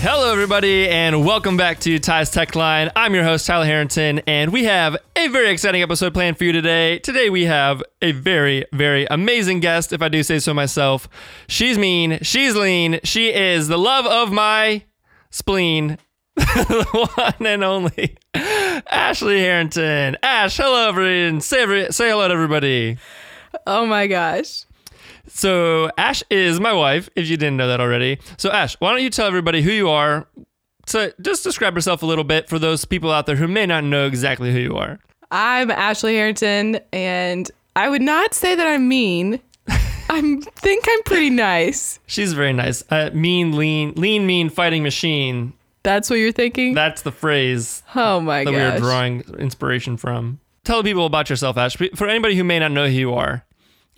Hello, 0.00 0.30
everybody, 0.30 0.88
and 0.88 1.24
welcome 1.26 1.56
back 1.56 1.80
to 1.80 1.98
Ty's 1.98 2.30
Tech 2.30 2.54
Line. 2.54 2.88
I'm 2.94 3.16
your 3.16 3.24
host, 3.24 3.44
Tyler 3.48 3.64
Harrington, 3.64 4.20
and 4.28 4.52
we 4.52 4.62
have 4.62 4.96
a 5.16 5.26
very 5.26 5.50
exciting 5.50 5.82
episode 5.82 6.14
planned 6.14 6.38
for 6.38 6.44
you 6.44 6.52
today. 6.52 7.00
Today, 7.00 7.28
we 7.30 7.46
have 7.46 7.82
a 8.00 8.12
very, 8.12 8.64
very 8.72 9.08
amazing 9.10 9.58
guest, 9.58 9.92
if 9.92 10.00
I 10.00 10.08
do 10.08 10.22
say 10.22 10.38
so 10.38 10.54
myself. 10.54 11.08
She's 11.48 11.76
mean, 11.78 12.20
she's 12.22 12.54
lean, 12.54 13.00
she 13.02 13.34
is 13.34 13.66
the 13.66 13.76
love 13.76 14.06
of 14.06 14.30
my 14.30 14.84
spleen, 15.30 15.98
the 16.36 17.08
one 17.16 17.46
and 17.46 17.64
only 17.64 18.16
Ashley 18.34 19.40
Harrington. 19.40 20.16
Ash, 20.22 20.56
hello, 20.58 20.90
everyone. 20.90 21.40
Say, 21.40 21.62
every, 21.62 21.90
say 21.90 22.08
hello 22.10 22.28
to 22.28 22.34
everybody. 22.34 22.98
Oh 23.66 23.84
my 23.84 24.06
gosh. 24.06 24.64
So 25.38 25.88
Ash 25.96 26.24
is 26.30 26.58
my 26.58 26.72
wife, 26.72 27.08
if 27.14 27.28
you 27.28 27.36
didn't 27.36 27.58
know 27.58 27.68
that 27.68 27.80
already. 27.80 28.18
So 28.38 28.50
Ash, 28.50 28.74
why 28.80 28.90
don't 28.90 29.02
you 29.02 29.10
tell 29.10 29.28
everybody 29.28 29.62
who 29.62 29.70
you 29.70 29.88
are? 29.88 30.26
So 30.86 31.12
just 31.20 31.44
describe 31.44 31.76
yourself 31.76 32.02
a 32.02 32.06
little 32.06 32.24
bit 32.24 32.48
for 32.48 32.58
those 32.58 32.84
people 32.84 33.12
out 33.12 33.26
there 33.26 33.36
who 33.36 33.46
may 33.46 33.64
not 33.64 33.84
know 33.84 34.08
exactly 34.08 34.52
who 34.52 34.58
you 34.58 34.76
are. 34.76 34.98
I'm 35.30 35.70
Ashley 35.70 36.16
Harrington, 36.16 36.80
and 36.92 37.48
I 37.76 37.88
would 37.88 38.02
not 38.02 38.34
say 38.34 38.56
that 38.56 38.66
I'm 38.66 38.88
mean. 38.88 39.38
I 39.68 40.40
think 40.56 40.86
I'm 40.88 41.02
pretty 41.04 41.30
nice. 41.30 42.00
She's 42.08 42.32
very 42.32 42.52
nice. 42.52 42.82
Uh, 42.90 43.10
mean, 43.14 43.56
lean, 43.56 43.92
lean, 43.94 44.26
mean, 44.26 44.48
fighting 44.48 44.82
machine. 44.82 45.52
That's 45.84 46.10
what 46.10 46.16
you're 46.16 46.32
thinking? 46.32 46.74
That's 46.74 47.02
the 47.02 47.12
phrase 47.12 47.84
oh 47.94 48.20
my 48.20 48.42
god! 48.42 48.54
that 48.54 48.58
gosh. 48.58 48.80
we 48.80 48.86
are 48.86 48.90
drawing 48.90 49.20
inspiration 49.38 49.96
from. 49.96 50.40
Tell 50.64 50.82
people 50.82 51.06
about 51.06 51.30
yourself, 51.30 51.56
Ash. 51.56 51.76
For 51.94 52.08
anybody 52.08 52.34
who 52.34 52.42
may 52.42 52.58
not 52.58 52.72
know 52.72 52.86
who 52.86 52.92
you 52.92 53.14
are, 53.14 53.44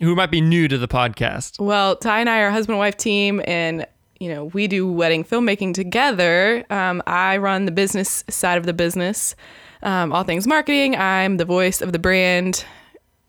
who 0.01 0.15
might 0.15 0.31
be 0.31 0.41
new 0.41 0.67
to 0.67 0.77
the 0.77 0.87
podcast. 0.87 1.59
Well, 1.63 1.95
Ty 1.95 2.19
and 2.21 2.29
I 2.29 2.39
are 2.39 2.49
husband 2.51 2.73
and 2.73 2.79
wife 2.79 2.97
team, 2.97 3.41
and 3.45 3.85
you 4.19 4.29
know 4.29 4.45
we 4.45 4.67
do 4.67 4.91
wedding 4.91 5.23
filmmaking 5.23 5.73
together. 5.73 6.65
Um, 6.69 7.01
I 7.07 7.37
run 7.37 7.65
the 7.65 7.71
business 7.71 8.23
side 8.29 8.57
of 8.57 8.65
the 8.65 8.73
business, 8.73 9.35
um, 9.83 10.11
all 10.13 10.23
things 10.23 10.47
marketing. 10.47 10.95
I'm 10.95 11.37
the 11.37 11.45
voice 11.45 11.81
of 11.81 11.93
the 11.93 11.99
brand, 11.99 12.65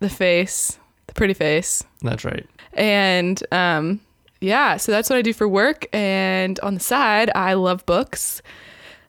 the 0.00 0.08
face, 0.10 0.78
the 1.06 1.14
pretty 1.14 1.34
face, 1.34 1.84
That's 2.02 2.24
right. 2.24 2.46
and 2.74 3.42
um, 3.52 4.00
yeah, 4.40 4.76
so 4.76 4.90
that's 4.92 5.08
what 5.08 5.16
I 5.18 5.22
do 5.22 5.32
for 5.32 5.46
work. 5.48 5.86
And 5.92 6.58
on 6.60 6.74
the 6.74 6.80
side, 6.80 7.30
I 7.34 7.54
love 7.54 7.86
books. 7.86 8.42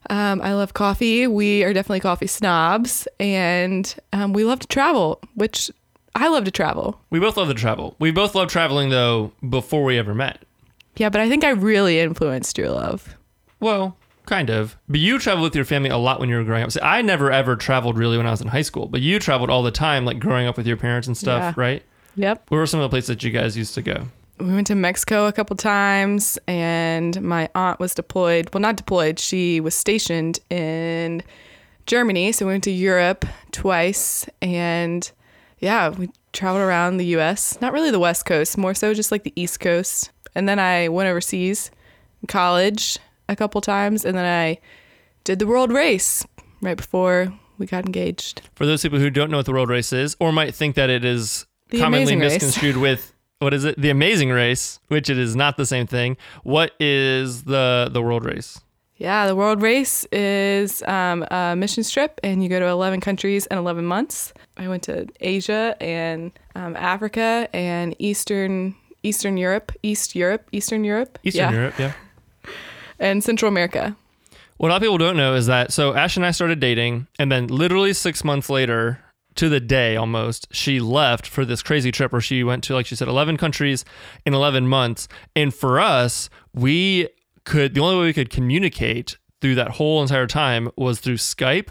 Um, 0.09 0.41
I 0.41 0.53
love 0.53 0.73
coffee. 0.73 1.27
We 1.27 1.63
are 1.63 1.71
definitely 1.73 2.01
coffee 2.01 2.27
snobs, 2.27 3.07
and 3.19 3.95
um, 4.11 4.33
we 4.33 4.43
love 4.43 4.59
to 4.59 4.67
travel, 4.67 5.19
which 5.35 5.71
I 6.15 6.27
love 6.29 6.43
to 6.45 6.51
travel. 6.51 6.99
We 7.09 7.19
both 7.19 7.37
love 7.37 7.47
to 7.47 7.53
travel. 7.53 7.95
We 7.99 8.11
both 8.11 8.35
love 8.35 8.49
traveling 8.49 8.89
though 8.89 9.31
before 9.47 9.83
we 9.83 9.97
ever 9.97 10.13
met. 10.13 10.43
Yeah, 10.95 11.09
but 11.09 11.21
I 11.21 11.27
think 11.29 11.43
I 11.43 11.49
really 11.49 11.99
influenced 11.99 12.57
your 12.57 12.69
love. 12.69 13.15
Well, 13.59 13.97
kind 14.27 14.49
of. 14.51 14.77
But 14.87 14.99
you 14.99 15.17
traveled 15.17 15.43
with 15.43 15.55
your 15.55 15.65
family 15.65 15.89
a 15.89 15.97
lot 15.97 16.19
when 16.19 16.29
you 16.29 16.35
were 16.35 16.43
growing 16.43 16.63
up. 16.63 16.71
See, 16.71 16.79
I 16.81 17.01
never 17.01 17.31
ever 17.31 17.55
traveled 17.55 17.97
really 17.97 18.17
when 18.17 18.27
I 18.27 18.31
was 18.31 18.41
in 18.41 18.47
high 18.47 18.61
school, 18.61 18.87
but 18.87 19.01
you 19.01 19.17
traveled 19.19 19.49
all 19.49 19.63
the 19.63 19.71
time, 19.71 20.05
like 20.05 20.19
growing 20.19 20.45
up 20.47 20.55
with 20.55 20.67
your 20.67 20.77
parents 20.77 21.07
and 21.07 21.17
stuff, 21.17 21.41
Yeah. 21.41 21.53
right? 21.55 21.83
Yep. 22.15 22.45
Where 22.49 22.59
were 22.59 22.67
some 22.67 22.79
of 22.79 22.83
the 22.83 22.89
places 22.93 23.07
that 23.07 23.23
you 23.23 23.31
guys 23.31 23.57
used 23.57 23.73
to 23.73 23.81
go? 23.81 24.05
We 24.39 24.53
went 24.53 24.67
to 24.67 24.75
Mexico 24.75 25.25
a 25.25 25.31
couple 25.31 25.55
times, 25.55 26.37
and 26.47 27.19
my 27.21 27.49
aunt 27.55 27.79
was 27.79 27.95
deployed. 27.95 28.49
Well, 28.53 28.61
not 28.61 28.75
deployed, 28.75 29.17
she 29.19 29.59
was 29.59 29.73
stationed 29.73 30.39
in 30.51 31.23
Germany. 31.87 32.31
So 32.33 32.45
we 32.45 32.51
went 32.53 32.63
to 32.65 32.71
Europe 32.71 33.25
twice, 33.51 34.27
and 34.41 35.09
yeah, 35.63 35.89
we 35.89 36.09
traveled 36.33 36.61
around 36.61 36.97
the 36.97 37.05
US. 37.17 37.59
Not 37.61 37.71
really 37.71 37.89
the 37.89 37.99
West 37.99 38.25
Coast, 38.25 38.57
more 38.57 38.73
so 38.73 38.93
just 38.93 39.11
like 39.11 39.23
the 39.23 39.33
East 39.35 39.61
Coast. 39.61 40.11
And 40.35 40.47
then 40.47 40.59
I 40.59 40.89
went 40.89 41.07
overseas 41.07 41.71
in 42.21 42.27
college 42.27 42.99
a 43.29 43.35
couple 43.35 43.61
times, 43.61 44.03
and 44.03 44.17
then 44.17 44.25
I 44.25 44.59
did 45.23 45.39
the 45.39 45.47
world 45.47 45.71
race 45.71 46.25
right 46.61 46.75
before 46.75 47.33
we 47.57 47.65
got 47.65 47.85
engaged. 47.85 48.41
For 48.55 48.65
those 48.65 48.81
people 48.81 48.99
who 48.99 49.09
don't 49.09 49.31
know 49.31 49.37
what 49.37 49.45
the 49.45 49.53
world 49.53 49.69
race 49.69 49.93
is, 49.93 50.17
or 50.19 50.33
might 50.33 50.53
think 50.53 50.75
that 50.75 50.89
it 50.89 51.05
is 51.05 51.45
The 51.69 51.79
commonly 51.79 52.15
misconstrued 52.17 52.77
with 52.77 53.13
what 53.39 53.53
is 53.53 53.63
it? 53.63 53.79
The 53.79 53.89
Amazing 53.89 54.29
Race, 54.29 54.79
which 54.87 55.09
it 55.09 55.17
is 55.17 55.35
not 55.35 55.57
the 55.57 55.65
same 55.65 55.87
thing. 55.87 56.17
What 56.43 56.71
is 56.79 57.43
the 57.43 57.89
the 57.91 58.01
world 58.01 58.25
race? 58.25 58.59
Yeah, 58.97 59.27
the 59.27 59.35
world 59.35 59.61
race 59.61 60.05
is 60.11 60.83
um, 60.83 61.25
a 61.31 61.55
mission 61.55 61.83
trip, 61.83 62.19
and 62.23 62.43
you 62.43 62.49
go 62.49 62.59
to 62.59 62.67
11 62.67 63.01
countries 63.01 63.47
in 63.47 63.57
11 63.57 63.85
months. 63.85 64.33
I 64.57 64.67
went 64.67 64.83
to 64.83 65.07
Asia 65.19 65.75
and 65.81 66.31
um, 66.55 66.75
Africa 66.75 67.49
and 67.53 67.95
Eastern 67.99 68.75
Eastern 69.01 69.35
Europe, 69.35 69.73
East 69.83 70.15
Europe, 70.15 70.47
Eastern 70.53 70.83
Europe, 70.83 71.19
Eastern 71.23 71.51
yeah, 71.51 71.59
Europe, 71.59 71.79
yeah. 71.79 71.93
and 72.99 73.23
Central 73.23 73.49
America. 73.49 73.95
What 74.57 74.69
a 74.69 74.71
lot 74.71 74.77
of 74.77 74.81
people 74.83 74.97
don't 74.97 75.17
know 75.17 75.33
is 75.33 75.47
that 75.47 75.73
so 75.73 75.93
Ash 75.93 76.15
and 76.15 76.25
I 76.25 76.31
started 76.31 76.59
dating, 76.59 77.07
and 77.19 77.31
then 77.31 77.47
literally 77.47 77.93
six 77.93 78.23
months 78.23 78.49
later, 78.49 78.99
to 79.35 79.49
the 79.49 79.59
day 79.59 79.95
almost, 79.95 80.47
she 80.51 80.79
left 80.79 81.27
for 81.27 81.43
this 81.43 81.63
crazy 81.63 81.91
trip 81.91 82.11
where 82.11 82.21
she 82.21 82.43
went 82.43 82.63
to, 82.65 82.73
like 82.73 82.85
she 82.85 82.95
said, 82.95 83.07
11 83.07 83.37
countries 83.37 83.83
in 84.25 84.33
11 84.33 84.67
months. 84.67 85.07
And 85.35 85.53
for 85.53 85.79
us, 85.79 86.29
we 86.53 87.09
could, 87.45 87.73
the 87.73 87.81
only 87.81 87.97
way 87.97 88.05
we 88.05 88.13
could 88.13 88.29
communicate 88.29 89.17
through 89.41 89.55
that 89.55 89.71
whole 89.71 90.01
entire 90.01 90.27
time 90.27 90.69
was 90.75 90.99
through 90.99 91.17
Skype 91.17 91.69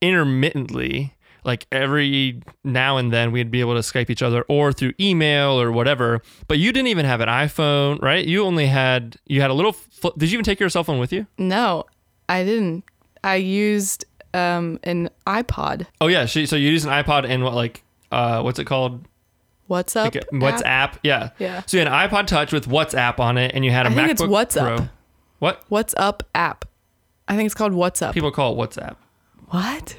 intermittently. 0.00 1.14
Like 1.44 1.66
every 1.70 2.40
now 2.62 2.96
and 2.96 3.12
then, 3.12 3.30
we'd 3.30 3.50
be 3.50 3.60
able 3.60 3.74
to 3.74 3.80
Skype 3.80 4.08
each 4.08 4.22
other 4.22 4.42
or 4.48 4.72
through 4.72 4.94
email 4.98 5.60
or 5.60 5.70
whatever. 5.70 6.22
But 6.48 6.58
you 6.58 6.72
didn't 6.72 6.88
even 6.88 7.04
have 7.04 7.20
an 7.20 7.28
iPhone, 7.28 8.00
right? 8.00 8.24
You 8.26 8.44
only 8.44 8.66
had, 8.66 9.16
you 9.26 9.42
had 9.42 9.50
a 9.50 9.54
little, 9.54 9.72
fl- 9.72 10.08
did 10.16 10.30
you 10.30 10.36
even 10.36 10.44
take 10.44 10.58
your 10.58 10.70
cell 10.70 10.84
phone 10.84 10.98
with 10.98 11.12
you? 11.12 11.26
No, 11.36 11.84
I 12.30 12.44
didn't. 12.44 12.84
I 13.22 13.36
used 13.36 14.06
um, 14.32 14.78
an 14.84 15.10
iPod. 15.26 15.86
Oh 16.00 16.06
yeah, 16.06 16.26
so 16.26 16.40
you 16.56 16.70
used 16.70 16.86
an 16.86 16.92
iPod 16.92 17.26
and 17.26 17.42
what 17.44 17.54
like 17.54 17.82
uh 18.12 18.42
what's 18.42 18.58
it 18.58 18.64
called? 18.66 19.06
What's 19.66 19.96
up? 19.96 20.14
Like 20.14 20.16
a- 20.16 20.26
WhatsApp. 20.34 20.62
app? 20.64 20.98
Yeah. 21.02 21.30
Yeah. 21.38 21.62
So 21.66 21.78
you 21.78 21.84
had 21.84 21.92
an 21.92 22.08
iPod 22.10 22.26
Touch 22.26 22.52
with 22.52 22.68
WhatsApp 22.68 23.18
on 23.18 23.38
it, 23.38 23.52
and 23.54 23.64
you 23.64 23.70
had 23.70 23.86
a 23.86 23.90
I 23.90 23.94
think 23.94 24.08
MacBook 24.08 24.10
it's 24.10 24.22
What's 24.22 24.56
Pro. 24.56 24.88
What 25.44 25.62
What's 25.68 25.94
up 25.98 26.22
app? 26.34 26.64
I 27.28 27.36
think 27.36 27.44
it's 27.44 27.54
called 27.54 27.74
What's 27.74 28.00
Up. 28.00 28.14
people 28.14 28.32
call 28.32 28.54
it 28.54 28.56
WhatsApp? 28.70 28.96
what? 29.48 29.94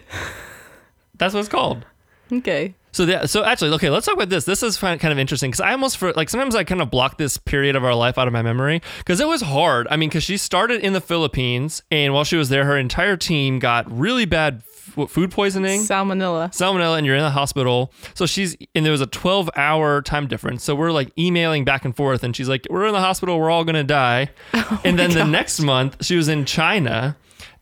That's 1.19 1.35
what 1.35 1.41
it's 1.41 1.49
called. 1.49 1.85
Okay. 2.33 2.73
So 2.95 3.03
yeah, 3.03 3.25
so 3.25 3.43
actually, 3.43 3.71
okay, 3.71 3.89
let's 3.89 4.05
talk 4.05 4.15
about 4.15 4.29
this. 4.29 4.45
This 4.45 4.63
is 4.63 4.77
kind 4.77 5.03
of 5.03 5.19
interesting 5.19 5.51
because 5.51 5.59
I 5.59 5.73
almost 5.73 5.97
for 5.97 6.13
like 6.13 6.29
sometimes 6.29 6.55
I 6.55 6.63
kind 6.63 6.81
of 6.81 6.89
block 6.89 7.17
this 7.17 7.37
period 7.37 7.75
of 7.75 7.83
our 7.83 7.93
life 7.93 8.17
out 8.17 8.25
of 8.25 8.31
my 8.31 8.41
memory 8.41 8.81
because 8.99 9.19
it 9.19 9.27
was 9.27 9.41
hard. 9.41 9.85
I 9.91 9.97
mean, 9.97 10.07
because 10.07 10.23
she 10.23 10.37
started 10.37 10.79
in 10.79 10.93
the 10.93 11.01
Philippines, 11.01 11.83
and 11.91 12.13
while 12.13 12.23
she 12.23 12.37
was 12.37 12.47
there, 12.47 12.63
her 12.63 12.77
entire 12.77 13.17
team 13.17 13.59
got 13.59 13.91
really 13.91 14.23
bad 14.23 14.63
f- 14.97 15.09
food 15.09 15.29
poisoning. 15.31 15.81
Salmonella. 15.81 16.53
salmonella 16.55 16.97
and 16.97 17.05
you're 17.05 17.17
in 17.17 17.21
the 17.23 17.31
hospital. 17.31 17.91
So 18.13 18.25
she's 18.25 18.55
and 18.73 18.85
there 18.85 18.93
was 18.93 19.01
a 19.01 19.07
12 19.07 19.49
hour 19.57 20.01
time 20.01 20.27
difference. 20.27 20.63
So 20.63 20.73
we're 20.73 20.93
like 20.93 21.11
emailing 21.19 21.65
back 21.65 21.83
and 21.83 21.93
forth 21.93 22.23
and 22.23 22.33
she's 22.33 22.47
like, 22.47 22.65
We're 22.69 22.85
in 22.85 22.93
the 22.93 23.01
hospital, 23.01 23.37
we're 23.37 23.51
all 23.51 23.65
gonna 23.65 23.83
die. 23.83 24.29
Oh 24.53 24.81
and 24.85 24.97
then 24.97 25.11
the 25.11 25.25
next 25.25 25.59
month 25.59 26.05
she 26.05 26.15
was 26.15 26.29
in 26.29 26.45
China. 26.45 27.17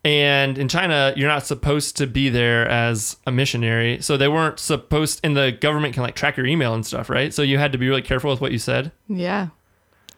And 0.05 0.57
in 0.57 0.67
China, 0.67 1.13
you're 1.15 1.29
not 1.29 1.45
supposed 1.45 1.95
to 1.97 2.07
be 2.07 2.27
there 2.29 2.67
as 2.67 3.15
a 3.25 3.31
missionary. 3.31 4.01
So 4.01 4.17
they 4.17 4.27
weren't 4.27 4.59
supposed 4.59 5.21
and 5.23 5.37
the 5.37 5.51
government 5.51 5.93
can 5.93 6.03
like 6.03 6.15
track 6.15 6.35
your 6.35 6.45
email 6.45 6.73
and 6.73 6.85
stuff, 6.85 7.09
right? 7.09 7.33
So 7.33 7.41
you 7.41 7.57
had 7.57 7.71
to 7.71 7.77
be 7.77 7.87
really 7.87 8.01
careful 8.01 8.29
with 8.29 8.41
what 8.41 8.51
you 8.51 8.59
said. 8.59 8.91
Yeah. 9.07 9.47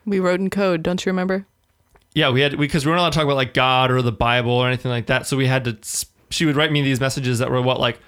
We 0.05 0.19
wrote 0.19 0.39
in 0.39 0.49
code, 0.49 0.81
don't 0.81 1.05
you 1.05 1.11
remember? 1.11 1.45
Yeah, 2.15 2.29
we 2.29 2.41
had 2.41 2.57
because 2.57 2.85
we 2.85 2.91
weren't 2.91 2.99
allowed 2.99 3.11
to 3.11 3.17
talk 3.17 3.25
about 3.25 3.35
like 3.35 3.53
God 3.53 3.91
or 3.91 4.01
the 4.01 4.11
Bible 4.11 4.53
or 4.53 4.67
anything 4.67 4.89
like 4.89 5.07
that. 5.07 5.27
So 5.27 5.35
we 5.37 5.47
had 5.47 5.65
to. 5.65 5.77
She 6.29 6.45
would 6.45 6.55
write 6.55 6.71
me 6.71 6.81
these 6.81 6.99
messages 6.99 7.39
that 7.39 7.51
were 7.51 7.61
what 7.61 7.79
like, 7.79 7.99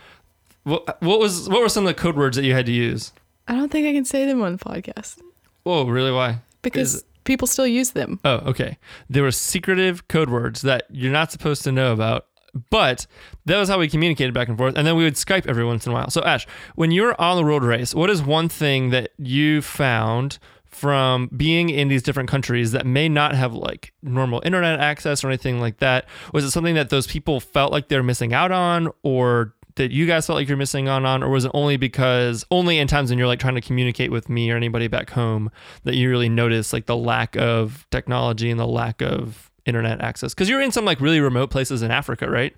what, 0.63 1.01
what 1.01 1.19
was 1.19 1.49
what 1.49 1.61
were 1.61 1.69
some 1.69 1.85
of 1.85 1.93
the 1.93 2.01
code 2.01 2.15
words 2.15 2.37
that 2.37 2.43
you 2.43 2.53
had 2.53 2.65
to 2.67 2.71
use? 2.71 3.11
I 3.47 3.55
don't 3.55 3.71
think 3.71 3.85
I 3.87 3.93
can 3.93 4.05
say 4.05 4.25
them 4.25 4.41
on 4.41 4.53
the 4.53 4.57
podcast 4.57 5.21
Whoa, 5.63 5.85
really? 5.85 6.11
Why? 6.11 6.39
because 6.61 7.03
people 7.27 7.45
still 7.47 7.67
use 7.67 7.91
them. 7.91 8.19
oh, 8.25 8.37
okay. 8.47 8.77
There 9.09 9.21
were 9.21 9.31
secretive 9.31 10.07
code 10.07 10.29
words 10.29 10.61
that 10.63 10.85
you're 10.89 11.11
not 11.11 11.31
supposed 11.31 11.63
to 11.65 11.71
know 11.71 11.93
about, 11.93 12.25
but 12.71 13.05
that 13.45 13.57
was 13.57 13.69
how 13.69 13.77
we 13.77 13.87
communicated 13.87 14.33
back 14.33 14.47
and 14.47 14.57
forth. 14.57 14.75
And 14.75 14.87
then 14.87 14.95
we 14.95 15.03
would 15.03 15.13
Skype 15.13 15.45
every 15.45 15.65
once 15.65 15.85
in 15.85 15.91
a 15.91 15.95
while. 15.95 16.09
So, 16.09 16.23
Ash, 16.23 16.47
when 16.75 16.89
you're 16.89 17.19
on 17.21 17.37
the 17.37 17.43
world 17.43 17.63
race, 17.63 17.93
what 17.93 18.09
is 18.09 18.23
one 18.23 18.49
thing 18.49 18.89
that 18.89 19.11
you 19.17 19.61
found 19.61 20.39
from 20.65 21.29
being 21.35 21.69
in 21.69 21.87
these 21.87 22.03
different 22.03 22.29
countries 22.29 22.71
that 22.71 22.85
may 22.85 23.09
not 23.09 23.33
have 23.35 23.53
like 23.53 23.93
normal 24.01 24.41
internet 24.45 24.79
access 24.79 25.23
or 25.23 25.27
anything 25.27 25.59
like 25.59 25.77
that? 25.79 26.05
Was 26.33 26.43
it 26.43 26.51
something 26.51 26.75
that 26.75 26.89
those 26.89 27.07
people 27.07 27.39
felt 27.39 27.71
like 27.71 27.89
they're 27.89 28.03
missing 28.03 28.33
out 28.33 28.51
on, 28.51 28.89
or 29.03 29.53
that 29.77 29.91
you 29.91 30.05
guys 30.05 30.27
felt 30.27 30.35
like 30.35 30.47
you're 30.47 30.57
missing 30.57 30.87
out 30.87 31.05
on, 31.05 31.23
or 31.23 31.29
was 31.29 31.45
it 31.45 31.51
only 31.53 31.77
because 31.77 32.45
only 32.51 32.77
in 32.77 32.87
times 32.87 33.09
when 33.09 33.17
you're 33.17 33.27
like 33.27 33.39
trying 33.39 33.55
to 33.55 33.61
communicate 33.61 34.11
with 34.11 34.29
me 34.29 34.51
or 34.51 34.55
anybody 34.55 34.87
back 34.87 35.09
home 35.09 35.49
that 35.83 35.95
you 35.95 36.09
really 36.09 36.29
notice 36.29 36.73
like 36.73 36.85
the 36.85 36.97
lack 36.97 37.35
of 37.37 37.87
technology 37.89 38.51
and 38.51 38.59
the 38.59 38.67
lack 38.67 39.01
of 39.01 39.49
internet 39.65 40.01
access? 40.01 40.33
Because 40.33 40.49
you're 40.49 40.61
in 40.61 40.71
some 40.71 40.85
like 40.85 41.01
really 41.01 41.19
remote 41.19 41.49
places 41.49 41.81
in 41.81 41.91
Africa, 41.91 42.29
right? 42.29 42.55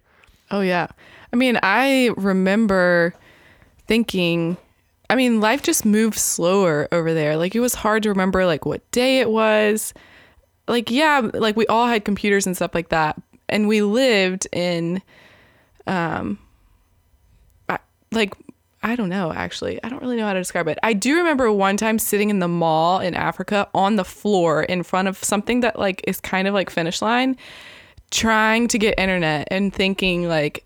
Oh 0.51 0.61
yeah. 0.61 0.87
I 1.31 1.35
mean, 1.35 1.59
I 1.61 2.11
remember 2.17 3.13
thinking 3.87 4.57
I 5.09 5.15
mean, 5.15 5.41
life 5.41 5.63
just 5.63 5.85
moved 5.85 6.17
slower 6.17 6.87
over 6.91 7.13
there. 7.13 7.35
Like 7.35 7.55
it 7.55 7.59
was 7.61 7.73
hard 7.73 8.03
to 8.03 8.09
remember 8.09 8.45
like 8.45 8.65
what 8.65 8.89
day 8.91 9.19
it 9.19 9.29
was. 9.29 9.93
like 10.67 10.91
yeah, 10.91 11.29
like 11.33 11.55
we 11.57 11.65
all 11.67 11.87
had 11.87 12.05
computers 12.05 12.45
and 12.45 12.55
stuff 12.55 12.75
like 12.75 12.89
that, 12.89 13.19
and 13.49 13.67
we 13.67 13.81
lived 13.81 14.47
in, 14.53 15.01
um, 15.87 16.37
like 18.11 18.33
I 18.81 18.95
don't 18.95 19.09
know 19.09 19.33
actually. 19.33 19.83
I 19.83 19.89
don't 19.89 20.01
really 20.01 20.15
know 20.15 20.25
how 20.25 20.33
to 20.33 20.39
describe 20.39 20.67
it. 20.67 20.77
I 20.83 20.93
do 20.93 21.17
remember 21.17 21.51
one 21.51 21.77
time 21.77 21.99
sitting 21.99 22.29
in 22.29 22.39
the 22.39 22.47
mall 22.47 22.99
in 22.99 23.13
Africa 23.13 23.67
on 23.73 23.97
the 23.97 24.05
floor 24.05 24.63
in 24.63 24.83
front 24.83 25.07
of 25.07 25.21
something 25.21 25.59
that 25.61 25.77
like 25.77 26.01
is 26.07 26.21
kind 26.21 26.47
of 26.47 26.53
like 26.53 26.69
finish 26.69 27.01
line, 27.01 27.35
trying 28.11 28.67
to 28.69 28.77
get 28.77 28.97
internet 28.97 29.47
and 29.51 29.73
thinking 29.73 30.27
like 30.27 30.65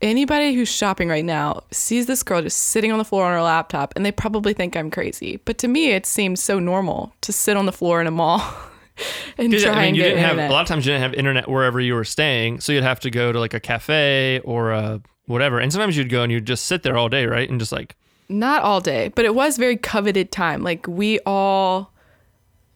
anybody 0.00 0.54
who's 0.54 0.70
shopping 0.70 1.08
right 1.08 1.24
now 1.24 1.62
sees 1.70 2.06
this 2.06 2.22
girl 2.22 2.42
just 2.42 2.58
sitting 2.58 2.90
on 2.90 2.98
the 2.98 3.04
floor 3.04 3.26
on 3.26 3.32
her 3.32 3.42
laptop 3.42 3.92
and 3.94 4.04
they 4.04 4.12
probably 4.12 4.54
think 4.54 4.76
I'm 4.76 4.90
crazy. 4.90 5.36
But 5.44 5.58
to 5.58 5.68
me, 5.68 5.92
it 5.92 6.06
seems 6.06 6.42
so 6.42 6.58
normal 6.58 7.14
to 7.20 7.32
sit 7.32 7.56
on 7.56 7.66
the 7.66 7.72
floor 7.72 8.00
in 8.00 8.06
a 8.06 8.10
mall 8.10 8.40
and 9.38 9.52
try 9.52 9.70
I 9.70 9.74
mean, 9.74 9.84
and 9.84 9.96
you 9.96 10.02
get 10.02 10.08
didn't 10.10 10.22
have 10.24 10.30
internet. 10.32 10.50
a 10.50 10.52
lot 10.52 10.62
of 10.62 10.68
times 10.68 10.86
you 10.86 10.92
didn't 10.92 11.02
have 11.02 11.14
internet 11.14 11.48
wherever 11.48 11.78
you 11.78 11.94
were 11.94 12.04
staying, 12.04 12.60
so 12.60 12.72
you'd 12.72 12.82
have 12.82 13.00
to 13.00 13.10
go 13.10 13.32
to 13.32 13.38
like 13.38 13.54
a 13.54 13.60
cafe 13.60 14.40
or 14.44 14.72
a 14.72 15.02
whatever. 15.26 15.58
And 15.58 15.72
sometimes 15.72 15.96
you'd 15.96 16.08
go 16.08 16.22
and 16.22 16.32
you'd 16.32 16.46
just 16.46 16.66
sit 16.66 16.82
there 16.82 16.96
all 16.96 17.08
day, 17.08 17.26
right? 17.26 17.48
And 17.48 17.58
just 17.60 17.72
like 17.72 17.96
Not 18.28 18.62
all 18.62 18.80
day, 18.80 19.08
but 19.14 19.24
it 19.24 19.34
was 19.34 19.58
very 19.58 19.76
coveted 19.76 20.32
time. 20.32 20.62
Like 20.62 20.86
we 20.86 21.18
all 21.26 21.92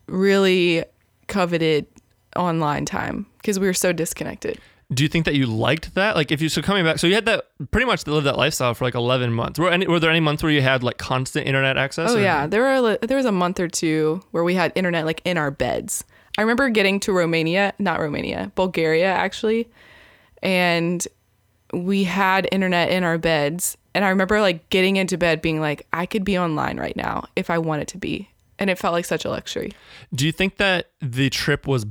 really 0.06 0.84
coveted 1.28 1.86
online 2.36 2.84
time 2.84 3.26
because 3.38 3.58
we 3.58 3.66
were 3.66 3.74
so 3.74 3.92
disconnected. 3.92 4.60
Do 4.92 5.02
you 5.02 5.08
think 5.08 5.24
that 5.24 5.34
you 5.34 5.46
liked 5.46 5.94
that? 5.96 6.14
Like, 6.14 6.30
if 6.30 6.40
you 6.40 6.48
so 6.48 6.62
coming 6.62 6.84
back, 6.84 7.00
so 7.00 7.08
you 7.08 7.14
had 7.14 7.24
that 7.26 7.46
pretty 7.72 7.86
much 7.86 8.06
lived 8.06 8.24
that 8.26 8.36
lifestyle 8.36 8.72
for 8.72 8.84
like 8.84 8.94
eleven 8.94 9.32
months. 9.32 9.58
Were 9.58 9.68
any 9.68 9.84
were 9.88 9.98
there 9.98 10.10
any 10.10 10.20
months 10.20 10.44
where 10.44 10.52
you 10.52 10.62
had 10.62 10.84
like 10.84 10.96
constant 10.96 11.44
internet 11.48 11.76
access? 11.76 12.10
Oh 12.12 12.18
or- 12.18 12.20
yeah, 12.22 12.46
there 12.46 12.62
were 12.62 12.96
there 12.98 13.16
was 13.16 13.26
a 13.26 13.32
month 13.32 13.58
or 13.58 13.66
two 13.66 14.22
where 14.30 14.44
we 14.44 14.54
had 14.54 14.70
internet 14.76 15.04
like 15.04 15.22
in 15.24 15.38
our 15.38 15.50
beds. 15.50 16.04
I 16.38 16.42
remember 16.42 16.68
getting 16.68 17.00
to 17.00 17.12
Romania, 17.12 17.74
not 17.80 17.98
Romania, 17.98 18.52
Bulgaria 18.54 19.08
actually, 19.08 19.68
and 20.40 21.04
we 21.72 22.04
had 22.04 22.48
internet 22.52 22.90
in 22.90 23.04
our 23.04 23.18
beds. 23.18 23.76
And 23.94 24.04
I 24.04 24.10
remember 24.10 24.40
like 24.40 24.68
getting 24.70 24.96
into 24.96 25.16
bed 25.16 25.40
being 25.40 25.60
like, 25.60 25.86
I 25.92 26.06
could 26.06 26.24
be 26.24 26.38
online 26.38 26.78
right 26.78 26.96
now 26.96 27.26
if 27.34 27.50
I 27.50 27.58
wanted 27.58 27.88
to 27.88 27.98
be, 27.98 28.30
and 28.58 28.68
it 28.68 28.78
felt 28.78 28.92
like 28.92 29.04
such 29.04 29.24
a 29.24 29.30
luxury. 29.30 29.72
Do 30.14 30.26
you 30.26 30.32
think 30.32 30.56
that 30.58 30.90
the 31.00 31.30
trip 31.30 31.66
was 31.66 31.86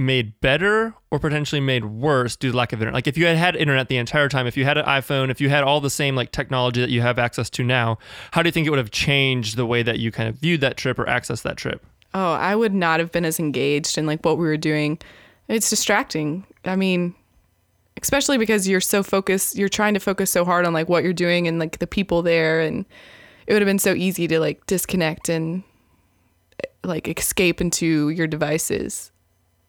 made 0.00 0.40
better 0.40 0.94
or 1.10 1.18
potentially 1.18 1.60
made 1.60 1.84
worse 1.84 2.36
due 2.36 2.52
to 2.52 2.56
lack 2.56 2.72
of 2.72 2.80
internet? 2.80 2.94
Like, 2.94 3.06
if 3.06 3.18
you 3.18 3.26
had 3.26 3.36
had 3.36 3.56
internet 3.56 3.88
the 3.88 3.96
entire 3.96 4.28
time, 4.28 4.46
if 4.46 4.56
you 4.56 4.64
had 4.64 4.78
an 4.78 4.86
iPhone, 4.86 5.28
if 5.28 5.40
you 5.40 5.48
had 5.48 5.64
all 5.64 5.80
the 5.80 5.90
same 5.90 6.14
like 6.14 6.32
technology 6.32 6.80
that 6.80 6.90
you 6.90 7.00
have 7.02 7.18
access 7.18 7.50
to 7.50 7.64
now, 7.64 7.98
how 8.30 8.42
do 8.42 8.48
you 8.48 8.52
think 8.52 8.66
it 8.66 8.70
would 8.70 8.78
have 8.78 8.90
changed 8.90 9.56
the 9.56 9.66
way 9.66 9.82
that 9.82 9.98
you 9.98 10.10
kind 10.12 10.28
of 10.28 10.36
viewed 10.36 10.60
that 10.60 10.76
trip 10.76 10.98
or 10.98 11.04
accessed 11.04 11.42
that 11.42 11.56
trip? 11.56 11.84
Oh, 12.14 12.32
I 12.32 12.56
would 12.56 12.72
not 12.72 13.00
have 13.00 13.12
been 13.12 13.24
as 13.24 13.38
engaged 13.38 13.98
in 13.98 14.06
like 14.06 14.24
what 14.24 14.38
we 14.38 14.46
were 14.46 14.56
doing. 14.56 14.98
It's 15.46 15.68
distracting. 15.68 16.46
I 16.64 16.76
mean, 16.76 17.14
especially 18.02 18.38
because 18.38 18.68
you're 18.68 18.80
so 18.80 19.02
focused, 19.02 19.56
you're 19.56 19.68
trying 19.68 19.94
to 19.94 20.00
focus 20.00 20.30
so 20.30 20.44
hard 20.44 20.66
on 20.66 20.72
like 20.72 20.88
what 20.88 21.04
you're 21.04 21.12
doing 21.12 21.46
and 21.46 21.58
like 21.58 21.78
the 21.78 21.86
people 21.86 22.22
there 22.22 22.60
and 22.60 22.84
it 23.46 23.52
would 23.52 23.62
have 23.62 23.66
been 23.66 23.78
so 23.78 23.94
easy 23.94 24.28
to 24.28 24.40
like 24.40 24.64
disconnect 24.66 25.28
and 25.28 25.62
like 26.84 27.08
escape 27.08 27.60
into 27.60 28.10
your 28.10 28.26
devices. 28.26 29.10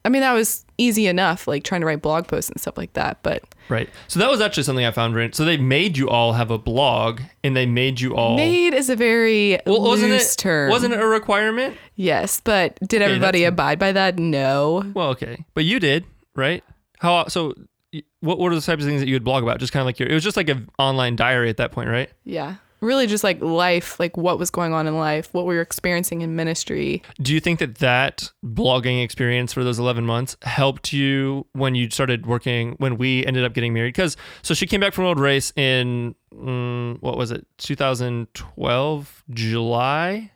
I 0.05 0.09
mean, 0.09 0.21
that 0.21 0.33
was 0.33 0.65
easy 0.77 1.07
enough 1.07 1.47
like 1.47 1.63
trying 1.63 1.81
to 1.81 1.87
write 1.87 2.01
blog 2.01 2.27
posts 2.27 2.49
and 2.49 2.59
stuff 2.59 2.77
like 2.77 2.93
that, 2.93 3.21
but 3.23 3.43
Right. 3.69 3.87
So 4.07 4.19
that 4.19 4.29
was 4.29 4.41
actually 4.41 4.63
something 4.63 4.83
I 4.83 4.91
found. 4.91 5.35
So 5.35 5.45
they 5.45 5.57
made 5.57 5.97
you 5.97 6.09
all 6.09 6.33
have 6.33 6.49
a 6.49 6.57
blog, 6.57 7.21
and 7.43 7.55
they 7.55 7.67
made 7.67 8.01
you 8.01 8.15
all. 8.15 8.35
made 8.35 8.73
is 8.73 8.89
a 8.89 8.95
very 8.95 9.59
well, 9.65 9.81
wasn't 9.81 10.11
loose 10.11 10.33
it? 10.33 10.37
term. 10.37 10.71
Wasn't 10.71 10.93
it 10.93 10.99
a 10.99 11.05
requirement? 11.05 11.77
Yes, 11.95 12.41
but 12.43 12.77
did 12.87 13.01
everybody 13.01 13.43
abide 13.43 13.77
by 13.79 13.91
that? 13.91 14.17
No. 14.17 14.91
Well, 14.95 15.09
okay, 15.09 15.45
but 15.53 15.65
you 15.65 15.79
did, 15.79 16.05
right? 16.35 16.63
How 16.97 17.27
so? 17.27 17.53
What 18.21 18.39
what 18.39 18.51
are 18.51 18.55
the 18.55 18.61
types 18.61 18.83
of 18.83 18.89
things 18.89 19.01
that 19.01 19.07
you 19.07 19.15
would 19.15 19.23
blog 19.23 19.43
about? 19.43 19.59
Just 19.59 19.73
kind 19.73 19.81
of 19.81 19.85
like 19.85 19.99
your. 19.99 20.09
It 20.09 20.13
was 20.13 20.23
just 20.23 20.37
like 20.37 20.49
an 20.49 20.69
online 20.77 21.15
diary 21.15 21.49
at 21.49 21.57
that 21.57 21.71
point, 21.71 21.89
right? 21.89 22.09
Yeah. 22.23 22.55
Really 22.81 23.07
just 23.07 23.25
like 23.25 23.41
life, 23.41 23.99
like 23.99 24.15
what 24.15 24.39
was 24.39 24.49
going 24.49 24.73
on 24.73 24.87
in 24.87 24.97
life, 24.97 25.33
what 25.33 25.45
we 25.45 25.55
were 25.55 25.61
experiencing 25.61 26.21
in 26.21 26.37
ministry. 26.37 27.03
Do 27.21 27.33
you 27.33 27.41
think 27.41 27.59
that 27.59 27.75
that 27.79 28.31
blogging 28.45 29.03
experience 29.03 29.51
for 29.51 29.65
those 29.65 29.79
11 29.79 30.05
months 30.05 30.37
helped 30.43 30.93
you 30.93 31.45
when 31.51 31.75
you 31.75 31.89
started 31.89 32.25
working, 32.25 32.75
when 32.77 32.97
we 32.97 33.25
ended 33.25 33.43
up 33.43 33.53
getting 33.53 33.73
married? 33.73 33.95
Because, 33.95 34.15
so 34.43 34.53
she 34.53 34.65
came 34.65 34.79
back 34.79 34.93
from 34.93 35.03
World 35.03 35.19
Race 35.19 35.51
in, 35.57 36.15
mm, 36.33 37.01
what 37.01 37.17
was 37.17 37.31
it, 37.31 37.45
2012, 37.57 39.23
July? 39.31 40.31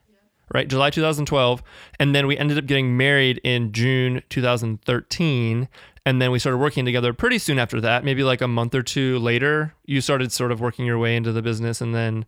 Right, 0.54 0.68
July 0.68 0.90
2012. 0.90 1.64
And 2.00 2.14
then 2.14 2.28
we 2.28 2.38
ended 2.38 2.58
up 2.58 2.66
getting 2.66 2.96
married 2.96 3.40
in 3.44 3.72
June 3.72 4.22
2013. 4.30 5.68
And 6.06 6.22
then 6.22 6.32
we 6.32 6.40
started 6.40 6.58
working 6.58 6.84
together 6.84 7.14
pretty 7.14 7.38
soon 7.38 7.58
after 7.58 7.80
that, 7.82 8.04
maybe 8.04 8.24
like 8.24 8.42
a 8.42 8.48
month 8.48 8.76
or 8.76 8.84
two 8.84 9.20
later. 9.20 9.74
You 9.86 10.02
started 10.02 10.32
sort 10.32 10.52
of 10.52 10.60
working 10.60 10.86
your 10.86 10.98
way 10.98 11.16
into 11.16 11.32
the 11.32 11.42
business. 11.42 11.80
And 11.80 11.96
then 11.96 12.26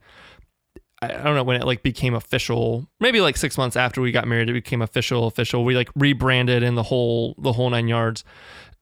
I 1.01 1.07
don't 1.10 1.36
know 1.36 1.44
when 1.44 1.60
it 1.60 1.66
like 1.66 1.83
became 1.83 2.13
official. 2.13 2.88
Maybe 3.00 3.19
like 3.22 3.38
six 3.38 3.57
months 3.57 3.75
after 3.75 4.01
we 4.01 4.12
got 4.12 4.27
married, 4.27 4.50
it 4.50 4.54
became 4.54 4.81
official. 4.81 5.27
Official. 5.27 5.66
We 5.66 5.75
like 5.75 5.89
rebranded 5.95 6.63
in 6.63 6.75
the 6.75 6.83
whole 6.83 7.36
the 7.38 7.54
whole 7.54 7.69
nine 7.69 7.88
yards. 7.88 8.24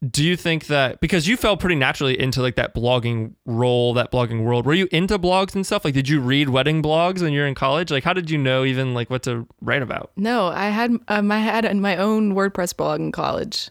Do 0.04 0.22
you 0.22 0.36
think 0.36 0.66
that 0.66 1.00
because 1.00 1.26
you 1.26 1.36
fell 1.36 1.56
pretty 1.56 1.76
naturally 1.76 2.18
into 2.18 2.42
like 2.42 2.56
that 2.56 2.74
blogging 2.74 3.34
role, 3.46 3.94
that 3.94 4.12
blogging 4.12 4.44
world? 4.44 4.66
Were 4.66 4.74
you 4.74 4.86
into 4.92 5.18
blogs 5.18 5.54
and 5.54 5.64
stuff? 5.64 5.84
Like, 5.84 5.94
did 5.94 6.08
you 6.08 6.20
read 6.20 6.50
wedding 6.50 6.82
blogs 6.82 7.22
when 7.22 7.32
you're 7.32 7.46
in 7.46 7.54
college? 7.54 7.90
Like, 7.90 8.04
how 8.04 8.12
did 8.12 8.30
you 8.30 8.38
know 8.38 8.64
even 8.64 8.94
like 8.94 9.08
what 9.10 9.22
to 9.24 9.46
write 9.60 9.82
about? 9.82 10.12
No, 10.16 10.48
I 10.48 10.68
had 10.68 10.92
um, 11.08 11.32
I 11.32 11.38
had 11.38 11.74
my 11.76 11.96
own 11.96 12.34
WordPress 12.34 12.76
blog 12.76 13.00
in 13.00 13.12
college. 13.12 13.70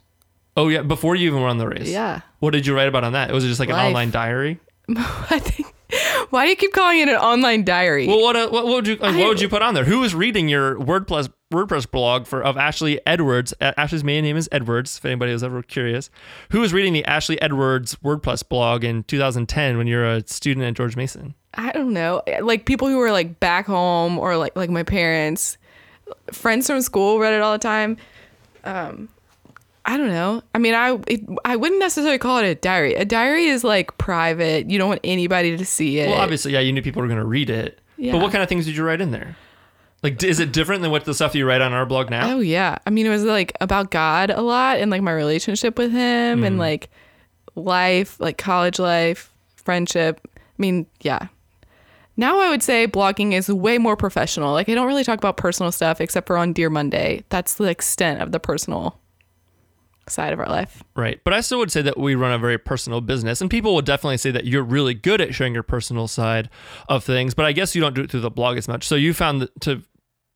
Oh 0.55 0.67
yeah, 0.69 0.81
before 0.83 1.15
you 1.15 1.27
even 1.27 1.41
were 1.41 1.47
on 1.47 1.57
the 1.57 1.67
race. 1.67 1.89
Yeah. 1.89 2.21
What 2.39 2.51
did 2.51 2.65
you 2.67 2.75
write 2.75 2.87
about 2.87 3.03
on 3.03 3.13
that? 3.13 3.31
Was 3.31 3.43
it 3.43 3.47
just 3.47 3.59
like 3.59 3.69
an 3.69 3.75
online 3.75 4.11
diary? 4.11 4.59
I 4.95 5.39
think 5.39 5.73
why 6.31 6.45
do 6.45 6.49
you 6.49 6.55
keep 6.55 6.73
calling 6.73 6.99
it 6.99 7.07
an 7.07 7.15
online 7.15 7.63
diary? 7.63 8.07
Well, 8.07 8.19
what 8.21 8.35
uh, 8.35 8.49
what, 8.49 8.65
what 8.65 8.73
would 8.75 8.87
you 8.87 8.95
like, 8.95 9.13
I- 9.13 9.19
what 9.19 9.27
would 9.29 9.41
you 9.41 9.49
put 9.49 9.61
on 9.61 9.73
there? 9.75 9.85
Who 9.85 9.99
was 9.99 10.13
reading 10.15 10.49
your 10.49 10.75
WordPress 10.75 11.31
WordPress 11.53 11.89
blog 11.89 12.25
for 12.25 12.41
of 12.43 12.57
Ashley 12.57 12.99
Edwards? 13.05 13.53
A- 13.61 13.79
Ashley's 13.79 14.03
main 14.03 14.23
name 14.23 14.35
is 14.35 14.49
Edwards. 14.51 14.97
If 14.97 15.05
anybody 15.05 15.31
was 15.31 15.43
ever 15.43 15.61
curious, 15.61 16.09
who 16.49 16.59
was 16.59 16.73
reading 16.73 16.93
the 16.93 17.05
Ashley 17.05 17.39
Edwards 17.41 17.95
WordPress 18.03 18.47
blog 18.47 18.83
in 18.83 19.03
2010 19.03 19.77
when 19.77 19.85
you're 19.87 20.05
a 20.05 20.27
student 20.27 20.65
at 20.65 20.73
George 20.73 20.95
Mason? 20.95 21.35
I 21.53 21.71
don't 21.71 21.93
know. 21.93 22.23
Like 22.41 22.65
people 22.65 22.87
who 22.87 22.97
were 22.97 23.11
like 23.11 23.39
back 23.39 23.67
home 23.67 24.17
or 24.17 24.35
like 24.37 24.55
like 24.55 24.71
my 24.71 24.83
parents, 24.83 25.57
friends 26.31 26.65
from 26.67 26.81
school 26.81 27.19
read 27.19 27.33
it 27.33 27.41
all 27.41 27.53
the 27.53 27.59
time. 27.59 27.97
Um 28.63 29.09
I 29.85 29.97
don't 29.97 30.07
know. 30.09 30.41
I 30.55 30.59
mean, 30.59 30.73
I 30.73 30.97
it, 31.07 31.21
I 31.43 31.55
wouldn't 31.57 31.79
necessarily 31.79 32.17
call 32.17 32.37
it 32.37 32.45
a 32.45 32.55
diary. 32.55 32.95
A 32.95 33.03
diary 33.05 33.45
is 33.47 33.63
like 33.63 33.97
private. 33.97 34.69
You 34.69 34.77
don't 34.79 34.87
want 34.87 35.01
anybody 35.03 35.57
to 35.57 35.65
see 35.65 35.99
it. 35.99 36.09
Well, 36.09 36.19
obviously, 36.21 36.53
yeah, 36.53 36.61
you 36.61 36.71
knew 36.71 36.81
people 36.81 37.01
were 37.01 37.07
going 37.07 37.19
to 37.19 37.25
read 37.25 37.49
it. 37.49 37.79
Yeah. 37.97 38.13
But 38.13 38.21
what 38.21 38.31
kind 38.31 38.41
of 38.41 38.47
things 38.49 38.65
did 38.65 38.75
you 38.77 38.83
write 38.85 39.01
in 39.01 39.11
there? 39.11 39.35
Like, 40.01 40.21
is 40.23 40.39
it 40.39 40.51
different 40.51 40.81
than 40.81 40.91
what 40.91 41.05
the 41.05 41.13
stuff 41.13 41.35
you 41.35 41.45
write 41.45 41.61
on 41.61 41.73
our 41.73 41.85
blog 41.85 42.09
now? 42.09 42.31
Oh 42.35 42.39
yeah. 42.39 42.77
I 42.85 42.89
mean, 42.89 43.05
it 43.05 43.09
was 43.09 43.23
like 43.23 43.51
about 43.61 43.91
God 43.91 44.29
a 44.29 44.41
lot 44.41 44.79
and 44.79 44.89
like 44.91 45.01
my 45.01 45.13
relationship 45.13 45.77
with 45.77 45.91
him 45.91 46.39
Hmm. 46.39 46.43
and 46.45 46.57
like 46.57 46.89
life, 47.55 48.19
like 48.19 48.37
college 48.37 48.79
life, 48.79 49.31
friendship. 49.55 50.19
I 50.35 50.39
mean, 50.57 50.85
yeah. 51.01 51.27
Now 52.15 52.39
I 52.39 52.49
would 52.49 52.61
say 52.61 52.87
blogging 52.87 53.33
is 53.33 53.49
way 53.49 53.77
more 53.79 53.97
professional. 53.97 54.53
Like 54.53 54.69
I 54.69 54.75
don't 54.75 54.87
really 54.87 55.03
talk 55.03 55.17
about 55.17 55.37
personal 55.37 55.71
stuff 55.71 55.99
except 55.99 56.27
for 56.27 56.37
on 56.37 56.53
Dear 56.53 56.69
Monday. 56.69 57.23
That's 57.29 57.55
the 57.55 57.65
extent 57.65 58.21
of 58.21 58.31
the 58.31 58.39
personal 58.39 58.99
side 60.07 60.33
of 60.33 60.39
our 60.39 60.49
life. 60.49 60.83
Right. 60.95 61.21
But 61.23 61.33
I 61.33 61.41
still 61.41 61.59
would 61.59 61.71
say 61.71 61.81
that 61.81 61.97
we 61.97 62.15
run 62.15 62.31
a 62.31 62.37
very 62.37 62.57
personal 62.57 63.01
business, 63.01 63.41
and 63.41 63.49
people 63.49 63.73
would 63.75 63.85
definitely 63.85 64.17
say 64.17 64.31
that 64.31 64.45
you're 64.45 64.63
really 64.63 64.93
good 64.93 65.21
at 65.21 65.33
sharing 65.33 65.53
your 65.53 65.63
personal 65.63 66.07
side 66.07 66.49
of 66.89 67.03
things. 67.03 67.33
But 67.33 67.45
I 67.45 67.51
guess 67.51 67.75
you 67.75 67.81
don't 67.81 67.95
do 67.95 68.01
it 68.01 68.11
through 68.11 68.21
the 68.21 68.29
blog 68.29 68.57
as 68.57 68.67
much. 68.67 68.87
So 68.87 68.95
you 68.95 69.13
found 69.13 69.41
that 69.41 69.61
to 69.61 69.83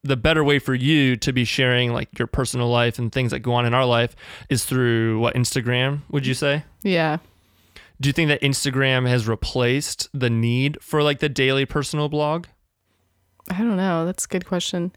the 0.04 0.16
better 0.18 0.44
way 0.44 0.60
for 0.60 0.74
you 0.74 1.16
to 1.18 1.34
be 1.34 1.44
sharing 1.44 1.92
like 1.92 2.18
your 2.18 2.28
personal 2.28 2.70
life 2.70 2.98
and 2.98 3.12
things 3.12 3.32
that 3.32 3.40
go 3.40 3.54
on 3.54 3.66
in 3.66 3.74
our 3.74 3.86
life 3.86 4.16
is 4.50 4.64
through 4.64 5.20
what 5.20 5.36
Instagram, 5.36 6.02
would 6.10 6.26
you 6.26 6.34
say? 6.34 6.64
Yeah. 6.84 7.18
Do 8.00 8.08
you 8.08 8.14
think 8.14 8.30
that 8.30 8.42
Instagram 8.42 9.08
has 9.08 9.28
replaced 9.28 10.08
the 10.14 10.30
need 10.30 10.78
for 10.82 11.02
like 11.02 11.20
the 11.20 11.30
daily 11.30 11.66
personal 11.66 12.10
blog? 12.10 12.46
I 13.50 13.58
don't 13.58 13.78
know. 13.78 14.06
That's 14.06 14.26
a 14.26 14.28
good 14.28 14.46
question. 14.46 14.92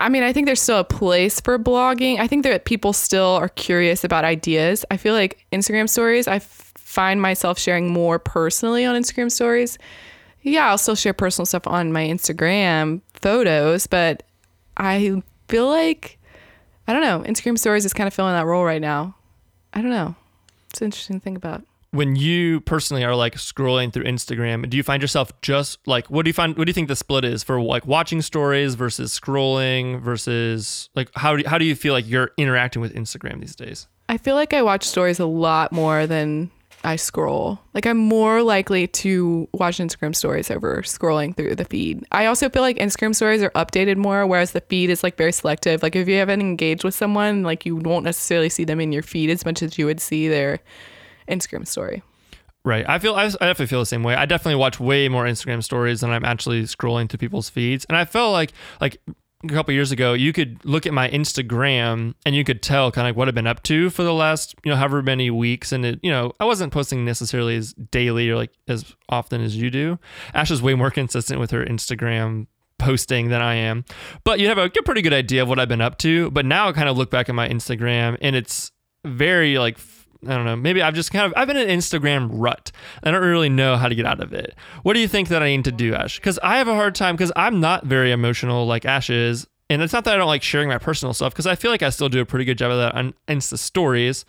I 0.00 0.08
mean, 0.08 0.22
I 0.22 0.32
think 0.32 0.46
there's 0.46 0.60
still 0.62 0.78
a 0.78 0.84
place 0.84 1.40
for 1.40 1.58
blogging. 1.58 2.18
I 2.18 2.26
think 2.26 2.42
that 2.44 2.64
people 2.64 2.92
still 2.92 3.36
are 3.36 3.50
curious 3.50 4.02
about 4.02 4.24
ideas. 4.24 4.84
I 4.90 4.96
feel 4.96 5.14
like 5.14 5.46
Instagram 5.52 5.88
stories, 5.88 6.26
I 6.26 6.36
f- 6.36 6.72
find 6.74 7.20
myself 7.20 7.58
sharing 7.58 7.92
more 7.92 8.18
personally 8.18 8.84
on 8.84 9.00
Instagram 9.00 9.30
stories. 9.30 9.78
Yeah, 10.42 10.70
I'll 10.70 10.78
still 10.78 10.94
share 10.94 11.12
personal 11.12 11.44
stuff 11.46 11.66
on 11.66 11.92
my 11.92 12.06
Instagram 12.06 13.02
photos, 13.12 13.86
but 13.86 14.22
I 14.76 15.22
feel 15.48 15.68
like, 15.68 16.18
I 16.88 16.94
don't 16.94 17.02
know, 17.02 17.22
Instagram 17.30 17.58
stories 17.58 17.84
is 17.84 17.92
kind 17.92 18.06
of 18.06 18.14
filling 18.14 18.32
that 18.32 18.46
role 18.46 18.64
right 18.64 18.80
now. 18.80 19.14
I 19.74 19.82
don't 19.82 19.90
know. 19.90 20.16
It's 20.70 20.80
interesting 20.80 21.20
to 21.20 21.22
think 21.22 21.36
about. 21.36 21.62
When 21.92 22.14
you 22.16 22.60
personally 22.60 23.04
are 23.04 23.14
like 23.14 23.34
scrolling 23.34 23.92
through 23.92 24.04
Instagram, 24.04 24.68
do 24.68 24.76
you 24.76 24.82
find 24.82 25.02
yourself 25.02 25.32
just 25.42 25.78
like 25.86 26.08
what 26.08 26.24
do 26.24 26.28
you 26.28 26.34
find 26.34 26.56
what 26.56 26.66
do 26.66 26.70
you 26.70 26.74
think 26.74 26.88
the 26.88 26.96
split 26.96 27.24
is 27.24 27.42
for 27.42 27.60
like 27.60 27.86
watching 27.86 28.22
stories 28.22 28.74
versus 28.74 29.18
scrolling 29.18 30.00
versus 30.00 30.88
like 30.94 31.10
how 31.14 31.36
do, 31.36 31.42
how 31.46 31.58
do 31.58 31.64
you 31.64 31.74
feel 31.74 31.92
like 31.92 32.08
you're 32.08 32.30
interacting 32.36 32.80
with 32.80 32.94
Instagram 32.94 33.40
these 33.40 33.56
days? 33.56 33.88
I 34.08 34.18
feel 34.18 34.34
like 34.34 34.52
I 34.52 34.62
watch 34.62 34.84
stories 34.84 35.20
a 35.20 35.26
lot 35.26 35.72
more 35.72 36.06
than 36.06 36.50
I 36.82 36.96
scroll. 36.96 37.60
Like 37.74 37.86
I'm 37.86 37.98
more 37.98 38.42
likely 38.42 38.86
to 38.86 39.48
watch 39.52 39.78
Instagram 39.78 40.14
stories 40.16 40.50
over 40.50 40.82
scrolling 40.82 41.36
through 41.36 41.56
the 41.56 41.64
feed. 41.64 42.04
I 42.10 42.26
also 42.26 42.48
feel 42.48 42.62
like 42.62 42.78
Instagram 42.78 43.14
stories 43.14 43.42
are 43.42 43.50
updated 43.50 43.96
more, 43.96 44.26
whereas 44.26 44.52
the 44.52 44.62
feed 44.62 44.90
is 44.90 45.02
like 45.02 45.16
very 45.16 45.32
selective. 45.32 45.82
Like 45.82 45.94
if 45.94 46.08
you 46.08 46.16
haven't 46.16 46.40
engaged 46.40 46.84
with 46.84 46.94
someone, 46.94 47.42
like 47.42 47.66
you 47.66 47.76
won't 47.76 48.04
necessarily 48.04 48.48
see 48.48 48.64
them 48.64 48.80
in 48.80 48.92
your 48.92 49.02
feed 49.02 49.30
as 49.30 49.44
much 49.44 49.62
as 49.62 49.78
you 49.78 49.86
would 49.86 50.00
see 50.00 50.28
their 50.28 50.60
Instagram 51.30 51.66
story. 51.66 52.02
Right. 52.62 52.86
I 52.88 52.98
feel 52.98 53.14
I, 53.14 53.28
definitely 53.28 53.66
feel 53.66 53.80
the 53.80 53.86
same 53.86 54.02
way. 54.02 54.14
I 54.14 54.26
definitely 54.26 54.56
watch 54.56 54.78
way 54.78 55.08
more 55.08 55.24
Instagram 55.24 55.64
stories 55.64 56.02
than 56.02 56.10
I'm 56.10 56.24
actually 56.24 56.64
scrolling 56.64 57.08
through 57.08 57.18
people's 57.18 57.48
feeds. 57.48 57.86
And 57.86 57.96
I 57.96 58.04
felt 58.04 58.32
like 58.32 58.52
like 58.80 59.00
a 59.42 59.48
couple 59.48 59.72
years 59.72 59.90
ago, 59.90 60.12
you 60.12 60.34
could 60.34 60.62
look 60.64 60.84
at 60.84 60.92
my 60.92 61.08
Instagram 61.08 62.14
and 62.26 62.34
you 62.34 62.44
could 62.44 62.62
tell 62.62 62.92
kind 62.92 63.08
of 63.08 63.16
what 63.16 63.28
I've 63.28 63.34
been 63.34 63.46
up 63.46 63.62
to 63.64 63.88
for 63.88 64.02
the 64.02 64.12
last, 64.12 64.54
you 64.64 64.70
know, 64.70 64.76
however 64.76 65.02
many 65.02 65.30
weeks. 65.30 65.72
And 65.72 65.84
it, 65.86 66.00
you 66.02 66.10
know, 66.10 66.32
I 66.38 66.44
wasn't 66.44 66.72
posting 66.72 67.04
necessarily 67.06 67.56
as 67.56 67.72
daily 67.72 68.28
or 68.28 68.36
like 68.36 68.52
as 68.68 68.94
often 69.08 69.40
as 69.40 69.56
you 69.56 69.70
do. 69.70 69.98
Ash 70.34 70.50
is 70.50 70.60
way 70.60 70.74
more 70.74 70.90
consistent 70.90 71.40
with 71.40 71.52
her 71.52 71.64
Instagram 71.64 72.46
posting 72.78 73.28
than 73.28 73.40
I 73.40 73.54
am, 73.54 73.84
but 74.24 74.40
you 74.40 74.48
have 74.48 74.58
a 74.58 74.68
pretty 74.68 75.02
good 75.02 75.12
idea 75.12 75.42
of 75.42 75.48
what 75.48 75.58
I've 75.58 75.68
been 75.68 75.80
up 75.80 75.96
to. 75.98 76.30
But 76.30 76.44
now 76.44 76.68
I 76.68 76.72
kind 76.72 76.88
of 76.88 76.98
look 76.98 77.10
back 77.10 77.30
at 77.30 77.34
my 77.34 77.48
Instagram 77.48 78.18
and 78.20 78.36
it's 78.36 78.72
very 79.04 79.58
like 79.58 79.78
I 80.26 80.36
don't 80.36 80.44
know. 80.44 80.56
Maybe 80.56 80.82
I've 80.82 80.94
just 80.94 81.12
kind 81.12 81.26
of 81.26 81.32
I've 81.36 81.48
been 81.48 81.56
in 81.56 81.68
an 81.70 81.78
Instagram 81.78 82.28
rut. 82.32 82.72
I 83.02 83.10
don't 83.10 83.22
really 83.22 83.48
know 83.48 83.76
how 83.76 83.88
to 83.88 83.94
get 83.94 84.04
out 84.04 84.20
of 84.20 84.32
it. 84.32 84.54
What 84.82 84.92
do 84.92 85.00
you 85.00 85.08
think 85.08 85.28
that 85.28 85.42
I 85.42 85.48
need 85.48 85.64
to 85.64 85.72
do, 85.72 85.94
Ash? 85.94 86.18
Because 86.18 86.38
I 86.42 86.58
have 86.58 86.68
a 86.68 86.74
hard 86.74 86.94
time 86.94 87.16
because 87.16 87.32
I'm 87.36 87.60
not 87.60 87.86
very 87.86 88.12
emotional 88.12 88.66
like 88.66 88.84
Ash 88.84 89.08
is. 89.08 89.46
And 89.70 89.80
it's 89.82 89.92
not 89.92 90.04
that 90.04 90.14
I 90.14 90.16
don't 90.16 90.26
like 90.26 90.42
sharing 90.42 90.68
my 90.68 90.78
personal 90.78 91.14
stuff 91.14 91.32
because 91.32 91.46
I 91.46 91.54
feel 91.54 91.70
like 91.70 91.82
I 91.82 91.90
still 91.90 92.08
do 92.08 92.20
a 92.20 92.26
pretty 92.26 92.44
good 92.44 92.58
job 92.58 92.72
of 92.72 92.78
that 92.78 92.94
on 92.96 93.14
Insta 93.28 93.56
stories, 93.56 94.24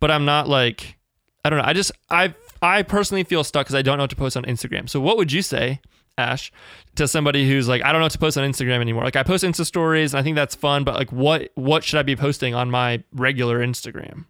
but 0.00 0.10
I'm 0.10 0.24
not 0.24 0.48
like 0.48 0.96
I 1.44 1.50
don't 1.50 1.58
know. 1.60 1.66
I 1.66 1.74
just 1.74 1.92
I 2.10 2.34
I 2.62 2.82
personally 2.82 3.22
feel 3.22 3.44
stuck 3.44 3.66
because 3.66 3.74
I 3.76 3.82
don't 3.82 3.98
know 3.98 4.04
what 4.04 4.10
to 4.10 4.16
post 4.16 4.36
on 4.36 4.44
Instagram. 4.44 4.88
So 4.88 4.98
what 5.00 5.16
would 5.18 5.30
you 5.30 5.42
say, 5.42 5.80
Ash, 6.18 6.50
to 6.96 7.06
somebody 7.06 7.46
who's 7.48 7.68
like 7.68 7.84
I 7.84 7.92
don't 7.92 8.00
know 8.00 8.06
what 8.06 8.12
to 8.12 8.18
post 8.18 8.36
on 8.38 8.50
Instagram 8.50 8.80
anymore? 8.80 9.04
Like 9.04 9.16
I 9.16 9.22
post 9.22 9.44
Insta 9.44 9.64
stories 9.64 10.12
and 10.14 10.18
I 10.18 10.22
think 10.24 10.34
that's 10.34 10.54
fun, 10.54 10.82
but 10.82 10.94
like 10.94 11.12
what 11.12 11.52
what 11.54 11.84
should 11.84 11.98
I 11.98 12.02
be 12.02 12.16
posting 12.16 12.54
on 12.54 12.70
my 12.70 13.04
regular 13.12 13.58
Instagram? 13.58 14.24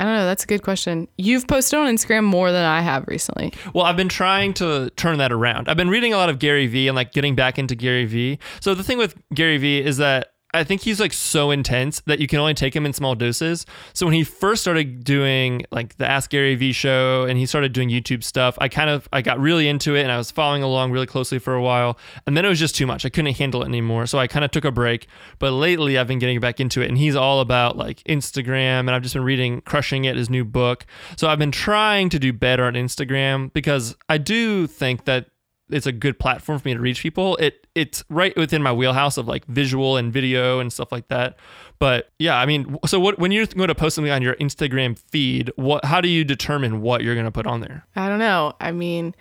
I 0.00 0.04
don't 0.04 0.14
know. 0.14 0.24
That's 0.24 0.44
a 0.44 0.46
good 0.46 0.62
question. 0.62 1.08
You've 1.18 1.46
posted 1.46 1.78
on 1.78 1.94
Instagram 1.94 2.24
more 2.24 2.52
than 2.52 2.64
I 2.64 2.80
have 2.80 3.06
recently. 3.06 3.52
Well, 3.74 3.84
I've 3.84 3.98
been 3.98 4.08
trying 4.08 4.54
to 4.54 4.88
turn 4.96 5.18
that 5.18 5.30
around. 5.30 5.68
I've 5.68 5.76
been 5.76 5.90
reading 5.90 6.14
a 6.14 6.16
lot 6.16 6.30
of 6.30 6.38
Gary 6.38 6.66
Vee 6.66 6.88
and 6.88 6.96
like 6.96 7.12
getting 7.12 7.34
back 7.34 7.58
into 7.58 7.74
Gary 7.74 8.06
Vee. 8.06 8.38
So 8.60 8.74
the 8.74 8.82
thing 8.82 8.96
with 8.96 9.14
Gary 9.34 9.58
Vee 9.58 9.82
is 9.82 9.98
that 9.98 10.32
I 10.52 10.64
think 10.64 10.80
he's 10.80 10.98
like 10.98 11.12
so 11.12 11.50
intense 11.50 12.00
that 12.06 12.18
you 12.18 12.26
can 12.26 12.40
only 12.40 12.54
take 12.54 12.74
him 12.74 12.84
in 12.84 12.92
small 12.92 13.14
doses. 13.14 13.66
So 13.92 14.06
when 14.06 14.14
he 14.14 14.24
first 14.24 14.62
started 14.62 15.04
doing 15.04 15.64
like 15.70 15.96
the 15.96 16.10
Ask 16.10 16.30
Gary 16.30 16.56
Vee 16.56 16.72
show 16.72 17.24
and 17.24 17.38
he 17.38 17.46
started 17.46 17.72
doing 17.72 17.88
YouTube 17.88 18.24
stuff, 18.24 18.58
I 18.60 18.68
kind 18.68 18.90
of 18.90 19.08
I 19.12 19.22
got 19.22 19.38
really 19.38 19.68
into 19.68 19.94
it 19.94 20.02
and 20.02 20.10
I 20.10 20.16
was 20.16 20.30
following 20.30 20.62
along 20.62 20.90
really 20.90 21.06
closely 21.06 21.38
for 21.38 21.54
a 21.54 21.62
while. 21.62 21.98
And 22.26 22.36
then 22.36 22.44
it 22.44 22.48
was 22.48 22.58
just 22.58 22.74
too 22.74 22.86
much. 22.86 23.04
I 23.04 23.10
couldn't 23.10 23.36
handle 23.36 23.62
it 23.62 23.66
anymore. 23.66 24.06
So 24.06 24.18
I 24.18 24.26
kind 24.26 24.44
of 24.44 24.50
took 24.50 24.64
a 24.64 24.72
break. 24.72 25.06
But 25.38 25.52
lately 25.52 25.98
I've 25.98 26.08
been 26.08 26.18
getting 26.18 26.40
back 26.40 26.58
into 26.58 26.82
it 26.82 26.88
and 26.88 26.98
he's 26.98 27.14
all 27.14 27.40
about 27.40 27.76
like 27.76 28.02
Instagram 28.04 28.80
and 28.80 28.90
I've 28.90 29.02
just 29.02 29.14
been 29.14 29.24
reading 29.24 29.60
Crushing 29.60 30.04
It, 30.04 30.16
his 30.16 30.30
new 30.30 30.44
book. 30.44 30.84
So 31.16 31.28
I've 31.28 31.38
been 31.38 31.52
trying 31.52 32.08
to 32.10 32.18
do 32.18 32.32
better 32.32 32.64
on 32.64 32.74
Instagram 32.74 33.52
because 33.52 33.96
I 34.08 34.18
do 34.18 34.66
think 34.66 35.04
that 35.04 35.26
it's 35.70 35.86
a 35.86 35.92
good 35.92 36.18
platform 36.18 36.58
for 36.58 36.68
me 36.68 36.74
to 36.74 36.80
reach 36.80 37.02
people. 37.02 37.36
It 37.36 37.59
it's 37.74 38.02
right 38.08 38.36
within 38.36 38.62
my 38.62 38.72
wheelhouse 38.72 39.16
of 39.16 39.28
like 39.28 39.44
visual 39.46 39.96
and 39.96 40.12
video 40.12 40.58
and 40.58 40.72
stuff 40.72 40.90
like 40.90 41.08
that. 41.08 41.36
But 41.78 42.10
yeah, 42.18 42.38
I 42.38 42.46
mean, 42.46 42.78
so 42.86 42.98
what 42.98 43.18
when 43.18 43.32
you're 43.32 43.46
going 43.46 43.68
to 43.68 43.74
post 43.74 43.94
something 43.94 44.12
on 44.12 44.22
your 44.22 44.34
Instagram 44.36 44.98
feed, 44.98 45.52
what 45.56 45.84
how 45.84 46.00
do 46.00 46.08
you 46.08 46.24
determine 46.24 46.80
what 46.80 47.02
you're 47.02 47.14
going 47.14 47.26
to 47.26 47.32
put 47.32 47.46
on 47.46 47.60
there? 47.60 47.86
I 47.96 48.08
don't 48.08 48.18
know. 48.18 48.54
I 48.60 48.72
mean, 48.72 49.14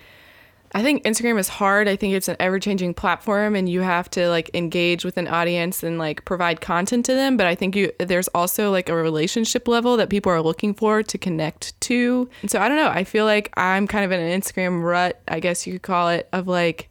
I 0.74 0.84
think 0.84 1.04
Instagram 1.04 1.40
is 1.40 1.48
hard. 1.48 1.88
I 1.88 1.96
think 1.96 2.14
it's 2.14 2.28
an 2.28 2.36
ever 2.40 2.60
changing 2.60 2.94
platform 2.94 3.56
and 3.56 3.68
you 3.68 3.82
have 3.82 4.10
to 4.12 4.30
like 4.30 4.52
engage 4.54 5.04
with 5.04 5.18
an 5.18 5.28
audience 5.28 5.82
and 5.84 5.98
like 5.98 6.26
provide 6.26 6.62
content 6.62 7.06
to 7.06 7.16
them. 7.16 7.38
But 7.38 7.48
I 7.48 7.56
think 7.56 7.76
you 7.76 7.92
there's 8.00 8.28
also 8.30 8.72
like 8.72 8.90
a 8.90 8.96
relationship 8.96 9.68
level 9.68 9.98
that 9.98 10.10
people 10.10 10.32
are 10.32 10.42
looking 10.42 10.74
for 10.74 11.02
to 11.02 11.18
connect 11.18 11.80
to. 11.82 12.30
And 12.42 12.52
so 12.52 12.60
I 12.60 12.68
don't 12.68 12.78
know. 12.78 12.90
I 12.90 13.04
feel 13.04 13.26
like 13.26 13.52
I'm 13.58 13.88
kind 13.88 14.06
of 14.06 14.12
in 14.12 14.20
an 14.20 14.42
Instagram 14.42 14.84
rut, 14.84 15.22
I 15.28 15.40
guess 15.40 15.66
you 15.66 15.74
could 15.74 15.84
call 15.84 16.10
it, 16.10 16.28
of 16.34 16.48
like, 16.48 16.90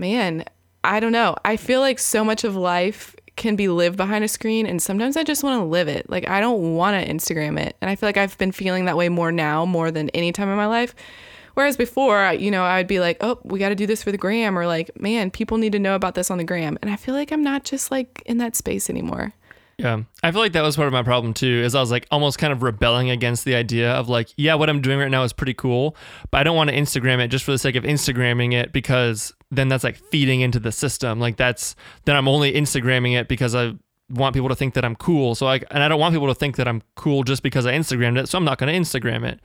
man, 0.00 0.44
I 0.82 0.98
don't 0.98 1.12
know. 1.12 1.36
I 1.44 1.56
feel 1.56 1.80
like 1.80 1.98
so 1.98 2.24
much 2.24 2.42
of 2.42 2.56
life 2.56 3.14
can 3.36 3.54
be 3.54 3.68
lived 3.68 3.96
behind 3.96 4.24
a 4.24 4.28
screen 4.28 4.66
and 4.66 4.82
sometimes 4.82 5.16
I 5.16 5.22
just 5.22 5.44
want 5.44 5.60
to 5.60 5.64
live 5.64 5.88
it. 5.88 6.10
Like 6.10 6.28
I 6.28 6.40
don't 6.40 6.74
want 6.74 7.00
to 7.00 7.12
Instagram 7.12 7.58
it. 7.60 7.76
And 7.80 7.90
I 7.90 7.96
feel 7.96 8.08
like 8.08 8.16
I've 8.16 8.36
been 8.38 8.52
feeling 8.52 8.86
that 8.86 8.96
way 8.96 9.08
more 9.08 9.30
now 9.30 9.64
more 9.64 9.90
than 9.90 10.08
any 10.10 10.32
time 10.32 10.48
in 10.48 10.56
my 10.56 10.66
life 10.66 10.94
Whereas 11.54 11.76
before, 11.76 12.32
you 12.32 12.50
know, 12.50 12.64
I'd 12.64 12.86
be 12.86 13.00
like, 13.00 13.18
oh, 13.20 13.38
we 13.44 13.58
got 13.58 13.70
to 13.70 13.74
do 13.74 13.86
this 13.86 14.02
for 14.02 14.12
the 14.12 14.18
gram, 14.18 14.58
or 14.58 14.66
like, 14.66 14.98
man, 15.00 15.30
people 15.30 15.58
need 15.58 15.72
to 15.72 15.78
know 15.78 15.94
about 15.94 16.14
this 16.14 16.30
on 16.30 16.38
the 16.38 16.44
gram. 16.44 16.78
And 16.80 16.90
I 16.90 16.96
feel 16.96 17.14
like 17.14 17.32
I'm 17.32 17.42
not 17.42 17.64
just 17.64 17.90
like 17.90 18.22
in 18.26 18.38
that 18.38 18.56
space 18.56 18.88
anymore. 18.88 19.34
Yeah. 19.80 20.02
I 20.22 20.30
feel 20.30 20.42
like 20.42 20.52
that 20.52 20.62
was 20.62 20.76
part 20.76 20.88
of 20.88 20.92
my 20.92 21.02
problem 21.02 21.32
too, 21.32 21.62
is 21.64 21.74
I 21.74 21.80
was 21.80 21.90
like 21.90 22.06
almost 22.10 22.38
kind 22.38 22.52
of 22.52 22.62
rebelling 22.62 23.08
against 23.08 23.46
the 23.46 23.54
idea 23.54 23.92
of 23.92 24.10
like, 24.10 24.28
yeah, 24.36 24.54
what 24.54 24.68
I'm 24.68 24.82
doing 24.82 24.98
right 24.98 25.10
now 25.10 25.22
is 25.22 25.32
pretty 25.32 25.54
cool, 25.54 25.96
but 26.30 26.38
I 26.38 26.42
don't 26.42 26.56
want 26.56 26.68
to 26.68 26.76
Instagram 26.76 27.18
it 27.18 27.28
just 27.28 27.44
for 27.44 27.52
the 27.52 27.58
sake 27.58 27.76
of 27.76 27.84
Instagramming 27.84 28.52
it 28.52 28.74
because 28.74 29.32
then 29.50 29.68
that's 29.68 29.82
like 29.82 29.96
feeding 29.96 30.42
into 30.42 30.60
the 30.60 30.70
system. 30.70 31.18
Like 31.18 31.36
that's, 31.36 31.76
then 32.04 32.14
I'm 32.14 32.28
only 32.28 32.52
Instagramming 32.52 33.18
it 33.18 33.26
because 33.26 33.54
I 33.54 33.72
want 34.10 34.34
people 34.34 34.50
to 34.50 34.54
think 34.54 34.74
that 34.74 34.84
I'm 34.84 34.96
cool. 34.96 35.34
So 35.34 35.46
I, 35.46 35.60
and 35.70 35.82
I 35.82 35.88
don't 35.88 36.00
want 36.00 36.14
people 36.14 36.28
to 36.28 36.34
think 36.34 36.56
that 36.56 36.68
I'm 36.68 36.82
cool 36.96 37.22
just 37.22 37.42
because 37.42 37.64
I 37.64 37.72
Instagrammed 37.72 38.18
it. 38.18 38.28
So 38.28 38.36
I'm 38.36 38.44
not 38.44 38.58
to 38.58 38.66
Instagram 38.66 39.26
it. 39.26 39.40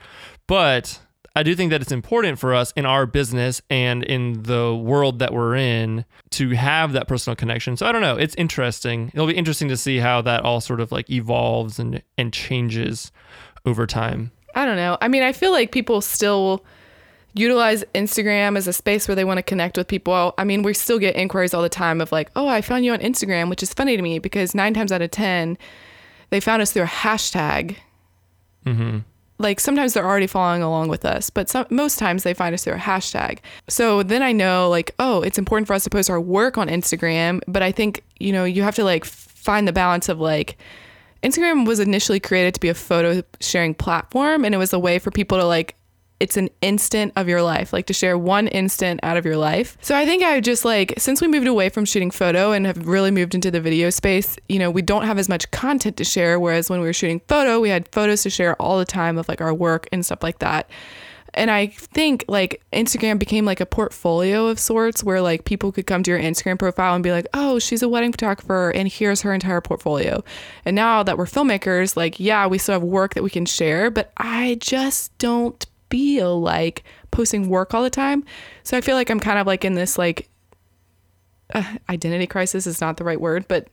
But 0.48 1.00
I 1.38 1.44
do 1.44 1.54
think 1.54 1.72
that 1.72 1.82
it's 1.82 1.92
important 1.92 2.40
for 2.40 2.54
us 2.54 2.72
in 2.78 2.86
our 2.86 3.06
business 3.06 3.62
and 3.70 4.04
in 4.04 4.44
the 4.44 4.74
world 4.74 5.20
that 5.20 5.34
we're 5.34 5.56
in 5.58 6.06
to 6.32 6.52
have 6.52 6.94
that 6.94 7.10
personal 7.10 7.36
connection. 7.36 7.76
So 7.76 7.86
I 7.86 7.92
don't 7.92 8.02
know, 8.02 8.16
it's 8.16 8.36
interesting. 8.36 9.12
It'll 9.14 9.28
be 9.28 9.36
interesting 9.36 9.68
to 9.68 9.76
see 9.78 9.98
how 9.98 10.22
that 10.22 10.44
all 10.44 10.62
sort 10.62 10.80
of 10.80 10.92
like 10.92 11.10
evolves 11.10 11.78
and 11.78 12.02
and 12.18 12.32
changes 12.32 13.12
over 13.66 13.86
time. 13.86 14.32
I 14.56 14.66
don't 14.66 14.78
know. 14.78 14.98
I 15.02 15.10
mean, 15.10 15.24
I 15.24 15.34
feel 15.34 15.52
like 15.52 15.74
people 15.74 16.00
still 16.00 16.64
utilize 17.34 17.84
Instagram 17.94 18.58
as 18.58 18.66
a 18.66 18.72
space 18.72 19.06
where 19.06 19.16
they 19.16 19.26
want 19.26 19.38
to 19.38 19.44
connect 19.44 19.78
with 19.78 19.90
people. 19.90 20.34
I 20.38 20.46
mean, 20.46 20.64
we 20.64 20.74
still 20.74 21.00
get 21.00 21.18
inquiries 21.18 21.54
all 21.54 21.62
the 21.62 21.68
time 21.68 22.00
of 22.00 22.14
like, 22.14 22.32
"Oh, 22.38 22.48
I 22.48 22.62
found 22.62 22.86
you 22.86 22.94
on 22.94 23.00
Instagram," 23.00 23.50
which 23.50 23.62
is 23.62 23.74
funny 23.74 23.98
to 23.98 24.02
me 24.02 24.20
because 24.20 24.56
9 24.56 24.74
times 24.74 24.94
out 24.94 25.02
of 25.02 25.12
10 25.12 25.58
they 26.30 26.40
found 26.40 26.62
us 26.62 26.72
through 26.72 26.84
a 26.84 26.88
hashtag. 26.88 27.76
Mhm 28.66 29.04
like 29.38 29.60
sometimes 29.60 29.94
they're 29.94 30.06
already 30.06 30.28
following 30.28 30.62
along 30.62 30.88
with 30.88 31.06
us, 31.06 31.30
but 31.30 31.50
some, 31.50 31.66
most 31.70 32.00
times 32.00 32.24
they 32.24 32.34
find 32.34 32.54
us 32.54 32.64
through 32.64 32.74
a 32.74 32.78
hashtag. 32.78 33.40
So 33.68 34.02
then 34.04 34.24
I 34.24 34.32
know 34.32 34.70
like, 34.70 34.92
oh, 35.00 35.22
it's 35.22 35.38
important 35.38 35.68
for 35.68 35.74
us 35.74 35.84
to 35.84 35.90
post 35.90 36.10
our 36.10 36.22
work 36.22 36.58
on 36.58 36.68
Instagram, 36.68 37.42
but 37.48 37.62
I 37.62 37.72
think, 37.72 38.04
you 38.20 38.32
know, 38.32 38.46
you 38.46 38.64
have 38.64 38.76
to 38.76 38.84
like 38.84 39.04
find 39.04 39.68
the 39.68 39.74
balance 39.74 40.08
of 40.08 40.20
like 40.20 40.58
Instagram 41.22 41.68
was 41.68 41.80
initially 41.80 42.20
created 42.20 42.54
to 42.54 42.60
be 42.60 42.70
a 42.70 42.74
photo 42.74 43.24
sharing 43.42 43.74
platform 43.74 44.46
and 44.46 44.56
it 44.56 44.58
was 44.58 44.74
a 44.74 44.80
way 44.80 45.00
for 45.00 45.12
people 45.12 45.38
to 45.38 45.46
like 45.46 45.76
it's 46.20 46.38
an 46.38 46.50
instant 46.62 47.12
of 47.16 47.28
your 47.28 47.42
life, 47.42 47.74
like 47.74 47.88
to 47.88 47.94
share 47.94 48.18
one 48.18 48.48
instant 48.48 49.00
out 49.04 49.18
of 49.18 49.26
your 49.26 49.38
life. 49.38 49.78
So 49.82 49.96
I 49.96 50.06
think 50.06 50.24
I 50.24 50.40
just 50.40 50.64
like, 50.64 50.94
since 50.98 51.22
we 51.22 51.28
moved 51.28 51.48
away 51.48 51.70
from 51.70 51.86
shooting 51.86 52.12
photo 52.12 52.52
and 52.54 52.66
have 52.66 52.88
really 52.88 53.12
moved 53.12 53.36
into 53.36 53.52
the 53.52 53.60
video 53.60 53.90
space, 53.90 54.38
you 54.48 54.58
know, 54.58 54.72
we 54.72 54.82
don't 54.82 55.06
have 55.06 55.18
as 55.18 55.28
much 55.28 55.50
content 55.52 55.98
to 55.98 56.04
share. 56.04 56.40
Whereas 56.40 56.70
when 56.70 56.80
we 56.80 56.86
were 56.86 56.94
shooting 56.94 57.22
photo, 57.28 57.60
we 57.60 57.70
had 57.70 57.90
photos 57.92 58.24
to 58.24 58.30
share 58.30 58.56
all 58.62 58.80
the 58.80 58.86
time 58.86 59.18
of 59.18 59.28
like 59.28 59.42
our 59.42 59.54
work 59.54 59.88
and 59.92 60.06
stuff 60.06 60.24
like 60.24 60.40
that. 60.40 60.70
And 61.36 61.52
I 61.52 61.68
think 61.68 62.24
like 62.30 62.64
Instagram 62.72 63.20
became 63.20 63.44
like 63.44 63.60
a 63.60 63.66
portfolio 63.66 64.48
of 64.48 64.58
sorts 64.58 65.04
where 65.04 65.20
like 65.20 65.44
people 65.44 65.74
could 65.74 65.86
come 65.86 66.02
to 66.04 66.12
your 66.12 66.20
Instagram 66.20 66.58
profile 66.58 66.96
and 66.96 67.04
be 67.04 67.12
like, 67.12 67.28
oh, 67.34 67.60
she's 67.60 67.84
a 67.84 67.90
wedding 67.90 68.14
photographer 68.14 68.70
and 68.70 68.88
here's 68.88 69.22
her 69.22 69.34
entire 69.34 69.60
portfolio. 69.60 70.24
And 70.64 70.78
now 70.78 71.04
that 71.04 71.18
we're 71.18 71.26
filmmakers, 71.26 71.98
like, 71.98 72.22
yeah, 72.22 72.48
we 72.48 72.58
still 72.58 72.74
have 72.74 72.84
work 72.84 73.16
that 73.16 73.24
we 73.24 73.30
can 73.30 73.46
share, 73.46 73.92
but 73.92 74.14
I 74.16 74.58
just 74.62 75.16
don't 75.18 75.66
feel 75.90 76.40
like 76.42 76.84
posting 77.12 77.50
work 77.50 77.74
all 77.74 77.84
the 77.84 77.90
time. 77.90 78.24
So 78.64 78.78
I 78.78 78.82
feel 78.82 78.96
like 78.96 79.10
I'm 79.10 79.20
kind 79.20 79.40
of 79.40 79.48
like 79.48 79.66
in 79.66 79.76
this 79.76 79.98
like 79.98 80.30
uh, 81.54 81.78
identity 81.90 82.28
crisis 82.28 82.68
is 82.68 82.82
not 82.82 82.98
the 82.98 83.04
right 83.04 83.20
word, 83.20 83.48
but 83.48 83.68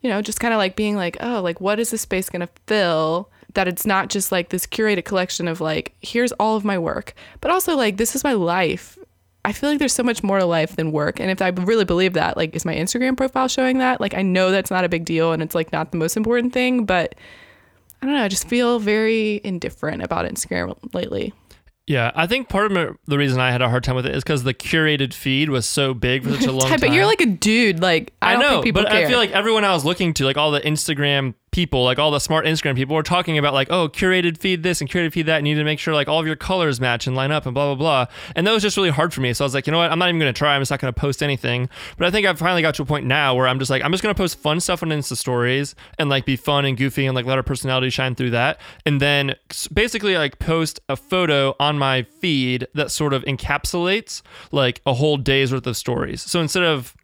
you 0.00 0.10
know, 0.10 0.20
just 0.20 0.40
kind 0.40 0.52
of 0.52 0.58
like 0.58 0.76
being 0.76 0.96
like, 0.96 1.16
oh, 1.20 1.40
like 1.40 1.60
what 1.60 1.80
is 1.80 1.90
this 1.90 2.02
space 2.02 2.28
going 2.28 2.46
to 2.46 2.48
fill? 2.66 3.30
That 3.54 3.68
it's 3.68 3.86
not 3.86 4.10
just 4.10 4.32
like 4.32 4.50
this 4.50 4.66
curated 4.66 5.04
collection 5.04 5.48
of 5.48 5.60
like, 5.60 5.94
here's 6.00 6.32
all 6.32 6.56
of 6.56 6.64
my 6.64 6.78
work, 6.78 7.14
but 7.40 7.50
also 7.50 7.76
like, 7.76 7.96
this 7.96 8.14
is 8.14 8.24
my 8.24 8.32
life. 8.32 8.98
I 9.46 9.52
feel 9.52 9.70
like 9.70 9.78
there's 9.78 9.92
so 9.92 10.02
much 10.02 10.22
more 10.22 10.38
to 10.38 10.46
life 10.46 10.76
than 10.76 10.90
work. 10.90 11.20
And 11.20 11.30
if 11.30 11.42
I 11.42 11.48
really 11.48 11.84
believe 11.84 12.14
that, 12.14 12.34
like, 12.36 12.56
is 12.56 12.64
my 12.64 12.74
Instagram 12.74 13.14
profile 13.14 13.46
showing 13.46 13.76
that? 13.78 14.00
Like, 14.00 14.14
I 14.14 14.22
know 14.22 14.50
that's 14.50 14.70
not 14.70 14.84
a 14.84 14.88
big 14.88 15.04
deal 15.04 15.32
and 15.32 15.42
it's 15.42 15.54
like 15.54 15.70
not 15.70 15.90
the 15.90 15.98
most 15.98 16.16
important 16.16 16.54
thing, 16.54 16.86
but 16.86 17.14
I 18.00 18.04
I 18.04 18.06
don't 18.06 18.16
know, 18.16 18.24
I 18.24 18.28
just 18.28 18.46
feel 18.48 18.78
very 18.78 19.40
indifferent 19.44 20.02
about 20.02 20.26
Instagram 20.26 20.76
lately. 20.92 21.32
Yeah, 21.86 22.12
I 22.14 22.26
think 22.26 22.48
part 22.48 22.72
of 22.72 22.96
the 23.06 23.18
reason 23.18 23.40
I 23.40 23.50
had 23.50 23.60
a 23.60 23.68
hard 23.68 23.84
time 23.84 23.94
with 23.94 24.06
it 24.06 24.14
is 24.14 24.22
because 24.24 24.42
the 24.42 24.54
curated 24.54 25.12
feed 25.12 25.50
was 25.50 25.68
so 25.68 25.92
big 25.92 26.24
for 26.24 26.30
such 26.30 26.46
a 26.46 26.52
long 26.52 26.68
time. 26.70 26.80
but 26.80 26.92
you're 26.92 27.04
like 27.04 27.20
a 27.20 27.26
dude. 27.26 27.80
Like 27.80 28.14
I, 28.22 28.30
I 28.30 28.32
don't 28.32 28.42
know, 28.42 28.50
think 28.52 28.64
people 28.64 28.82
but 28.84 28.90
care. 28.92 29.06
I 29.06 29.08
feel 29.08 29.18
like 29.18 29.32
everyone 29.32 29.64
I 29.64 29.72
was 29.74 29.84
looking 29.84 30.14
to, 30.14 30.24
like 30.24 30.38
all 30.38 30.50
the 30.50 30.60
Instagram 30.60 31.34
people, 31.54 31.84
like 31.84 32.00
all 32.00 32.10
the 32.10 32.18
smart 32.18 32.46
Instagram 32.46 32.74
people, 32.74 32.96
were 32.96 33.02
talking 33.04 33.38
about 33.38 33.54
like, 33.54 33.70
oh, 33.70 33.88
curated 33.88 34.36
feed 34.36 34.64
this 34.64 34.80
and 34.80 34.90
curated 34.90 35.12
feed 35.12 35.26
that. 35.26 35.38
And 35.38 35.46
you 35.46 35.54
need 35.54 35.60
to 35.60 35.64
make 35.64 35.78
sure 35.78 35.94
like 35.94 36.08
all 36.08 36.18
of 36.18 36.26
your 36.26 36.34
colors 36.34 36.80
match 36.80 37.06
and 37.06 37.14
line 37.14 37.30
up 37.30 37.46
and 37.46 37.54
blah 37.54 37.72
blah 37.72 37.76
blah. 37.76 38.14
And 38.34 38.44
that 38.44 38.52
was 38.52 38.60
just 38.62 38.76
really 38.76 38.90
hard 38.90 39.14
for 39.14 39.20
me. 39.20 39.32
So 39.32 39.44
I 39.44 39.46
was 39.46 39.54
like, 39.54 39.68
you 39.68 39.70
know 39.70 39.78
what? 39.78 39.92
I'm 39.92 39.98
not 40.00 40.08
even 40.08 40.18
to 40.20 40.32
try. 40.32 40.56
I'm 40.56 40.60
just 40.60 40.72
not 40.72 40.80
to 40.80 40.92
post 40.92 41.22
anything. 41.22 41.68
But 41.96 42.08
I 42.08 42.10
think 42.10 42.26
I've 42.26 42.38
finally 42.38 42.60
got 42.60 42.74
to 42.74 42.82
a 42.82 42.84
point 42.84 43.06
now 43.06 43.36
where 43.36 43.46
I'm 43.46 43.60
just 43.60 43.70
like, 43.70 43.82
I'm 43.84 43.92
just 43.92 44.02
to 44.02 44.14
post 44.14 44.36
fun 44.36 44.58
stuff 44.58 44.82
on 44.82 44.88
Insta 44.88 45.16
stories 45.16 45.76
and 45.96 46.10
like 46.10 46.26
be 46.26 46.34
fun 46.34 46.64
and 46.64 46.76
goofy 46.76 47.06
and 47.06 47.14
like 47.14 47.24
let 47.24 47.38
our 47.38 47.44
personality 47.44 47.88
shine 47.88 48.16
through 48.16 48.30
that. 48.30 48.60
And 48.84 49.00
then 49.00 49.36
basically 49.72 50.16
like 50.16 50.40
post 50.40 50.80
a 50.88 50.96
photo 50.96 51.54
on 51.60 51.78
my 51.78 52.02
feed 52.02 52.66
that 52.74 52.90
sort 52.90 53.12
of 53.12 53.22
encapsulates 53.24 54.22
like 54.50 54.80
a 54.86 54.94
whole 54.94 55.16
day's 55.16 55.52
worth 55.52 55.66
of 55.68 55.76
stories. 55.76 56.20
So 56.22 56.40
instead 56.40 56.64
of 56.64 56.96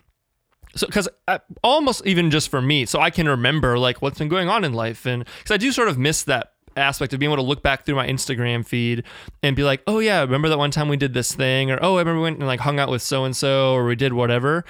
so 0.77 0.87
because 0.87 1.09
uh, 1.29 1.39
almost 1.63 2.05
even 2.07 2.31
just 2.31 2.49
for 2.49 2.63
me 2.63 2.87
so 2.87 3.01
i 3.01 3.11
can 3.11 3.29
remember 3.29 3.79
like 3.79 4.01
what's 4.03 4.19
been 4.19 4.29
going 4.29 4.49
on 4.49 4.65
in 4.65 4.73
life 4.73 5.07
and 5.07 5.25
because 5.25 5.51
i 5.51 5.57
do 5.57 5.73
sort 5.73 5.89
of 5.89 5.99
miss 5.99 6.23
that 6.23 6.53
aspect 6.77 7.13
of 7.13 7.19
being 7.19 7.31
able 7.31 7.43
to 7.43 7.49
look 7.49 7.63
back 7.63 7.85
through 7.85 7.95
my 7.95 8.07
instagram 8.07 8.67
feed 8.67 9.05
and 9.43 9.57
be 9.57 9.63
like 9.63 9.83
oh 9.87 9.99
yeah 9.99 10.21
remember 10.21 10.49
that 10.49 10.59
one 10.59 10.71
time 10.71 10.89
we 10.89 10.97
did 10.97 11.15
this 11.15 11.35
thing? 11.35 11.71
Or 11.71 11.79
oh 11.83 11.97
i 11.97 12.01
remember 12.01 12.19
we 12.19 12.25
went 12.25 12.39
and 12.39 12.47
like 12.47 12.61
hung 12.61 12.79
out 12.79 12.91
with 12.91 13.03
so 13.03 13.25
and 13.25 13.37
so 13.37 13.75
or 13.75 13.85
we 13.85 13.97
did 13.97 14.13
whatever. 14.13 14.65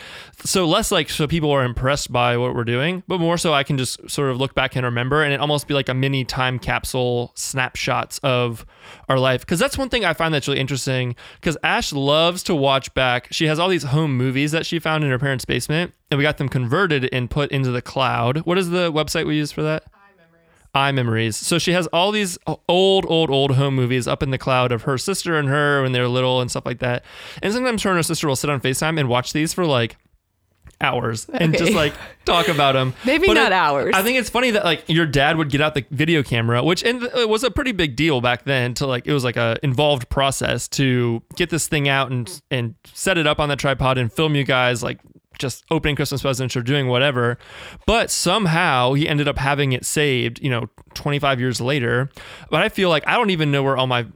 So 0.44 0.66
less 0.66 0.90
like 0.90 1.10
so 1.10 1.26
people 1.26 1.50
are 1.50 1.64
impressed 1.64 2.12
by 2.12 2.36
what 2.36 2.54
we're 2.54 2.64
doing 2.64 3.02
but 3.06 3.18
more 3.18 3.38
so 3.38 3.52
i 3.52 3.62
can 3.62 3.78
just 3.78 4.08
sort 4.10 4.30
of 4.30 4.38
look 4.38 4.54
back 4.54 4.76
and 4.76 4.84
remember 4.84 5.22
and 5.22 5.32
it 5.32 5.40
almost 5.40 5.68
be 5.68 5.74
like 5.74 5.88
a 5.88 5.94
mini 5.94 6.24
time 6.24 6.58
capsule 6.58 7.32
snapshots 7.34 8.18
of 8.18 8.64
our 9.08 9.18
life. 9.18 9.40
Because 9.40 9.58
that's 9.58 9.78
one 9.78 9.88
thing 9.88 10.04
i 10.04 10.12
find 10.12 10.32
that's 10.32 10.48
really 10.48 10.60
interesting 10.60 11.14
because 11.40 11.56
ash 11.62 11.92
loves 11.92 12.42
to 12.44 12.54
watch 12.54 12.92
back. 12.94 13.28
She 13.30 13.46
has 13.46 13.58
all 13.58 13.68
these 13.68 13.84
home 13.84 14.16
movies 14.16 14.52
that 14.52 14.66
she 14.66 14.78
found 14.78 15.04
in 15.04 15.10
her 15.10 15.18
parents 15.18 15.44
basement 15.44 15.92
and 16.10 16.18
we 16.18 16.24
got 16.24 16.38
them 16.38 16.48
converted 16.48 17.08
and 17.12 17.30
put 17.30 17.50
into 17.52 17.70
the 17.70 17.82
cloud. 17.82 18.38
What 18.38 18.58
is 18.58 18.70
the 18.70 18.92
website 18.92 19.26
we 19.26 19.36
use 19.36 19.52
for 19.52 19.62
that 19.62 19.84
iMemories. 20.74 21.34
So 21.34 21.58
she 21.58 21.72
has 21.72 21.86
all 21.88 22.12
these 22.12 22.38
old, 22.68 23.04
old, 23.08 23.30
old 23.30 23.56
home 23.56 23.74
movies 23.74 24.06
up 24.06 24.22
in 24.22 24.30
the 24.30 24.38
cloud 24.38 24.72
of 24.72 24.82
her 24.82 24.96
sister 24.98 25.36
and 25.36 25.48
her 25.48 25.82
when 25.82 25.92
they 25.92 26.00
were 26.00 26.08
little 26.08 26.40
and 26.40 26.50
stuff 26.50 26.66
like 26.66 26.78
that. 26.78 27.04
And 27.42 27.52
sometimes 27.52 27.82
her 27.82 27.90
and 27.90 27.98
her 27.98 28.02
sister 28.02 28.28
will 28.28 28.36
sit 28.36 28.50
on 28.50 28.60
FaceTime 28.60 28.98
and 28.98 29.08
watch 29.08 29.32
these 29.32 29.52
for 29.52 29.66
like 29.66 29.96
hours 30.82 31.28
and 31.28 31.54
Okay. 31.54 31.64
just 31.64 31.76
like 31.76 31.92
talk 32.24 32.48
about 32.48 32.72
them. 32.72 32.94
Maybe 33.04 33.30
not 33.32 33.52
hours. 33.52 33.92
I 33.94 34.02
think 34.02 34.18
it's 34.18 34.30
funny 34.30 34.52
that 34.52 34.64
like 34.64 34.84
your 34.88 35.04
dad 35.04 35.36
would 35.36 35.50
get 35.50 35.60
out 35.60 35.74
the 35.74 35.84
video 35.90 36.22
camera, 36.22 36.62
which 36.62 36.82
and 36.82 37.02
it 37.02 37.28
was 37.28 37.44
a 37.44 37.50
pretty 37.50 37.72
big 37.72 37.96
deal 37.96 38.20
back 38.22 38.44
then. 38.44 38.72
To 38.74 38.86
like 38.86 39.06
it 39.06 39.12
was 39.12 39.22
like 39.24 39.36
a 39.36 39.58
involved 39.62 40.08
process 40.08 40.68
to 40.68 41.22
get 41.36 41.50
this 41.50 41.68
thing 41.68 41.88
out 41.88 42.10
and 42.10 42.40
and 42.50 42.74
set 42.94 43.18
it 43.18 43.26
up 43.26 43.40
on 43.40 43.48
the 43.50 43.56
tripod 43.56 43.98
and 43.98 44.10
film 44.10 44.34
you 44.34 44.44
guys 44.44 44.82
like 44.82 45.00
just 45.40 45.64
opening 45.70 45.96
Christmas 45.96 46.22
presents 46.22 46.54
or 46.56 46.62
doing 46.62 46.86
whatever. 46.86 47.38
But 47.86 48.10
somehow 48.10 48.92
he 48.92 49.08
ended 49.08 49.26
up 49.26 49.38
having 49.38 49.72
it 49.72 49.84
saved, 49.84 50.40
you 50.40 50.50
know, 50.50 50.68
25 50.94 51.40
years 51.40 51.60
later. 51.60 52.10
But 52.50 52.62
I 52.62 52.68
feel 52.68 52.88
like 52.88 53.06
I 53.08 53.16
don't 53.16 53.30
even 53.30 53.50
know 53.50 53.62
where 53.62 53.76
all 53.76 53.88
my 53.88 54.06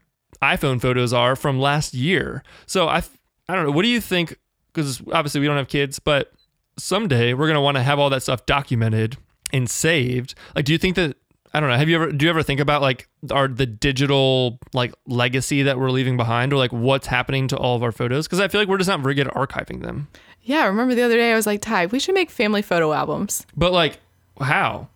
iPhone 0.43 0.81
photos 0.81 1.12
are 1.12 1.35
from 1.35 1.59
last 1.59 1.95
year. 1.95 2.45
So 2.66 2.88
I, 2.88 3.02
I 3.49 3.54
don't 3.54 3.64
know. 3.64 3.73
What 3.73 3.83
do 3.83 3.88
you 3.88 4.00
think? 4.00 4.38
Because 4.73 5.00
obviously 5.12 5.40
we 5.40 5.47
don't 5.47 5.57
have 5.57 5.69
kids, 5.69 5.99
but 5.99 6.33
someday 6.78 7.35
we're 7.35 7.47
gonna 7.47 7.61
want 7.61 7.76
to 7.76 7.83
have 7.83 7.99
all 7.99 8.11
that 8.11 8.23
stuff 8.23 8.47
documented 8.47 9.16
and 9.52 9.69
saved. 9.69 10.35
Like, 10.54 10.64
do 10.64 10.73
you 10.73 10.78
think 10.78 10.97
that? 10.97 11.16
I 11.52 11.61
don't 11.61 11.69
know. 11.69 11.76
Have 11.76 11.88
you 11.88 11.95
ever? 11.95 12.11
Do 12.11 12.25
you 12.25 12.31
ever 12.31 12.43
think 12.43 12.59
about 12.59 12.83
like 12.83 13.09
our 13.31 13.47
the 13.47 13.66
digital 13.66 14.59
like 14.73 14.93
legacy 15.07 15.62
that 15.62 15.78
we're 15.78 15.90
leaving 15.90 16.16
behind, 16.16 16.52
or 16.52 16.57
like 16.57 16.73
what's 16.73 17.07
happening 17.07 17.47
to 17.49 17.57
all 17.57 17.76
of 17.76 17.83
our 17.85 17.93
photos? 17.93 18.26
Because 18.26 18.40
I 18.40 18.49
feel 18.49 18.61
like 18.61 18.69
we're 18.69 18.78
just 18.78 18.88
not 18.88 19.00
very 19.00 19.14
good 19.14 19.28
at 19.28 19.35
archiving 19.35 19.81
them. 19.81 20.09
Yeah, 20.45 20.61
I 20.63 20.67
remember 20.67 20.95
the 20.95 21.03
other 21.03 21.17
day 21.17 21.33
I 21.33 21.37
was 21.37 21.47
like, 21.47 21.61
Ty, 21.63 21.87
we 21.87 21.99
should 21.99 22.15
make 22.15 22.31
family 22.31 22.63
photo 22.63 22.93
albums. 22.93 23.47
But 23.57 23.73
like, 23.73 23.99
how? 24.41 24.89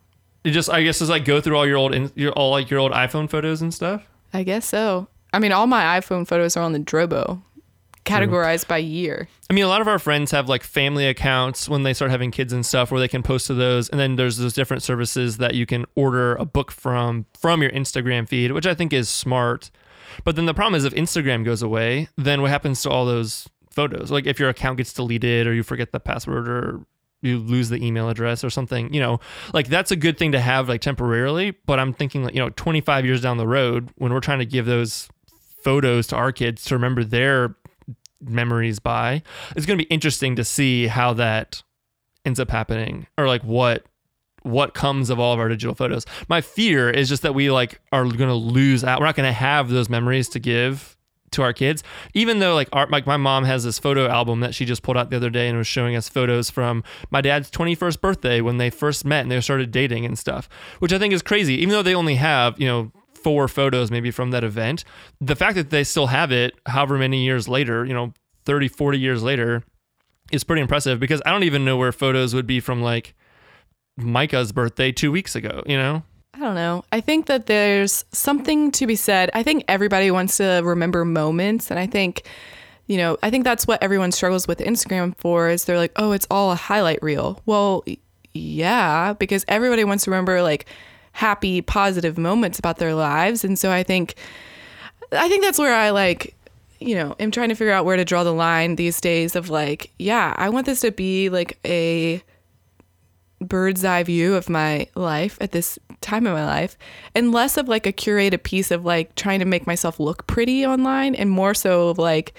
You 0.44 0.52
just 0.52 0.70
I 0.70 0.82
guess 0.82 1.00
is 1.02 1.08
like 1.10 1.24
go 1.24 1.40
through 1.40 1.56
all 1.56 1.66
your 1.66 1.76
old 1.76 1.94
in- 1.94 2.12
your 2.14 2.32
all 2.32 2.50
like 2.50 2.70
your 2.70 2.80
old 2.80 2.92
iPhone 2.92 3.28
photos 3.28 3.60
and 3.60 3.72
stuff. 3.74 4.06
I 4.32 4.42
guess 4.42 4.66
so. 4.66 5.08
I 5.32 5.38
mean, 5.38 5.52
all 5.52 5.66
my 5.66 6.00
iPhone 6.00 6.26
photos 6.26 6.56
are 6.56 6.62
on 6.62 6.72
the 6.72 6.78
Drobo, 6.78 7.42
categorized 8.04 8.66
by 8.68 8.78
year. 8.78 9.28
I 9.50 9.54
mean, 9.54 9.64
a 9.64 9.68
lot 9.68 9.80
of 9.80 9.88
our 9.88 9.98
friends 9.98 10.30
have 10.30 10.48
like 10.48 10.62
family 10.62 11.06
accounts 11.06 11.68
when 11.68 11.82
they 11.82 11.92
start 11.92 12.10
having 12.10 12.30
kids 12.30 12.52
and 12.52 12.64
stuff 12.64 12.90
where 12.90 13.00
they 13.00 13.08
can 13.08 13.22
post 13.22 13.46
to 13.48 13.54
those. 13.54 13.88
And 13.88 13.98
then 14.00 14.16
there's 14.16 14.38
those 14.38 14.54
different 14.54 14.82
services 14.82 15.38
that 15.38 15.54
you 15.54 15.66
can 15.66 15.84
order 15.94 16.34
a 16.36 16.44
book 16.44 16.70
from 16.70 17.26
from 17.38 17.60
your 17.62 17.70
Instagram 17.72 18.28
feed, 18.28 18.52
which 18.52 18.66
I 18.66 18.74
think 18.74 18.92
is 18.92 19.08
smart. 19.08 19.70
But 20.24 20.36
then 20.36 20.46
the 20.46 20.54
problem 20.54 20.74
is 20.74 20.84
if 20.84 20.94
Instagram 20.94 21.44
goes 21.44 21.62
away, 21.62 22.08
then 22.16 22.42
what 22.42 22.50
happens 22.50 22.82
to 22.82 22.90
all 22.90 23.04
those 23.04 23.48
photos? 23.78 24.10
Like 24.10 24.26
if 24.26 24.40
your 24.40 24.48
account 24.48 24.78
gets 24.78 24.92
deleted 24.92 25.46
or 25.46 25.54
you 25.54 25.62
forget 25.62 25.92
the 25.92 26.00
password 26.00 26.48
or 26.48 26.80
you 27.22 27.38
lose 27.38 27.68
the 27.68 27.76
email 27.76 28.08
address 28.08 28.42
or 28.42 28.50
something, 28.50 28.92
you 28.92 28.98
know, 28.98 29.20
like 29.52 29.68
that's 29.68 29.92
a 29.92 29.96
good 29.96 30.18
thing 30.18 30.32
to 30.32 30.40
have 30.40 30.68
like 30.68 30.80
temporarily. 30.80 31.52
But 31.64 31.78
I'm 31.78 31.92
thinking 31.92 32.24
like, 32.24 32.34
you 32.34 32.40
know, 32.40 32.48
25 32.50 33.06
years 33.06 33.20
down 33.20 33.36
the 33.36 33.46
road 33.46 33.90
when 33.94 34.12
we're 34.12 34.18
trying 34.18 34.40
to 34.40 34.44
give 34.44 34.66
those 34.66 35.08
photos 35.62 36.08
to 36.08 36.16
our 36.16 36.32
kids 36.32 36.64
to 36.64 36.74
remember 36.74 37.04
their 37.04 37.54
memories 38.20 38.80
by. 38.80 39.22
It's 39.54 39.64
going 39.64 39.78
to 39.78 39.84
be 39.84 39.90
interesting 39.94 40.34
to 40.34 40.44
see 40.44 40.88
how 40.88 41.12
that 41.14 41.62
ends 42.24 42.40
up 42.40 42.50
happening 42.50 43.06
or 43.16 43.28
like 43.28 43.44
what 43.44 43.86
what 44.42 44.74
comes 44.74 45.08
of 45.08 45.20
all 45.20 45.32
of 45.32 45.38
our 45.38 45.48
digital 45.48 45.76
photos. 45.76 46.04
My 46.28 46.40
fear 46.40 46.90
is 46.90 47.08
just 47.08 47.22
that 47.22 47.34
we 47.34 47.48
like 47.52 47.80
are 47.92 48.02
going 48.02 48.18
to 48.28 48.34
lose 48.34 48.82
out. 48.82 48.98
We're 48.98 49.06
not 49.06 49.14
going 49.14 49.28
to 49.28 49.32
have 49.32 49.70
those 49.70 49.88
memories 49.88 50.28
to 50.30 50.40
give 50.40 50.96
to 51.32 51.42
our 51.42 51.52
kids. 51.52 51.82
Even 52.14 52.38
though 52.38 52.54
like 52.54 52.68
art 52.72 52.90
like 52.90 53.06
my 53.06 53.16
mom 53.16 53.44
has 53.44 53.64
this 53.64 53.78
photo 53.78 54.08
album 54.08 54.40
that 54.40 54.54
she 54.54 54.64
just 54.64 54.82
pulled 54.82 54.96
out 54.96 55.10
the 55.10 55.16
other 55.16 55.30
day 55.30 55.48
and 55.48 55.58
was 55.58 55.66
showing 55.66 55.96
us 55.96 56.08
photos 56.08 56.50
from 56.50 56.82
my 57.10 57.20
dad's 57.20 57.50
21st 57.50 58.00
birthday 58.00 58.40
when 58.40 58.58
they 58.58 58.70
first 58.70 59.04
met 59.04 59.22
and 59.22 59.30
they 59.30 59.40
started 59.40 59.70
dating 59.70 60.04
and 60.04 60.18
stuff 60.18 60.48
which 60.78 60.92
i 60.92 60.98
think 60.98 61.12
is 61.12 61.22
crazy. 61.22 61.54
Even 61.54 61.70
though 61.70 61.82
they 61.82 61.94
only 61.94 62.16
have 62.16 62.58
you 62.60 62.66
know 62.66 62.92
four 63.14 63.48
photos 63.48 63.90
maybe 63.90 64.10
from 64.10 64.30
that 64.30 64.44
event 64.44 64.84
the 65.20 65.34
fact 65.34 65.56
that 65.56 65.70
they 65.70 65.82
still 65.82 66.06
have 66.06 66.30
it 66.30 66.54
however 66.66 66.96
many 66.96 67.24
years 67.24 67.48
later 67.48 67.84
you 67.84 67.92
know 67.92 68.12
30 68.44 68.68
40 68.68 68.98
years 68.98 69.22
later 69.22 69.64
is 70.30 70.44
pretty 70.44 70.62
impressive 70.62 71.00
because 71.00 71.20
i 71.26 71.30
don't 71.30 71.42
even 71.42 71.64
know 71.64 71.76
where 71.76 71.90
photos 71.90 72.32
would 72.32 72.46
be 72.46 72.60
from 72.60 72.80
like 72.80 73.14
micah's 73.96 74.52
birthday 74.52 74.92
two 74.92 75.10
weeks 75.10 75.34
ago 75.34 75.64
you 75.66 75.76
know 75.76 76.04
I 76.38 76.40
don't 76.40 76.54
know. 76.54 76.84
I 76.92 77.00
think 77.00 77.26
that 77.26 77.46
there's 77.46 78.04
something 78.12 78.70
to 78.72 78.86
be 78.86 78.94
said. 78.94 79.28
I 79.34 79.42
think 79.42 79.64
everybody 79.66 80.12
wants 80.12 80.36
to 80.36 80.60
remember 80.62 81.04
moments. 81.04 81.68
And 81.68 81.80
I 81.80 81.88
think, 81.88 82.28
you 82.86 82.96
know, 82.96 83.18
I 83.24 83.30
think 83.30 83.42
that's 83.42 83.66
what 83.66 83.82
everyone 83.82 84.12
struggles 84.12 84.46
with 84.46 84.60
Instagram 84.60 85.16
for 85.16 85.48
is 85.48 85.64
they're 85.64 85.76
like, 85.76 85.90
oh, 85.96 86.12
it's 86.12 86.28
all 86.30 86.52
a 86.52 86.54
highlight 86.54 87.02
reel. 87.02 87.42
Well, 87.44 87.84
yeah, 88.34 89.14
because 89.14 89.44
everybody 89.48 89.82
wants 89.82 90.04
to 90.04 90.12
remember 90.12 90.40
like 90.40 90.66
happy, 91.10 91.60
positive 91.60 92.16
moments 92.16 92.60
about 92.60 92.76
their 92.76 92.94
lives. 92.94 93.42
And 93.42 93.58
so 93.58 93.72
I 93.72 93.82
think, 93.82 94.14
I 95.10 95.28
think 95.28 95.42
that's 95.42 95.58
where 95.58 95.74
I 95.74 95.90
like, 95.90 96.36
you 96.78 96.94
know, 96.94 97.16
am 97.18 97.32
trying 97.32 97.48
to 97.48 97.56
figure 97.56 97.72
out 97.72 97.84
where 97.84 97.96
to 97.96 98.04
draw 98.04 98.22
the 98.22 98.32
line 98.32 98.76
these 98.76 99.00
days 99.00 99.34
of 99.34 99.50
like, 99.50 99.90
yeah, 99.98 100.34
I 100.36 100.50
want 100.50 100.66
this 100.66 100.82
to 100.82 100.92
be 100.92 101.30
like 101.30 101.58
a 101.64 102.22
bird's 103.40 103.84
eye 103.84 104.02
view 104.02 104.34
of 104.34 104.48
my 104.48 104.86
life 104.94 105.38
at 105.40 105.52
this 105.52 105.78
time 106.00 106.26
in 106.26 106.32
my 106.32 106.44
life 106.44 106.76
and 107.14 107.32
less 107.32 107.56
of 107.56 107.68
like 107.68 107.86
a 107.86 107.92
curated 107.92 108.42
piece 108.42 108.70
of 108.70 108.84
like 108.84 109.14
trying 109.14 109.38
to 109.38 109.44
make 109.44 109.66
myself 109.66 110.00
look 110.00 110.26
pretty 110.26 110.66
online 110.66 111.14
and 111.14 111.30
more 111.30 111.54
so 111.54 111.88
of 111.88 111.98
like 111.98 112.34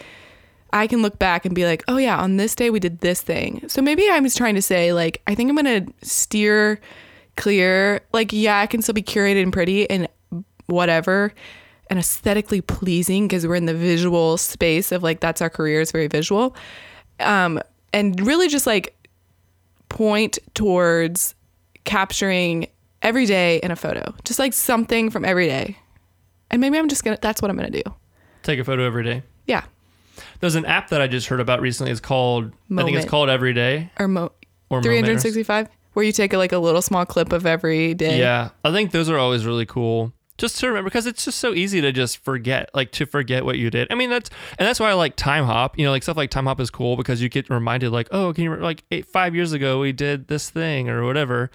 I 0.72 0.88
can 0.88 1.02
look 1.02 1.18
back 1.18 1.46
and 1.46 1.56
be 1.56 1.66
like, 1.66 1.84
oh 1.88 1.98
yeah, 1.98 2.20
on 2.20 2.38
this 2.38 2.54
day 2.54 2.70
we 2.70 2.80
did 2.80 3.00
this 3.00 3.22
thing. 3.22 3.64
So 3.68 3.82
maybe 3.82 4.08
I'm 4.10 4.24
just 4.24 4.38
trying 4.38 4.56
to 4.56 4.62
say 4.62 4.94
like 4.94 5.22
I 5.26 5.36
think 5.36 5.50
I'm 5.50 5.56
gonna 5.56 5.86
steer 6.02 6.80
clear. 7.38 8.02
Like 8.14 8.32
yeah, 8.34 8.60
I 8.60 8.68
can 8.68 8.82
still 8.82 8.94
be 8.94 9.02
curated 9.02 9.44
and 9.44 9.54
pretty 9.54 9.90
and 9.90 10.08
whatever 10.68 11.34
and 11.90 11.98
aesthetically 11.98 12.62
pleasing 12.62 13.28
because 13.28 13.48
we're 13.48 13.56
in 13.56 13.66
the 13.66 13.74
visual 13.74 14.38
space 14.38 14.92
of 14.92 15.02
like 15.02 15.20
that's 15.20 15.42
our 15.42 15.50
career 15.50 15.82
is 15.82 15.92
very 15.92 16.08
visual. 16.08 16.56
Um, 17.20 17.60
and 17.92 18.26
really 18.26 18.48
just 18.48 18.68
like 18.68 18.96
point 19.90 20.40
towards 20.54 21.36
capturing 21.84 22.68
every 23.02 23.26
day 23.26 23.60
in 23.64 23.72
a 23.72 23.76
photo, 23.76 24.14
just 24.24 24.40
like 24.40 24.54
something 24.54 25.10
from 25.10 25.26
every 25.26 25.48
day. 25.48 25.78
And 26.52 26.62
maybe 26.62 26.78
I'm 26.78 26.88
just 26.90 27.04
gonna, 27.04 27.18
that's 27.22 27.42
what 27.42 27.50
I'm 27.52 27.58
gonna 27.58 27.70
do. 27.70 27.84
take 28.44 28.60
a 28.60 28.64
photo 28.64 28.86
every 28.86 29.04
day 29.04 29.24
Yeah. 29.48 29.64
there's 30.40 30.56
an 30.56 30.66
app 30.66 30.90
that 30.90 31.02
i 31.02 31.08
just 31.08 31.28
heard 31.28 31.40
about 31.40 31.62
recently 31.62 31.92
it's 31.92 32.00
called 32.02 32.52
i 32.78 32.84
think 32.84 32.96
it's 32.98 33.06
called 33.10 33.30
everyday 33.30 33.92
Or 34.00 34.08
mo- 34.08 34.32
or 34.70 34.80
Moment 34.82 35.04
or 35.10 35.20
365, 35.20 35.68
where 35.94 36.06
you 36.06 36.12
take 36.12 36.32
a, 36.34 36.38
like 36.38 36.52
a 36.52 36.58
little 36.60 36.82
small 36.82 37.06
clip 37.06 37.34
of 37.34 37.46
every 37.48 37.94
day. 37.96 38.20
Yeah, 38.20 38.50
I 38.64 38.72
think 38.72 38.92
those 38.92 39.10
are 39.10 39.18
always 39.18 39.44
really 39.46 39.66
cool. 39.66 40.14
Just 40.40 40.58
to 40.60 40.68
remember 40.68 40.90
because 40.90 41.06
it's 41.06 41.26
just 41.26 41.40
so 41.40 41.54
easy 41.54 41.82
to 41.82 41.92
just 41.92 42.18
forget 42.18 42.70
like 42.74 42.92
to 42.94 43.06
forget 43.06 43.46
what 43.46 43.58
you 43.58 43.70
did. 43.70 43.92
I 43.92 43.96
mean 43.96 44.10
that's 44.10 44.30
and 44.58 44.68
that's 44.68 44.80
why 44.80 44.90
i 44.90 44.94
like 44.94 45.16
Timehop 45.16 45.78
you 45.78 45.86
know 45.86 45.92
like 45.92 46.04
stuff 46.04 46.18
like 46.18 46.32
Timehop 46.32 46.60
is 46.60 46.70
cool 46.70 46.96
because 46.96 47.22
you 47.22 47.30
get 47.30 47.50
reminded 47.50 47.92
like 47.92 48.08
oh 48.12 48.34
can 48.34 48.44
you 48.46 48.56
like 48.56 48.84
eight, 48.92 49.06
five 49.06 49.36
years 49.36 49.54
ago 49.54 49.80
we 49.80 49.92
did 49.92 50.28
this 50.28 50.50
thing 50.50 50.90
or 50.90 51.06
whatever 51.06 51.52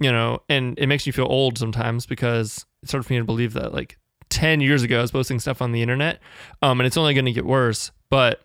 you 0.00 0.12
know 0.12 0.42
and 0.48 0.78
it 0.78 0.86
makes 0.86 1.06
you 1.06 1.12
feel 1.12 1.26
old 1.26 1.58
sometimes 1.58 2.06
because 2.06 2.66
it's 2.82 2.92
hard 2.92 3.04
for 3.04 3.12
me 3.12 3.18
to 3.18 3.24
believe 3.24 3.54
that 3.54 3.72
like 3.72 3.98
10 4.28 4.60
years 4.60 4.82
ago 4.82 4.98
i 4.98 5.02
was 5.02 5.10
posting 5.10 5.38
stuff 5.38 5.62
on 5.62 5.72
the 5.72 5.82
internet 5.82 6.20
um 6.62 6.80
and 6.80 6.86
it's 6.86 6.96
only 6.96 7.14
going 7.14 7.24
to 7.24 7.32
get 7.32 7.46
worse 7.46 7.90
but 8.10 8.42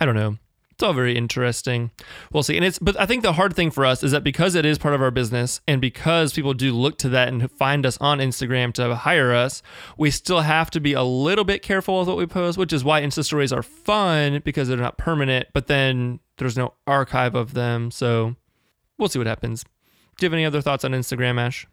i 0.00 0.04
don't 0.04 0.16
know 0.16 0.36
all 0.84 0.92
very 0.92 1.16
interesting. 1.16 1.90
We'll 2.32 2.42
see. 2.42 2.56
And 2.56 2.64
it's, 2.64 2.78
but 2.78 2.98
I 3.00 3.06
think 3.06 3.22
the 3.22 3.32
hard 3.32 3.56
thing 3.56 3.70
for 3.70 3.84
us 3.84 4.04
is 4.04 4.12
that 4.12 4.22
because 4.22 4.54
it 4.54 4.64
is 4.64 4.78
part 4.78 4.94
of 4.94 5.02
our 5.02 5.10
business 5.10 5.60
and 5.66 5.80
because 5.80 6.32
people 6.32 6.54
do 6.54 6.72
look 6.72 6.98
to 6.98 7.08
that 7.10 7.28
and 7.28 7.50
find 7.50 7.84
us 7.84 7.98
on 8.00 8.18
Instagram 8.18 8.72
to 8.74 8.94
hire 8.94 9.32
us, 9.32 9.62
we 9.98 10.10
still 10.10 10.40
have 10.40 10.70
to 10.70 10.80
be 10.80 10.92
a 10.92 11.02
little 11.02 11.44
bit 11.44 11.62
careful 11.62 11.98
with 11.98 12.08
what 12.08 12.16
we 12.16 12.26
post, 12.26 12.58
which 12.58 12.72
is 12.72 12.84
why 12.84 13.02
Insta 13.02 13.24
stories 13.24 13.52
are 13.52 13.62
fun 13.62 14.42
because 14.44 14.68
they're 14.68 14.76
not 14.76 14.98
permanent, 14.98 15.48
but 15.52 15.66
then 15.66 16.20
there's 16.38 16.56
no 16.56 16.74
archive 16.86 17.34
of 17.34 17.54
them. 17.54 17.90
So 17.90 18.36
we'll 18.98 19.08
see 19.08 19.18
what 19.18 19.26
happens. 19.26 19.64
Do 20.16 20.24
you 20.24 20.26
have 20.26 20.34
any 20.34 20.44
other 20.44 20.60
thoughts 20.60 20.84
on 20.84 20.92
Instagram, 20.92 21.40
Ash? 21.40 21.66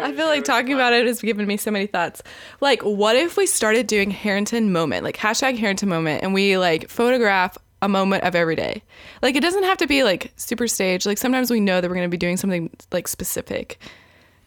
I 0.00 0.12
feel 0.12 0.26
like 0.26 0.44
talking 0.44 0.74
about 0.74 0.92
it 0.92 1.06
has 1.06 1.20
given 1.20 1.46
me 1.46 1.56
so 1.56 1.70
many 1.70 1.86
thoughts. 1.86 2.22
Like, 2.60 2.82
what 2.82 3.14
if 3.14 3.36
we 3.36 3.46
started 3.46 3.86
doing 3.86 4.10
Harrington 4.10 4.72
moment, 4.72 5.04
like 5.04 5.16
hashtag 5.16 5.58
Harrington 5.58 5.88
moment, 5.88 6.24
and 6.24 6.34
we 6.34 6.58
like 6.58 6.88
photograph 6.88 7.56
a 7.84 7.88
moment 7.88 8.24
of 8.24 8.34
every 8.34 8.56
day. 8.56 8.82
Like 9.22 9.36
it 9.36 9.40
doesn't 9.40 9.64
have 9.64 9.78
to 9.78 9.86
be 9.86 10.02
like 10.02 10.32
super 10.36 10.66
staged. 10.66 11.06
Like 11.06 11.18
sometimes 11.18 11.50
we 11.50 11.60
know 11.60 11.80
that 11.80 11.88
we're 11.88 11.94
going 11.96 12.06
to 12.06 12.10
be 12.10 12.16
doing 12.16 12.36
something 12.36 12.70
like 12.92 13.06
specific 13.08 13.78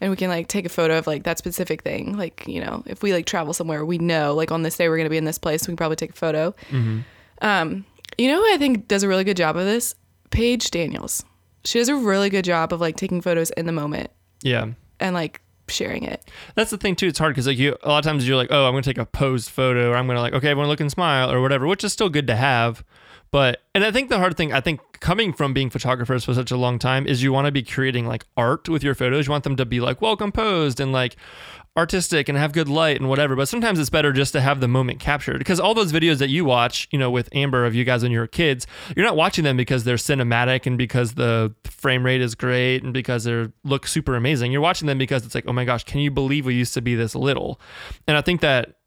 and 0.00 0.10
we 0.10 0.16
can 0.16 0.28
like 0.28 0.48
take 0.48 0.64
a 0.66 0.68
photo 0.68 0.98
of 0.98 1.06
like 1.06 1.22
that 1.24 1.38
specific 1.38 1.82
thing. 1.82 2.16
Like, 2.16 2.44
you 2.46 2.60
know, 2.60 2.82
if 2.86 3.02
we 3.02 3.12
like 3.12 3.26
travel 3.26 3.52
somewhere, 3.54 3.84
we 3.84 3.98
know 3.98 4.34
like 4.34 4.50
on 4.50 4.62
this 4.62 4.76
day 4.76 4.88
we're 4.88 4.96
going 4.96 5.06
to 5.06 5.10
be 5.10 5.16
in 5.18 5.24
this 5.24 5.38
place, 5.38 5.62
we 5.62 5.72
can 5.72 5.76
probably 5.76 5.96
take 5.96 6.10
a 6.10 6.14
photo. 6.14 6.54
Mm-hmm. 6.70 6.98
Um, 7.42 7.84
you 8.16 8.28
know 8.28 8.38
who 8.38 8.54
I 8.54 8.58
think 8.58 8.88
does 8.88 9.02
a 9.02 9.08
really 9.08 9.24
good 9.24 9.36
job 9.36 9.56
of 9.56 9.64
this? 9.64 9.94
Paige 10.30 10.70
Daniels. 10.70 11.24
She 11.64 11.78
does 11.78 11.88
a 11.88 11.96
really 11.96 12.30
good 12.30 12.44
job 12.44 12.72
of 12.72 12.80
like 12.80 12.96
taking 12.96 13.20
photos 13.20 13.50
in 13.50 13.66
the 13.66 13.72
moment 13.72 14.10
Yeah. 14.42 14.66
and 15.00 15.14
like 15.14 15.40
sharing 15.70 16.04
it. 16.04 16.22
That's 16.54 16.70
the 16.70 16.78
thing 16.78 16.96
too. 16.96 17.06
It's 17.06 17.18
hard 17.18 17.34
because 17.34 17.46
like 17.46 17.58
you, 17.58 17.76
a 17.82 17.88
lot 17.88 17.98
of 17.98 18.04
times 18.04 18.26
you're 18.26 18.36
like, 18.36 18.50
oh, 18.50 18.66
I'm 18.66 18.72
gonna 18.72 18.82
take 18.82 18.98
a 18.98 19.06
posed 19.06 19.50
photo, 19.50 19.90
or 19.90 19.96
I'm 19.96 20.06
gonna 20.06 20.20
like, 20.20 20.34
okay, 20.34 20.48
everyone 20.48 20.68
look 20.68 20.80
and 20.80 20.90
smile, 20.90 21.30
or 21.30 21.40
whatever, 21.40 21.66
which 21.66 21.84
is 21.84 21.92
still 21.92 22.08
good 22.08 22.26
to 22.26 22.36
have. 22.36 22.84
But 23.30 23.62
and 23.74 23.84
I 23.84 23.90
think 23.90 24.08
the 24.08 24.18
hard 24.18 24.36
thing, 24.36 24.52
I 24.52 24.60
think 24.60 24.80
coming 25.00 25.32
from 25.32 25.52
being 25.52 25.70
photographers 25.70 26.24
for 26.24 26.34
such 26.34 26.50
a 26.50 26.56
long 26.56 26.78
time, 26.78 27.06
is 27.06 27.22
you 27.22 27.32
want 27.32 27.46
to 27.46 27.52
be 27.52 27.62
creating 27.62 28.06
like 28.06 28.24
art 28.36 28.68
with 28.68 28.82
your 28.82 28.94
photos. 28.94 29.26
You 29.26 29.32
want 29.32 29.44
them 29.44 29.56
to 29.56 29.66
be 29.66 29.80
like 29.80 30.00
well 30.00 30.16
composed 30.16 30.80
and 30.80 30.92
like 30.92 31.16
artistic 31.78 32.28
and 32.28 32.36
have 32.36 32.52
good 32.52 32.68
light 32.68 32.98
and 32.98 33.08
whatever. 33.08 33.36
But 33.36 33.48
sometimes 33.48 33.78
it's 33.78 33.88
better 33.88 34.12
just 34.12 34.32
to 34.32 34.40
have 34.40 34.60
the 34.60 34.68
moment 34.68 35.00
captured 35.00 35.38
because 35.38 35.60
all 35.60 35.74
those 35.74 35.92
videos 35.92 36.18
that 36.18 36.28
you 36.28 36.44
watch, 36.44 36.88
you 36.90 36.98
know, 36.98 37.10
with 37.10 37.28
Amber 37.32 37.64
of 37.64 37.74
you 37.74 37.84
guys 37.84 38.02
when 38.02 38.12
you 38.12 38.18
were 38.18 38.26
kids, 38.26 38.66
you're 38.96 39.06
not 39.06 39.16
watching 39.16 39.44
them 39.44 39.56
because 39.56 39.84
they're 39.84 39.96
cinematic 39.96 40.66
and 40.66 40.76
because 40.76 41.14
the 41.14 41.54
frame 41.64 42.04
rate 42.04 42.20
is 42.20 42.34
great 42.34 42.82
and 42.82 42.92
because 42.92 43.24
they 43.24 43.46
look 43.64 43.86
super 43.86 44.16
amazing. 44.16 44.52
You're 44.52 44.60
watching 44.60 44.86
them 44.86 44.98
because 44.98 45.24
it's 45.24 45.34
like, 45.34 45.44
oh 45.46 45.52
my 45.52 45.64
gosh, 45.64 45.84
can 45.84 46.00
you 46.00 46.10
believe 46.10 46.44
we 46.44 46.54
used 46.54 46.74
to 46.74 46.82
be 46.82 46.94
this 46.94 47.14
little? 47.14 47.60
And 48.06 48.16
I 48.16 48.20
think 48.20 48.40
that 48.40 48.77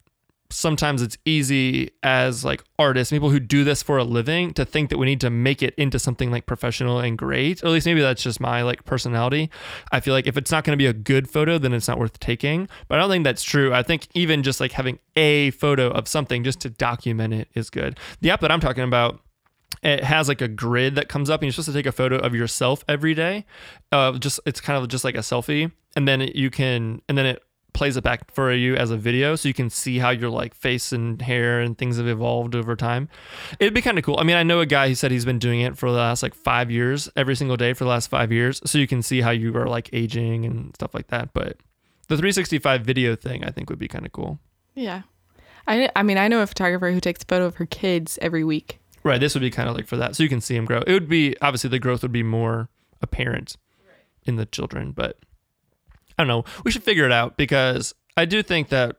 sometimes 0.52 1.02
it's 1.02 1.18
easy 1.26 1.92
as 2.04 2.46
like 2.46 2.64
artists, 2.78 3.12
people 3.12 3.30
who 3.30 3.40
do 3.40 3.64
this 3.64 3.82
for 3.82 3.98
a 3.98 4.04
living, 4.04 4.54
to 4.54 4.66
think 4.66 4.90
that 4.90 4.98
we 4.98 5.06
need 5.06 5.22
to 5.22 5.30
make 5.30 5.64
it 5.64 5.74
into 5.76 6.00
something 6.00 6.32
like 6.32 6.46
professional 6.46 7.00
and 7.00 7.18
great. 7.18 7.64
Or 7.64 7.68
at 7.68 7.72
least 7.72 7.86
maybe 7.86 8.02
that's 8.02 8.24
just 8.24 8.40
my 8.40 8.62
like 8.62 8.86
personality. 8.86 9.50
I 9.92 10.00
feel 10.00 10.14
like 10.14 10.28
if 10.28 10.38
it's 10.38 10.52
not 10.52 10.64
going 10.64 10.74
to 10.74 10.78
be 10.78 10.88
a 10.88 10.94
good 10.94 11.30
photo, 11.30 11.58
then 11.58 11.74
it's 11.74 11.88
not 11.88 12.00
worth 12.00 12.20
taking. 12.20 12.68
But 12.88 13.00
I 13.00 13.02
don't 13.02 13.10
think 13.10 13.24
that's 13.24 13.44
true. 13.44 13.74
I 13.74 13.84
think 13.84 14.08
even 14.14 14.44
just 14.44 14.60
like 14.60 14.74
having 14.74 15.00
a 15.16 15.52
photo 15.52 15.90
of 15.90 16.08
something 16.08 16.44
just 16.44 16.62
to 16.62 16.70
document 16.70 17.34
it 17.34 17.48
is 17.54 17.70
good. 17.70 17.98
The 18.22 18.32
app 18.32 18.42
that 18.42 18.52
I'm 18.52 18.60
talking 18.60 18.84
about 18.84 19.22
it 19.84 20.04
has 20.04 20.28
like 20.28 20.42
a 20.42 20.48
grid 20.48 20.96
that 20.96 21.10
comes 21.10 21.30
up 21.30 21.42
and 21.42 21.48
you're 21.48 21.54
supposed 21.54 21.68
to 21.68 21.74
take 21.74 21.86
a 21.86 21.92
photo 21.92 22.18
of 22.18 22.36
yourself 22.36 22.84
every 22.88 23.14
day 23.14 23.46
uh, 23.92 24.12
just 24.18 24.40
it's 24.46 24.60
kind 24.62 24.82
of 24.82 24.88
just 24.90 25.04
like 25.04 25.16
a 25.16 25.20
selfie 25.20 25.72
and 25.96 26.08
then 26.08 26.22
you 26.36 26.50
can 26.50 27.02
and 27.08 27.18
then 27.18 27.26
it 27.26 27.42
plays 27.74 27.98
it 27.98 28.04
back 28.04 28.32
for 28.32 28.54
you 28.54 28.76
as 28.76 28.92
a 28.92 28.98
video 28.98 29.36
so 29.36 29.48
you 29.48 29.54
can 29.54 29.70
see 29.70 30.00
how 30.00 30.10
your 30.10 30.30
like 30.30 30.54
face 30.54 30.92
and 30.92 31.22
hair 31.22 31.60
and 31.60 31.78
things 31.78 31.98
have 31.98 32.08
evolved 32.08 32.56
over 32.56 32.76
time. 32.76 33.10
It'd 33.60 33.74
be 33.74 33.82
kind 33.82 33.98
of 33.98 34.04
cool. 34.04 34.20
I 34.20 34.24
mean, 34.24 34.36
I 34.36 34.44
know 34.44 34.60
a 34.60 34.66
guy 34.66 34.90
who 34.90 34.96
said 34.96 35.12
he's 35.12 35.26
been 35.26 35.40
doing 35.40 35.62
it 35.62 35.78
for 35.78 35.90
the 35.90 35.98
last 35.98 36.22
like 36.24 36.34
5 36.34 36.70
years, 36.70 37.10
every 37.16 37.36
single 37.36 37.58
day 37.58 37.74
for 37.74 37.84
the 37.84 37.90
last 37.90 38.08
5 38.10 38.32
years, 38.32 38.62
so 38.66 38.78
you 38.78 38.88
can 38.88 39.02
see 39.02 39.22
how 39.22 39.32
you 39.32 39.56
are 39.56 39.68
like 39.68 39.90
aging 39.94 40.46
and 40.46 40.76
stuff 40.76 40.94
like 40.94 41.08
that, 41.08 41.34
but 41.34 41.58
the 42.08 42.18
365 42.18 42.82
video 42.82 43.16
thing 43.16 43.44
I 43.44 43.52
think 43.52 43.70
would 43.70 43.80
be 43.80 43.88
kind 43.88 44.06
of 44.06 44.12
cool. 44.12 44.40
Yeah. 44.76 45.04
I, 45.68 45.90
I 45.96 46.04
mean, 46.04 46.18
I 46.18 46.28
know 46.28 46.42
a 46.42 46.48
photographer 46.48 46.92
who 46.92 47.00
takes 47.00 47.24
a 47.24 47.26
photo 47.26 47.46
of 47.46 47.56
her 47.56 47.66
kids 47.66 48.20
every 48.22 48.44
week. 48.44 48.80
Right, 49.04 49.20
this 49.20 49.34
would 49.34 49.42
be 49.42 49.50
kind 49.50 49.70
of 49.70 49.76
like 49.76 49.88
for 49.88 49.98
that. 49.98 50.16
So 50.16 50.24
you 50.24 50.30
can 50.30 50.42
see 50.42 50.56
them 50.56 50.66
grow. 50.66 50.82
It 50.86 50.92
would 50.94 51.10
be 51.10 51.36
obviously 51.42 51.70
the 51.70 51.80
growth 51.80 52.02
would 52.02 52.12
be 52.12 52.24
more 52.24 52.70
apparent 53.02 53.58
in 54.26 54.36
the 54.36 54.46
children, 54.46 54.92
but 54.92 55.18
I 56.22 56.24
don't 56.24 56.28
know. 56.28 56.46
We 56.64 56.70
should 56.70 56.84
figure 56.84 57.06
it 57.06 57.12
out 57.12 57.36
because 57.36 57.96
I 58.16 58.26
do 58.26 58.44
think 58.44 58.70
that 58.70 58.98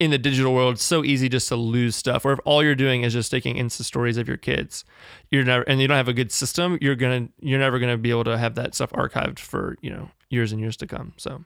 in 0.00 0.10
the 0.10 0.18
digital 0.18 0.52
world, 0.52 0.74
it's 0.74 0.82
so 0.82 1.04
easy 1.04 1.28
just 1.28 1.46
to 1.48 1.56
lose 1.56 1.94
stuff. 1.94 2.24
Or 2.24 2.32
if 2.32 2.40
all 2.44 2.64
you're 2.64 2.74
doing 2.74 3.02
is 3.02 3.12
just 3.12 3.30
taking 3.30 3.54
Insta 3.54 3.84
stories 3.84 4.16
of 4.16 4.26
your 4.26 4.36
kids, 4.36 4.84
you're 5.30 5.44
never 5.44 5.62
and 5.62 5.80
you 5.80 5.86
don't 5.86 5.96
have 5.96 6.08
a 6.08 6.12
good 6.12 6.32
system, 6.32 6.76
you're 6.80 6.96
gonna 6.96 7.28
you're 7.40 7.60
never 7.60 7.78
gonna 7.78 7.96
be 7.96 8.10
able 8.10 8.24
to 8.24 8.36
have 8.36 8.56
that 8.56 8.74
stuff 8.74 8.90
archived 8.90 9.38
for 9.38 9.76
you 9.80 9.90
know 9.90 10.10
years 10.28 10.50
and 10.50 10.60
years 10.60 10.76
to 10.78 10.88
come. 10.88 11.12
So, 11.18 11.44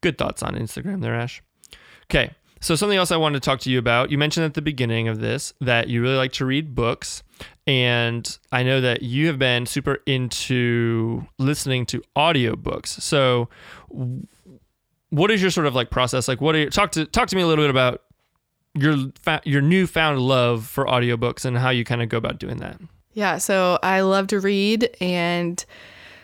good 0.00 0.18
thoughts 0.18 0.42
on 0.42 0.56
Instagram 0.56 1.00
there, 1.00 1.14
Ash. 1.14 1.42
Okay, 2.10 2.32
so 2.60 2.74
something 2.74 2.98
else 2.98 3.12
I 3.12 3.18
wanted 3.18 3.40
to 3.40 3.46
talk 3.46 3.60
to 3.60 3.70
you 3.70 3.78
about. 3.78 4.10
You 4.10 4.18
mentioned 4.18 4.46
at 4.46 4.54
the 4.54 4.62
beginning 4.62 5.06
of 5.06 5.20
this 5.20 5.52
that 5.60 5.88
you 5.88 6.02
really 6.02 6.16
like 6.16 6.32
to 6.32 6.44
read 6.44 6.74
books, 6.74 7.22
and 7.70 8.38
I 8.50 8.64
know 8.64 8.80
that 8.80 9.02
you 9.02 9.28
have 9.28 9.38
been 9.38 9.64
super 9.64 9.98
into 10.04 11.24
listening 11.38 11.86
to 11.86 12.02
audiobooks. 12.16 12.88
So 12.88 13.48
what 15.10 15.30
is 15.30 15.40
your 15.40 15.52
sort 15.52 15.68
of 15.68 15.76
like 15.76 15.88
process? 15.90 16.26
Like 16.26 16.40
what 16.40 16.56
are 16.56 16.58
you 16.58 16.70
talk 16.70 16.90
to 16.92 17.06
talk 17.06 17.28
to 17.28 17.36
me 17.36 17.42
a 17.42 17.46
little 17.46 17.62
bit 17.62 17.70
about 17.70 18.02
your 18.74 18.96
your 19.44 19.62
newfound 19.62 20.18
love 20.18 20.66
for 20.66 20.84
audiobooks 20.84 21.44
and 21.44 21.56
how 21.56 21.70
you 21.70 21.84
kind 21.84 22.02
of 22.02 22.08
go 22.08 22.16
about 22.16 22.40
doing 22.40 22.56
that. 22.56 22.80
Yeah, 23.12 23.38
so 23.38 23.78
I 23.84 24.00
love 24.00 24.26
to 24.28 24.40
read 24.40 24.90
and 25.00 25.64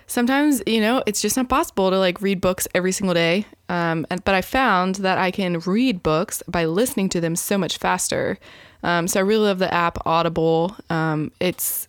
sometimes 0.08 0.62
you 0.66 0.80
know 0.80 1.04
it's 1.06 1.20
just 1.20 1.36
not 1.36 1.48
possible 1.48 1.90
to 1.90 1.98
like 1.98 2.20
read 2.20 2.40
books 2.40 2.66
every 2.74 2.92
single 2.92 3.14
day 3.14 3.44
um, 3.68 4.06
and, 4.08 4.22
but 4.24 4.36
i 4.36 4.40
found 4.40 4.94
that 4.96 5.18
i 5.18 5.32
can 5.32 5.58
read 5.60 6.00
books 6.00 6.44
by 6.46 6.64
listening 6.64 7.08
to 7.08 7.20
them 7.20 7.34
so 7.34 7.58
much 7.58 7.76
faster 7.78 8.38
um, 8.86 9.08
so 9.08 9.20
i 9.20 9.22
really 9.22 9.46
love 9.46 9.58
the 9.58 9.72
app 9.72 9.98
audible. 10.06 10.74
Um, 10.88 11.32
it's 11.40 11.88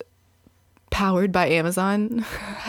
powered 0.89 1.31
by 1.31 1.47
amazon. 1.49 2.25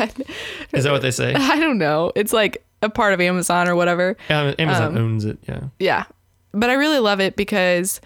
Is 0.73 0.85
that 0.85 0.93
what 0.93 1.03
they 1.03 1.11
say? 1.11 1.35
I 1.37 1.59
don't 1.59 1.79
know. 1.79 2.13
It's 2.15 2.33
like 2.33 2.65
a 2.83 2.91
part 2.91 3.15
of 3.15 3.21
amazon 3.21 3.69
or 3.69 3.75
whatever. 3.75 4.17
Yeah, 4.29 4.55
amazon 4.59 4.97
um, 4.97 5.05
owns 5.05 5.25
it 5.25 5.39
yeah. 5.49 5.63
yeah. 5.79 6.05
But 6.53 6.71
i 6.71 6.75
really 6.75 6.99
love 6.99 7.21
it 7.21 7.37
because 7.37 8.01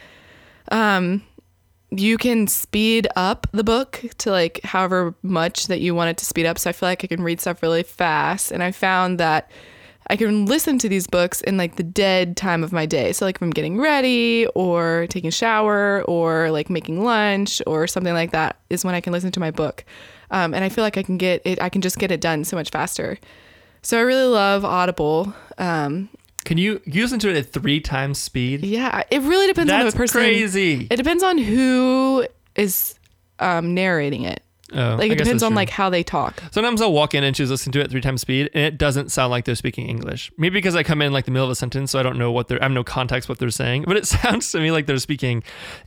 um 0.71 1.23
you 1.91 2.17
can 2.17 2.47
speed 2.47 3.07
up 3.17 3.47
the 3.53 3.65
book 3.65 4.03
to 4.19 4.31
like 4.31 4.61
however 4.65 5.15
much 5.23 5.67
that 5.67 5.81
you 5.81 5.95
want 5.95 6.11
it 6.11 6.17
to 6.19 6.25
speed 6.25 6.47
up. 6.47 6.59
So 6.59 6.71
I 6.71 6.73
feel 6.73 6.89
like 6.89 7.05
I 7.05 7.07
can 7.07 7.23
read 7.23 7.41
stuff 7.41 7.63
really 7.63 7.83
fast. 7.83 8.51
And 8.51 8.63
I 8.63 8.71
found 8.71 9.19
that 9.21 9.51
I 10.09 10.17
can 10.17 10.47
listen 10.47 10.79
to 10.79 10.89
these 10.89 11.07
books 11.07 11.41
in 11.43 11.57
like 11.57 11.77
the 11.77 11.83
dead 11.83 12.37
time 12.37 12.65
of 12.65 12.73
my 12.73 12.87
day. 12.87 13.13
So 13.13 13.25
like 13.25 13.37
if 13.37 13.43
I'm 13.43 13.51
getting 13.51 13.79
ready 13.79 14.47
or 14.55 15.07
taking 15.09 15.29
a 15.29 15.33
shower 15.33 16.03
or 16.03 16.51
like 16.51 16.69
making 16.69 17.05
lunch 17.05 17.63
or 17.67 17.87
something 17.87 18.13
like 18.13 18.33
that 18.33 18.59
is 18.69 18.85
when 18.85 18.95
I 18.95 19.01
can 19.01 19.13
listen 19.13 19.33
to 19.33 19.41
my 19.41 19.51
book. 19.51 19.85
Um, 20.31 20.55
and 20.55 20.65
I 20.65 20.69
feel 20.69 20.83
like 20.83 20.97
I 20.97 21.03
can 21.03 21.19
get 21.19 21.43
it. 21.45 21.61
I 21.61 21.69
can 21.69 21.83
just 21.83 21.99
get 21.99 22.11
it 22.11 22.21
done 22.21 22.45
so 22.45 22.57
much 22.57 22.71
faster. 22.71 23.19
So 23.83 23.99
I 23.99 24.03
really 24.03 24.27
love 24.27 24.65
Audible. 24.65 25.35
Um, 25.59 26.09
can 26.45 26.59
you, 26.59 26.81
you 26.85 27.03
listen 27.03 27.19
to 27.21 27.31
it 27.31 27.37
at 27.37 27.53
three 27.53 27.81
times 27.81 28.19
speed? 28.19 28.65
Yeah, 28.65 29.03
it 29.11 29.23
really 29.23 29.47
depends 29.47 29.71
That's 29.71 29.85
on 29.85 29.91
the 29.91 29.97
person. 29.97 30.21
That's 30.21 30.31
crazy. 30.31 30.89
It 30.91 30.97
depends 30.97 31.23
on 31.23 31.39
who 31.39 32.27
is 32.57 32.99
um, 33.39 33.75
narrating 33.75 34.23
it. 34.23 34.43
Oh, 34.75 34.97
Like 34.97 35.13
it 35.13 35.19
depends 35.19 35.43
on 35.43 35.55
like 35.55 35.69
how 35.71 35.91
they 35.91 36.03
talk. 36.03 36.43
Sometimes 36.51 36.81
I'll 36.81 36.93
walk 36.93 37.15
in 37.15 37.25
and 37.25 37.37
she's 37.37 37.51
listening 37.51 37.73
to 37.73 37.81
it 37.81 37.85
at 37.85 37.91
three 37.91 38.01
times 38.01 38.21
speed, 38.23 38.51
and 38.55 38.65
it 38.65 38.79
doesn't 38.79 39.13
sound 39.13 39.31
like 39.31 39.45
they're 39.45 39.55
speaking 39.55 39.87
English. 39.89 40.33
Maybe 40.39 40.55
because 40.55 40.75
I 40.75 40.83
come 40.83 41.03
in 41.03 41.13
like 41.13 41.25
the 41.27 41.31
middle 41.31 41.45
of 41.47 41.51
a 41.51 41.55
sentence, 41.55 41.91
so 41.91 41.99
I 41.99 42.03
don't 42.03 42.19
know 42.19 42.33
what 42.33 42.49
they're. 42.49 42.61
I 42.61 42.65
have 42.65 42.73
no 42.73 42.83
context 42.85 43.29
what 43.29 43.39
they're 43.39 43.51
saying, 43.51 43.85
but 43.87 43.97
it 43.97 44.07
sounds 44.17 44.51
to 44.53 44.61
me 44.61 44.71
like 44.71 44.87
they're 44.87 44.99
speaking 44.99 45.43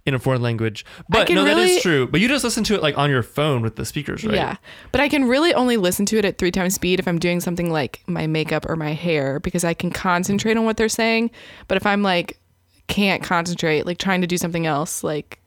in 0.05 0.13
a 0.13 0.19
foreign 0.19 0.41
language. 0.41 0.85
But 1.09 1.29
no, 1.29 1.43
that 1.43 1.55
really- 1.55 1.75
is 1.77 1.81
true. 1.81 2.07
But 2.07 2.21
you 2.21 2.27
just 2.27 2.43
listen 2.43 2.63
to 2.65 2.75
it 2.75 2.81
like 2.83 2.97
on 2.97 3.09
your 3.09 3.23
phone 3.23 3.61
with 3.61 3.75
the 3.75 3.85
speakers, 3.85 4.23
right? 4.23 4.35
Yeah, 4.35 4.57
but 4.91 5.01
I 5.01 5.09
can 5.09 5.25
really 5.25 5.53
only 5.53 5.77
listen 5.77 6.05
to 6.07 6.17
it 6.17 6.25
at 6.25 6.37
three 6.37 6.51
times 6.51 6.75
speed 6.75 6.99
if 6.99 7.07
I'm 7.07 7.19
doing 7.19 7.39
something 7.39 7.71
like 7.71 8.01
my 8.07 8.27
makeup 8.27 8.65
or 8.69 8.75
my 8.75 8.93
hair 8.93 9.39
because 9.39 9.63
I 9.63 9.73
can 9.73 9.91
concentrate 9.91 10.57
on 10.57 10.65
what 10.65 10.77
they're 10.77 10.89
saying. 10.89 11.31
But 11.67 11.77
if 11.77 11.85
I'm 11.85 12.03
like 12.03 12.39
can't 12.87 13.23
concentrate, 13.23 13.85
like 13.87 13.97
trying 13.97 14.21
to 14.21 14.27
do 14.27 14.37
something 14.37 14.65
else, 14.67 15.03
like 15.03 15.39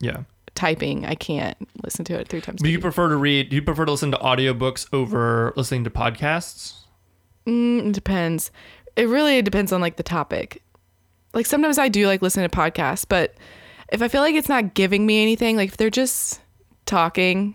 Yeah. 0.00 0.24
Typing, 0.58 1.06
I 1.06 1.14
can't 1.14 1.56
listen 1.84 2.04
to 2.06 2.18
it 2.18 2.26
three 2.26 2.40
times 2.40 2.60
Do 2.60 2.68
you 2.68 2.80
prefer 2.80 3.08
to 3.08 3.16
read? 3.16 3.48
Do 3.48 3.56
you 3.56 3.62
prefer 3.62 3.84
to 3.84 3.92
listen 3.92 4.10
to 4.10 4.18
audiobooks 4.18 4.92
over 4.92 5.52
listening 5.56 5.84
to 5.84 5.90
podcasts? 5.90 6.74
Mm, 7.46 7.90
it 7.90 7.92
depends. 7.92 8.50
It 8.96 9.08
really 9.08 9.40
depends 9.40 9.72
on 9.72 9.80
like 9.80 9.96
the 9.96 10.02
topic. 10.02 10.60
Like 11.32 11.46
sometimes 11.46 11.78
I 11.78 11.88
do 11.88 12.08
like 12.08 12.22
listen 12.22 12.42
to 12.42 12.48
podcasts, 12.48 13.06
but 13.08 13.36
if 13.92 14.02
I 14.02 14.08
feel 14.08 14.20
like 14.20 14.34
it's 14.34 14.48
not 14.48 14.74
giving 14.74 15.06
me 15.06 15.22
anything, 15.22 15.56
like 15.56 15.68
if 15.68 15.76
they're 15.76 15.90
just 15.90 16.40
talking, 16.86 17.54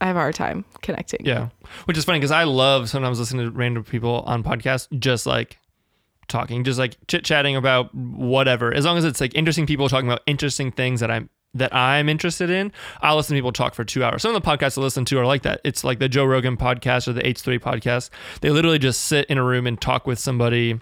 I 0.00 0.06
have 0.08 0.16
a 0.16 0.18
hard 0.18 0.34
time 0.34 0.64
connecting. 0.82 1.24
Yeah, 1.24 1.50
which 1.84 1.96
is 1.96 2.04
funny 2.04 2.18
because 2.18 2.32
I 2.32 2.42
love 2.42 2.90
sometimes 2.90 3.20
listening 3.20 3.46
to 3.46 3.52
random 3.52 3.84
people 3.84 4.24
on 4.26 4.42
podcasts, 4.42 4.88
just 4.98 5.26
like 5.26 5.58
talking, 6.26 6.64
just 6.64 6.80
like 6.80 6.96
chit 7.06 7.24
chatting 7.24 7.54
about 7.54 7.94
whatever. 7.94 8.74
As 8.74 8.84
long 8.84 8.98
as 8.98 9.04
it's 9.04 9.20
like 9.20 9.32
interesting 9.36 9.66
people 9.66 9.88
talking 9.88 10.08
about 10.08 10.22
interesting 10.26 10.72
things 10.72 10.98
that 10.98 11.10
I'm 11.12 11.30
that 11.54 11.74
I'm 11.74 12.08
interested 12.08 12.50
in, 12.50 12.72
I'll 13.00 13.16
listen 13.16 13.34
to 13.34 13.38
people 13.38 13.52
talk 13.52 13.74
for 13.74 13.84
two 13.84 14.02
hours. 14.04 14.22
Some 14.22 14.34
of 14.34 14.42
the 14.42 14.48
podcasts 14.48 14.76
I 14.76 14.80
listen 14.80 15.04
to 15.06 15.18
are 15.18 15.26
like 15.26 15.42
that. 15.42 15.60
It's 15.64 15.84
like 15.84 15.98
the 15.98 16.08
Joe 16.08 16.24
Rogan 16.24 16.56
podcast 16.56 17.08
or 17.08 17.12
the 17.12 17.22
H3 17.22 17.58
podcast. 17.60 18.10
They 18.40 18.50
literally 18.50 18.78
just 18.78 19.02
sit 19.02 19.26
in 19.26 19.38
a 19.38 19.44
room 19.44 19.66
and 19.66 19.80
talk 19.80 20.06
with 20.06 20.18
somebody. 20.18 20.80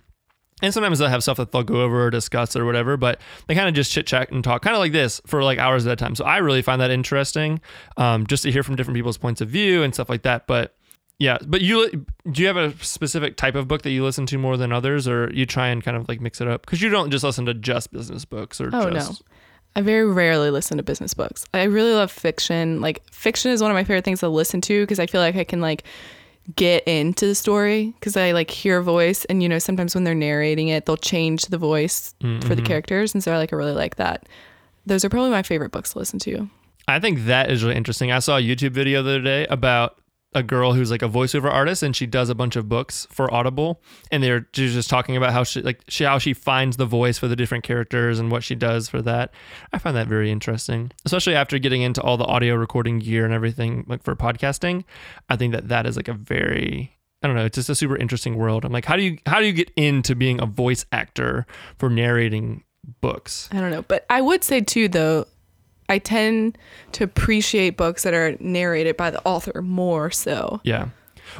And 0.63 0.73
sometimes 0.73 1.01
they'll 1.01 1.09
have 1.09 1.23
stuff 1.23 1.39
that 1.39 1.51
they'll 1.51 1.65
go 1.65 1.83
over 1.83 2.07
or 2.07 2.11
discuss 2.11 2.55
or 2.55 2.65
whatever, 2.65 2.97
but 2.97 3.21
they 3.49 3.55
kind 3.57 3.69
of 3.69 3.75
just 3.75 3.91
chit 3.91 4.07
chat 4.07 4.31
and 4.31 4.45
talk, 4.45 4.63
kind 4.63 4.77
of 4.77 4.81
like 4.81 4.93
this 4.93 5.21
for 5.27 5.43
like 5.43 5.59
hours 5.59 5.85
at 5.87 5.93
a 5.93 5.97
time. 5.97 6.15
So 6.15 6.25
I 6.25 6.37
really 6.39 6.63
find 6.63 6.81
that 6.81 6.91
interesting, 6.93 7.61
um, 7.97 8.27
just 8.29 8.45
to 8.45 8.53
hear 8.53 8.63
from 8.63 8.77
different 8.77 8.95
people's 8.97 9.19
points 9.19 9.41
of 9.41 9.49
view 9.49 9.83
and 9.83 9.93
stuff 9.93 10.09
like 10.09 10.23
that. 10.23 10.47
But 10.47 10.77
yeah, 11.19 11.39
but 11.47 11.63
you 11.63 12.07
do 12.31 12.43
you 12.43 12.47
have 12.49 12.57
a 12.57 12.73
specific 12.85 13.37
type 13.37 13.55
of 13.57 13.67
book 13.69 13.83
that 13.83 13.91
you 13.91 14.03
listen 14.05 14.25
to 14.27 14.39
more 14.39 14.57
than 14.57 14.73
others, 14.73 15.07
or 15.09 15.31
you 15.35 15.47
try 15.47 15.69
and 15.69 15.83
kind 15.83 15.97
of 15.97 16.09
like 16.09 16.21
mix 16.21 16.41
it 16.41 16.47
up? 16.49 16.65
Because 16.65 16.81
you 16.81 16.89
don't 16.91 17.11
just 17.11 17.23
listen 17.25 17.45
to 17.47 17.55
just 17.55 17.93
business 17.93 18.25
books 18.25 18.61
or 18.61 18.71
Oh, 18.73 18.89
just 18.91 19.21
no. 19.21 19.27
I 19.75 19.81
very 19.81 20.05
rarely 20.05 20.51
listen 20.51 20.77
to 20.77 20.83
business 20.83 21.15
books. 21.15 21.45
I 21.55 21.65
really 21.65 21.93
love 21.93 22.11
fiction. 22.11 22.81
Like 22.81 23.03
fiction 23.11 23.51
is 23.51 23.63
one 23.63 23.71
of 23.71 23.75
my 23.75 23.85
favorite 23.85 24.05
things 24.05 24.21
to 24.21 24.29
listen 24.29 24.61
to 24.63 24.83
because 24.83 24.99
I 24.99 25.07
feel 25.07 25.21
like 25.21 25.37
I 25.37 25.45
can 25.45 25.61
like 25.61 25.85
get 26.57 26.83
into 26.87 27.27
the 27.27 27.35
story 27.35 27.95
because 27.99 28.17
I 28.17 28.33
like 28.33 28.51
hear 28.51 28.79
a 28.79 28.83
voice 28.83 29.25
and 29.27 29.43
you 29.43 29.49
know 29.49 29.61
sometimes 29.61 29.95
when 29.95 30.03
they're 30.03 30.15
narrating 30.15 30.69
it 30.69 30.87
they'll 30.87 30.97
change 30.97 31.47
the 31.47 31.59
voice 31.59 32.17
for 32.21 32.27
the 32.27 32.57
mm-hmm. 32.57 32.65
characters 32.65 33.15
and 33.15 33.23
so 33.23 33.33
I 33.33 33.37
like 33.37 33.53
I 33.53 33.57
really 33.57 33.73
like 33.73 33.97
that. 33.97 34.29
Those 34.85 35.05
are 35.05 35.09
probably 35.09 35.31
my 35.31 35.45
favorite 35.45 35.71
books 35.71 35.93
to 35.93 36.01
listen 36.01 36.19
to. 36.21 36.51
I 36.89 36.99
think 36.99 37.27
that 37.27 37.51
is 37.51 37.63
really 37.63 37.77
interesting. 37.77 38.11
I 38.11 38.19
saw 38.19 38.39
a 38.39 38.41
YouTube 38.41 38.73
video 38.73 39.03
the 39.03 39.13
other 39.13 39.23
day 39.23 39.47
about 39.47 39.99
a 40.35 40.43
girl 40.43 40.73
who's 40.73 40.91
like 40.91 41.03
a 41.03 41.09
voiceover 41.09 41.51
artist 41.51 41.83
and 41.83 41.95
she 41.95 42.07
does 42.07 42.31
a 42.31 42.35
bunch 42.35 42.57
of 42.57 42.69
books 42.69 43.07
for 43.11 43.33
Audible 43.33 43.83
and 44.11 44.23
they're 44.23 44.49
she's 44.55 44.73
just 44.73 44.89
talking 44.89 45.17
about 45.17 45.33
how 45.33 45.45
she 45.45 45.61
like 45.61 45.83
she 45.89 46.05
how 46.05 46.19
she 46.19 46.33
finds 46.33 46.77
the 46.77 46.87
voice 46.87 47.19
for 47.19 47.29
the 47.29 47.37
different 47.37 47.65
characters 47.65 48.19
and 48.19 48.31
what 48.31 48.43
she 48.43 48.55
does 48.55 48.89
for 48.89 49.03
that. 49.03 49.33
I 49.73 49.79
find 49.79 49.97
that 49.97 50.07
very 50.07 50.31
interesting, 50.31 50.91
especially 51.05 51.35
after 51.35 51.59
getting 51.59 51.83
into 51.83 52.01
all 52.01 52.17
the 52.17 52.25
audio 52.25 52.55
recording 52.55 52.99
gear 52.99 53.25
and 53.25 53.35
everything 53.35 53.85
like 53.89 54.03
for 54.03 54.17
podcasting. 54.17 54.85
I 55.29 55.37
think 55.37 55.53
that 55.53 55.69
that 55.69 55.87
is 55.87 55.97
like 55.97 56.09
a 56.09 56.15
very 56.15 56.97
I 57.23 57.29
don't 57.29 57.37
know, 57.37 57.45
it's 57.45 57.55
just 57.55 57.71
a 57.71 57.75
super 57.75 57.97
interesting 57.97 58.37
world. 58.37 58.65
I'm 58.65 58.73
like, 58.73 58.85
how 58.85 58.97
do 58.97 59.03
you 59.03 59.19
how 59.27 59.39
do 59.39 59.47
you 59.47 59.53
get 59.53 59.71
into 59.77 60.15
being 60.15 60.41
a 60.41 60.47
voice 60.47 60.87
actor 60.93 61.47
for 61.79 61.91
narrating 61.91 62.65
books? 63.01 63.49
I 63.53 63.61
don't 63.61 63.71
know, 63.71 63.83
but 63.83 64.07
I 64.09 64.23
would 64.23 64.43
say 64.43 64.61
too 64.61 64.89
though 64.89 65.27
I 65.89 65.99
tend 65.99 66.57
to 66.93 67.05
appreciate 67.05 67.77
books 67.77 68.03
that 68.05 68.15
are 68.15 68.37
narrated 68.41 68.97
by 68.97 69.11
the 69.11 69.21
author 69.25 69.61
more 69.63 70.11
so. 70.11 70.61
Yeah. 70.65 70.89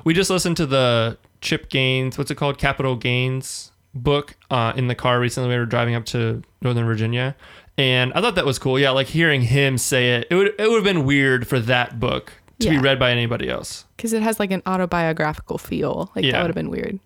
We 0.05 0.15
just 0.15 0.31
listened 0.31 0.57
to 0.59 0.67
the 0.67 1.19
Chip 1.41 1.69
Gaines, 1.71 2.17
what's 2.19 2.31
it 2.31 2.37
called? 2.37 2.59
Capital 2.59 2.97
Gaines 2.97 3.73
book 3.95 4.37
uh, 4.51 4.73
in 4.77 4.87
the 4.89 4.95
car 4.95 5.21
recently. 5.21 5.49
We 5.51 5.57
were 5.57 5.67
driving 5.67 5.95
up 5.95 6.05
to 6.07 6.43
Northern 6.61 6.85
Virginia. 6.87 7.37
And 7.79 8.13
I 8.15 8.21
thought 8.21 8.35
that 8.35 8.45
was 8.47 8.59
cool. 8.59 8.79
Yeah, 8.79 8.91
like 8.91 9.07
hearing 9.07 9.41
him 9.43 9.79
say 9.79 10.17
it, 10.17 10.27
it 10.31 10.35
would 10.35 10.49
it 10.59 10.69
would 10.69 10.75
have 10.77 10.85
been 10.85 11.05
weird 11.05 11.47
for 11.49 11.59
that 11.61 11.99
book 11.99 12.33
to 12.61 12.69
be 12.71 12.79
read 12.79 12.99
by 12.99 13.11
anybody 13.11 13.49
else. 13.49 13.87
because 13.97 14.13
it 14.13 14.23
has 14.23 14.39
like 14.39 14.51
an 14.53 14.63
autobiographical 14.67 15.59
feel. 15.59 16.11
Like 16.15 16.25
Yeah. 16.25 16.33
that 16.33 16.43
would 16.43 16.49
have 16.49 16.55
been 16.55 16.71
weird. 16.71 17.01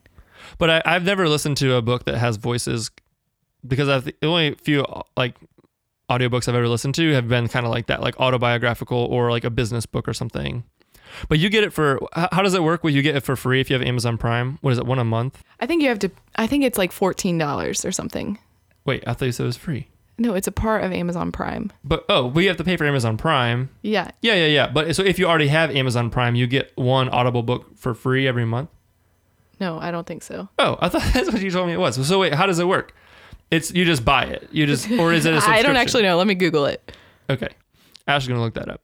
But 0.59 0.71
I, 0.71 0.83
I've 0.85 1.05
never 1.05 1.29
listened 1.29 1.57
to 1.59 1.75
a 1.75 1.83
book 1.83 2.05
that 2.05 2.19
has 2.19 2.37
voices 2.37 2.91
because 3.67 3.89
I've 3.89 4.05
the 4.05 4.15
only 4.23 4.55
few 4.55 4.85
like 5.17 5.35
audiobooks 6.09 6.49
I've 6.49 6.55
ever 6.55 6.69
listened 6.69 6.95
to 6.97 7.13
have 7.13 7.29
been 7.29 7.49
kind 7.49 7.67
of 7.67 7.73
like 7.73 7.87
that, 7.87 8.01
like 8.01 8.19
autobiographical 8.21 8.99
or 8.99 9.31
like 9.31 9.45
a 9.45 9.51
business 9.51 9.87
book 9.87 10.09
or 10.09 10.15
something. 10.15 10.65
But 11.29 11.39
you 11.39 11.49
get 11.49 11.65
it 11.65 11.73
for 11.73 12.01
how 12.15 12.43
does 12.43 12.55
it 12.55 12.63
work? 12.63 12.85
Will 12.85 12.91
you 12.91 13.03
get 13.03 13.17
it 13.17 13.21
for 13.21 13.37
free 13.37 13.61
if 13.61 13.71
you 13.71 13.75
have 13.79 13.87
Amazon 13.87 14.19
Prime? 14.19 14.59
What 14.61 14.73
is 14.73 14.79
it, 14.79 14.87
one 14.87 14.99
a 14.99 15.05
month? 15.05 15.43
I 15.61 15.67
think 15.67 15.83
you 15.83 15.89
have 15.89 15.99
to. 16.01 16.11
I 16.37 16.47
think 16.47 16.65
it's 16.65 16.79
like 16.79 16.93
fourteen 16.93 17.39
dollars 17.39 17.85
or 17.85 17.93
something. 17.93 18.39
Wait, 18.85 19.03
I 19.07 19.15
thought 19.15 19.27
you 19.27 19.33
said 19.33 19.45
it 19.45 19.47
was 19.47 19.57
free. 19.57 19.89
No, 20.19 20.35
it's 20.35 20.47
a 20.47 20.53
part 20.53 20.83
of 20.83 20.93
Amazon 20.93 21.31
Prime. 21.31 21.73
But 21.85 22.05
oh, 22.09 22.27
we 22.27 22.47
have 22.47 22.57
to 22.57 22.65
pay 22.65 22.77
for 22.77 22.85
Amazon 22.87 23.17
Prime. 23.17 23.71
Yeah, 23.83 24.11
Yeah, 24.23 24.35
yeah, 24.35 24.47
yeah. 24.47 24.67
But 24.69 24.95
so 24.97 25.03
if 25.03 25.19
you 25.19 25.27
already 25.27 25.49
have 25.49 25.71
Amazon 25.75 26.11
Prime, 26.11 26.35
you 26.35 26.47
get 26.47 26.73
one 26.77 27.09
Audible 27.11 27.43
book 27.43 27.77
for 27.77 27.95
free 27.95 28.27
every 28.27 28.45
month. 28.47 28.71
no, 29.61 29.79
I 29.79 29.91
don't 29.91 30.07
think 30.07 30.23
so. 30.23 30.49
Oh, 30.59 30.77
I 30.81 30.89
thought 30.89 31.03
that's 31.15 31.31
what 31.33 31.43
you 31.43 31.51
told 31.51 31.67
me 31.69 31.75
it 31.75 31.81
was. 31.81 32.07
So 32.07 32.19
wait, 32.19 32.35
how 32.35 32.47
does 32.47 32.59
it 32.59 32.67
work? 32.67 32.95
It's 33.51 33.73
you 33.73 33.85
just 33.85 34.05
buy 34.05 34.25
it. 34.25 34.49
You 34.53 34.67
just 34.67 34.91
or 34.91 35.13
is 35.13 35.25
it 35.27 35.33
a 35.33 35.37
I 35.37 35.41
subscription? 35.41 35.67
don't 35.67 35.77
actually 35.77 36.03
know. 36.03 36.17
Let 36.17 36.27
me 36.27 36.35
Google 36.35 36.67
it. 36.67 36.93
Okay, 37.31 37.49
Ash 38.07 38.23
is 38.23 38.29
gonna 38.29 38.41
look 38.43 38.55
that 38.55 38.69
up. 38.69 38.83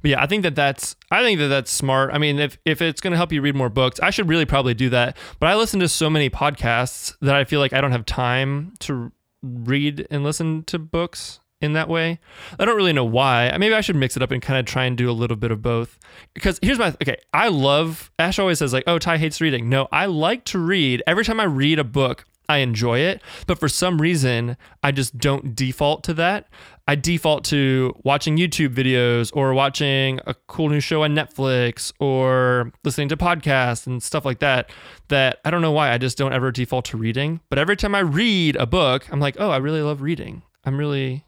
But 0.00 0.10
yeah, 0.10 0.22
I 0.22 0.26
think 0.26 0.42
that 0.44 0.54
that's 0.54 0.96
I 1.10 1.22
think 1.22 1.38
that 1.38 1.48
that's 1.48 1.70
smart. 1.70 2.10
I 2.12 2.18
mean, 2.18 2.38
if 2.38 2.58
if 2.64 2.80
it's 2.80 3.00
gonna 3.00 3.16
help 3.16 3.32
you 3.32 3.42
read 3.42 3.54
more 3.54 3.68
books, 3.68 4.00
I 4.00 4.10
should 4.10 4.28
really 4.28 4.46
probably 4.46 4.74
do 4.74 4.88
that. 4.90 5.16
But 5.40 5.48
I 5.48 5.56
listen 5.56 5.80
to 5.80 5.88
so 5.88 6.08
many 6.08 6.30
podcasts 6.30 7.14
that 7.20 7.34
I 7.34 7.44
feel 7.44 7.60
like 7.60 7.72
I 7.72 7.80
don't 7.80 7.92
have 7.92 8.06
time 8.06 8.74
to 8.80 9.12
read 9.42 10.06
and 10.10 10.24
listen 10.24 10.64
to 10.64 10.78
books 10.78 11.40
in 11.60 11.72
that 11.74 11.88
way. 11.88 12.18
I 12.58 12.64
don't 12.64 12.76
really 12.76 12.92
know 12.92 13.04
why. 13.04 13.54
Maybe 13.58 13.74
I 13.74 13.80
should 13.80 13.96
mix 13.96 14.16
it 14.16 14.22
up 14.22 14.30
and 14.30 14.40
kind 14.42 14.58
of 14.58 14.66
try 14.66 14.84
and 14.84 14.96
do 14.96 15.10
a 15.10 15.12
little 15.12 15.36
bit 15.36 15.50
of 15.50 15.62
both. 15.62 15.98
Because 16.34 16.58
here's 16.62 16.78
my 16.78 16.88
okay, 17.02 17.18
I 17.34 17.48
love 17.48 18.10
Ash 18.18 18.38
always 18.38 18.58
says 18.60 18.72
like, 18.72 18.84
"Oh, 18.86 18.98
Ty 18.98 19.18
hates 19.18 19.40
reading." 19.40 19.68
No, 19.68 19.88
I 19.92 20.06
like 20.06 20.44
to 20.46 20.58
read. 20.58 21.02
Every 21.06 21.24
time 21.24 21.38
I 21.40 21.44
read 21.44 21.78
a 21.78 21.84
book, 21.84 22.24
I 22.48 22.58
enjoy 22.58 23.00
it, 23.00 23.20
but 23.46 23.58
for 23.58 23.68
some 23.68 24.00
reason, 24.00 24.56
I 24.82 24.92
just 24.92 25.18
don't 25.18 25.54
default 25.54 26.04
to 26.04 26.14
that. 26.14 26.48
I 26.88 26.94
default 26.94 27.44
to 27.46 27.94
watching 28.04 28.36
YouTube 28.36 28.74
videos 28.74 29.30
or 29.34 29.52
watching 29.54 30.20
a 30.26 30.34
cool 30.46 30.68
new 30.68 30.78
show 30.78 31.02
on 31.02 31.14
Netflix 31.14 31.92
or 31.98 32.72
listening 32.84 33.08
to 33.08 33.16
podcasts 33.16 33.86
and 33.86 34.00
stuff 34.02 34.24
like 34.24 34.38
that. 34.38 34.70
That 35.08 35.40
I 35.44 35.50
don't 35.50 35.62
know 35.62 35.72
why 35.72 35.92
I 35.92 35.98
just 35.98 36.16
don't 36.16 36.32
ever 36.32 36.52
default 36.52 36.84
to 36.86 36.96
reading. 36.96 37.40
But 37.48 37.58
every 37.58 37.76
time 37.76 37.94
I 37.94 38.00
read 38.00 38.54
a 38.56 38.66
book, 38.66 39.06
I'm 39.10 39.18
like, 39.18 39.36
oh, 39.38 39.50
I 39.50 39.56
really 39.56 39.82
love 39.82 40.00
reading. 40.00 40.42
I'm 40.64 40.78
really 40.78 41.24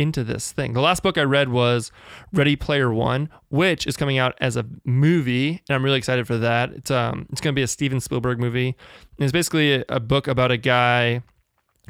into 0.00 0.24
this 0.24 0.50
thing. 0.50 0.72
The 0.72 0.80
last 0.80 1.02
book 1.02 1.18
I 1.18 1.22
read 1.22 1.50
was 1.50 1.92
Ready 2.32 2.56
Player 2.56 2.92
One, 2.92 3.28
which 3.50 3.86
is 3.86 3.96
coming 3.96 4.16
out 4.16 4.34
as 4.40 4.56
a 4.56 4.64
movie, 4.84 5.62
and 5.68 5.76
I'm 5.76 5.84
really 5.84 5.98
excited 5.98 6.26
for 6.26 6.38
that. 6.38 6.72
It's 6.72 6.90
um 6.90 7.26
it's 7.30 7.40
going 7.40 7.54
to 7.54 7.58
be 7.58 7.62
a 7.62 7.68
Steven 7.68 8.00
Spielberg 8.00 8.40
movie. 8.40 8.68
And 8.68 9.24
it's 9.24 9.32
basically 9.32 9.74
a, 9.74 9.84
a 9.88 10.00
book 10.00 10.26
about 10.26 10.50
a 10.50 10.56
guy 10.56 11.22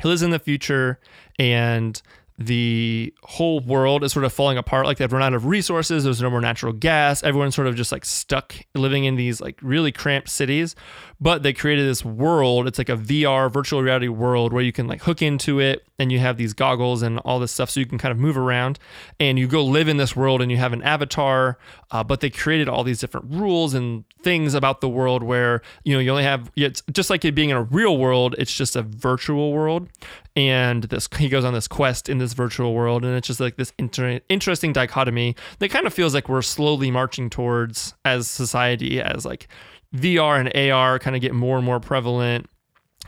who 0.02 0.08
lives 0.08 0.22
in 0.22 0.30
the 0.30 0.38
future 0.38 0.98
and 1.38 2.00
the 2.40 3.12
whole 3.22 3.60
world 3.60 4.02
is 4.02 4.14
sort 4.14 4.24
of 4.24 4.32
falling 4.32 4.56
apart. 4.56 4.86
Like 4.86 4.96
they've 4.96 5.12
run 5.12 5.22
out 5.22 5.34
of 5.34 5.44
resources. 5.44 6.04
There's 6.04 6.22
no 6.22 6.30
more 6.30 6.40
natural 6.40 6.72
gas. 6.72 7.22
Everyone's 7.22 7.54
sort 7.54 7.68
of 7.68 7.76
just 7.76 7.92
like 7.92 8.06
stuck 8.06 8.54
living 8.74 9.04
in 9.04 9.16
these 9.16 9.42
like 9.42 9.58
really 9.60 9.92
cramped 9.92 10.30
cities. 10.30 10.74
But 11.20 11.42
they 11.42 11.52
created 11.52 11.86
this 11.86 12.02
world. 12.02 12.66
It's 12.66 12.78
like 12.78 12.88
a 12.88 12.96
VR 12.96 13.52
virtual 13.52 13.82
reality 13.82 14.08
world 14.08 14.54
where 14.54 14.62
you 14.62 14.72
can 14.72 14.86
like 14.86 15.02
hook 15.02 15.20
into 15.20 15.60
it 15.60 15.84
and 15.98 16.10
you 16.10 16.18
have 16.18 16.38
these 16.38 16.54
goggles 16.54 17.02
and 17.02 17.18
all 17.18 17.38
this 17.38 17.52
stuff 17.52 17.68
so 17.68 17.78
you 17.78 17.84
can 17.84 17.98
kind 17.98 18.10
of 18.10 18.16
move 18.16 18.38
around 18.38 18.78
and 19.20 19.38
you 19.38 19.46
go 19.46 19.62
live 19.62 19.86
in 19.86 19.98
this 19.98 20.16
world 20.16 20.40
and 20.40 20.50
you 20.50 20.56
have 20.56 20.72
an 20.72 20.82
avatar. 20.82 21.58
Uh, 21.90 22.02
but 22.02 22.20
they 22.20 22.30
created 22.30 22.70
all 22.70 22.82
these 22.82 23.00
different 23.00 23.26
rules 23.28 23.74
and 23.74 24.04
things 24.22 24.54
about 24.54 24.80
the 24.80 24.88
world 24.88 25.22
where 25.22 25.62
you 25.84 25.94
know 25.94 26.00
you 26.00 26.10
only 26.10 26.22
have 26.22 26.50
it's 26.56 26.82
just 26.92 27.10
like 27.10 27.24
it 27.24 27.34
being 27.34 27.50
in 27.50 27.56
a 27.56 27.62
real 27.62 27.96
world 27.96 28.34
it's 28.38 28.54
just 28.54 28.76
a 28.76 28.82
virtual 28.82 29.52
world 29.52 29.88
and 30.36 30.84
this 30.84 31.08
he 31.18 31.28
goes 31.28 31.44
on 31.44 31.52
this 31.52 31.68
quest 31.68 32.08
in 32.08 32.18
this 32.18 32.32
virtual 32.32 32.74
world 32.74 33.04
and 33.04 33.16
it's 33.16 33.26
just 33.26 33.40
like 33.40 33.56
this 33.56 33.72
inter- 33.78 34.20
interesting 34.28 34.72
dichotomy 34.72 35.34
that 35.58 35.70
kind 35.70 35.86
of 35.86 35.94
feels 35.94 36.14
like 36.14 36.28
we're 36.28 36.42
slowly 36.42 36.90
marching 36.90 37.28
towards 37.28 37.94
as 38.04 38.28
society 38.28 39.00
as 39.00 39.24
like 39.24 39.48
VR 39.94 40.38
and 40.38 40.72
AR 40.72 40.98
kind 40.98 41.16
of 41.16 41.22
get 41.22 41.34
more 41.34 41.56
and 41.56 41.66
more 41.66 41.80
prevalent 41.80 42.48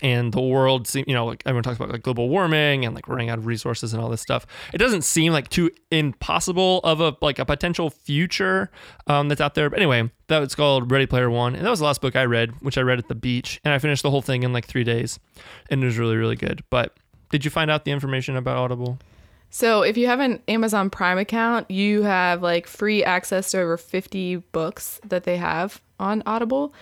and 0.00 0.32
the 0.32 0.40
world 0.40 0.88
seem 0.88 1.04
you 1.06 1.14
know 1.14 1.26
like 1.26 1.42
everyone 1.46 1.62
talks 1.62 1.76
about 1.76 1.90
like 1.90 2.02
global 2.02 2.28
warming 2.28 2.84
and 2.84 2.94
like 2.94 3.06
running 3.06 3.30
out 3.30 3.38
of 3.38 3.46
resources 3.46 3.94
and 3.94 4.02
all 4.02 4.08
this 4.08 4.20
stuff. 4.20 4.46
It 4.72 4.78
doesn't 4.78 5.02
seem 5.02 5.32
like 5.32 5.48
too 5.48 5.70
impossible 5.92 6.80
of 6.82 7.00
a 7.00 7.16
like 7.20 7.38
a 7.38 7.44
potential 7.44 7.88
future 7.88 8.70
um, 9.06 9.28
that's 9.28 9.40
out 9.40 9.54
there. 9.54 9.70
But 9.70 9.78
anyway 9.78 10.10
that 10.28 10.40
was 10.40 10.54
called 10.54 10.90
ready 10.90 11.06
player 11.06 11.30
one 11.30 11.54
and 11.54 11.64
that 11.64 11.70
was 11.70 11.80
the 11.80 11.84
last 11.84 12.00
book 12.00 12.16
i 12.16 12.24
read 12.24 12.52
which 12.62 12.78
i 12.78 12.80
read 12.80 12.98
at 12.98 13.06
the 13.08 13.14
beach 13.14 13.60
and 13.66 13.74
i 13.74 13.78
finished 13.78 14.02
the 14.02 14.10
whole 14.10 14.22
thing 14.22 14.44
in 14.44 14.52
like 14.54 14.64
three 14.64 14.82
days 14.82 15.18
and 15.68 15.82
it 15.82 15.86
was 15.86 15.98
really 15.98 16.16
really 16.16 16.36
good. 16.36 16.64
But 16.70 16.96
did 17.32 17.44
you 17.44 17.50
find 17.50 17.68
out 17.72 17.84
the 17.84 17.90
information 17.90 18.36
about 18.36 18.56
audible 18.56 18.98
So 19.50 19.82
if 19.82 19.96
you 19.96 20.06
have 20.06 20.20
an 20.20 20.40
Amazon 20.46 20.88
Prime 20.88 21.18
account, 21.18 21.68
you 21.70 22.02
have 22.02 22.40
like 22.40 22.68
free 22.68 23.02
access 23.02 23.50
to 23.50 23.58
over 23.60 23.76
50 23.76 24.36
books 24.52 25.00
that 25.04 25.24
they 25.24 25.36
have 25.38 25.82
on 25.98 26.22
Audible. 26.24 26.72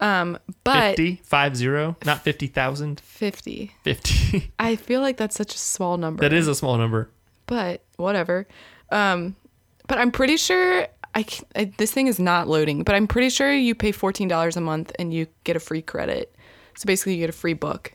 Um, 0.00 0.38
but 0.64 0.96
50 0.96 1.20
five 1.24 1.56
zero 1.56 1.96
not 2.04 2.24
50000 2.24 3.00
50. 3.00 3.72
50 3.82 4.52
I 4.58 4.76
feel 4.76 5.00
like 5.00 5.16
that's 5.16 5.36
such 5.36 5.54
a 5.54 5.58
small 5.58 5.96
number. 5.98 6.22
that 6.22 6.32
is 6.32 6.48
a 6.48 6.54
small 6.54 6.78
number 6.78 7.10
but 7.48 7.82
whatever. 7.96 8.46
Um, 8.92 9.34
but 9.88 9.98
I'm 9.98 10.12
pretty 10.12 10.36
sure 10.36 10.86
I 11.14 11.24
this 11.78 11.90
thing 11.90 12.06
is 12.06 12.20
not 12.20 12.46
loading, 12.46 12.84
but 12.84 12.94
I'm 12.94 13.08
pretty 13.08 13.30
sure 13.30 13.52
you 13.52 13.74
pay 13.74 13.90
fourteen 13.90 14.28
dollars 14.28 14.56
a 14.56 14.60
month 14.60 14.92
and 15.00 15.12
you 15.12 15.26
get 15.42 15.56
a 15.56 15.60
free 15.60 15.82
credit. 15.82 16.32
So 16.76 16.86
basically, 16.86 17.14
you 17.14 17.20
get 17.20 17.30
a 17.30 17.32
free 17.32 17.54
book. 17.54 17.92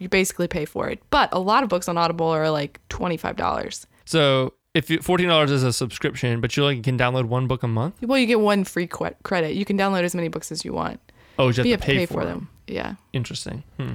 You 0.00 0.08
basically 0.08 0.48
pay 0.48 0.64
for 0.64 0.88
it. 0.88 1.02
But 1.10 1.28
a 1.32 1.38
lot 1.38 1.62
of 1.62 1.68
books 1.68 1.88
on 1.88 1.96
Audible 1.98 2.26
are 2.26 2.50
like 2.50 2.80
twenty 2.88 3.16
five 3.16 3.36
dollars. 3.36 3.86
So 4.04 4.54
if 4.74 4.90
you, 4.90 5.00
fourteen 5.00 5.28
dollars 5.28 5.50
is 5.50 5.62
a 5.62 5.72
subscription, 5.72 6.40
but 6.40 6.56
you 6.56 6.64
like 6.64 6.82
can 6.82 6.98
download 6.98 7.24
one 7.24 7.46
book 7.46 7.62
a 7.62 7.68
month. 7.68 7.94
Well, 8.02 8.18
you 8.18 8.26
get 8.26 8.40
one 8.40 8.64
free 8.64 8.86
qu- 8.86 9.14
credit. 9.22 9.54
You 9.54 9.64
can 9.64 9.78
download 9.78 10.02
as 10.02 10.14
many 10.14 10.28
books 10.28 10.52
as 10.52 10.64
you 10.64 10.72
want. 10.72 11.00
Oh, 11.38 11.48
you 11.48 11.54
have, 11.54 11.58
you 11.58 11.62
to 11.64 11.70
have 11.70 11.80
pay, 11.80 11.92
to 11.94 11.98
pay 12.00 12.06
for 12.06 12.24
them. 12.24 12.48
Yeah. 12.66 12.94
Interesting. 13.12 13.62
Hmm. 13.78 13.94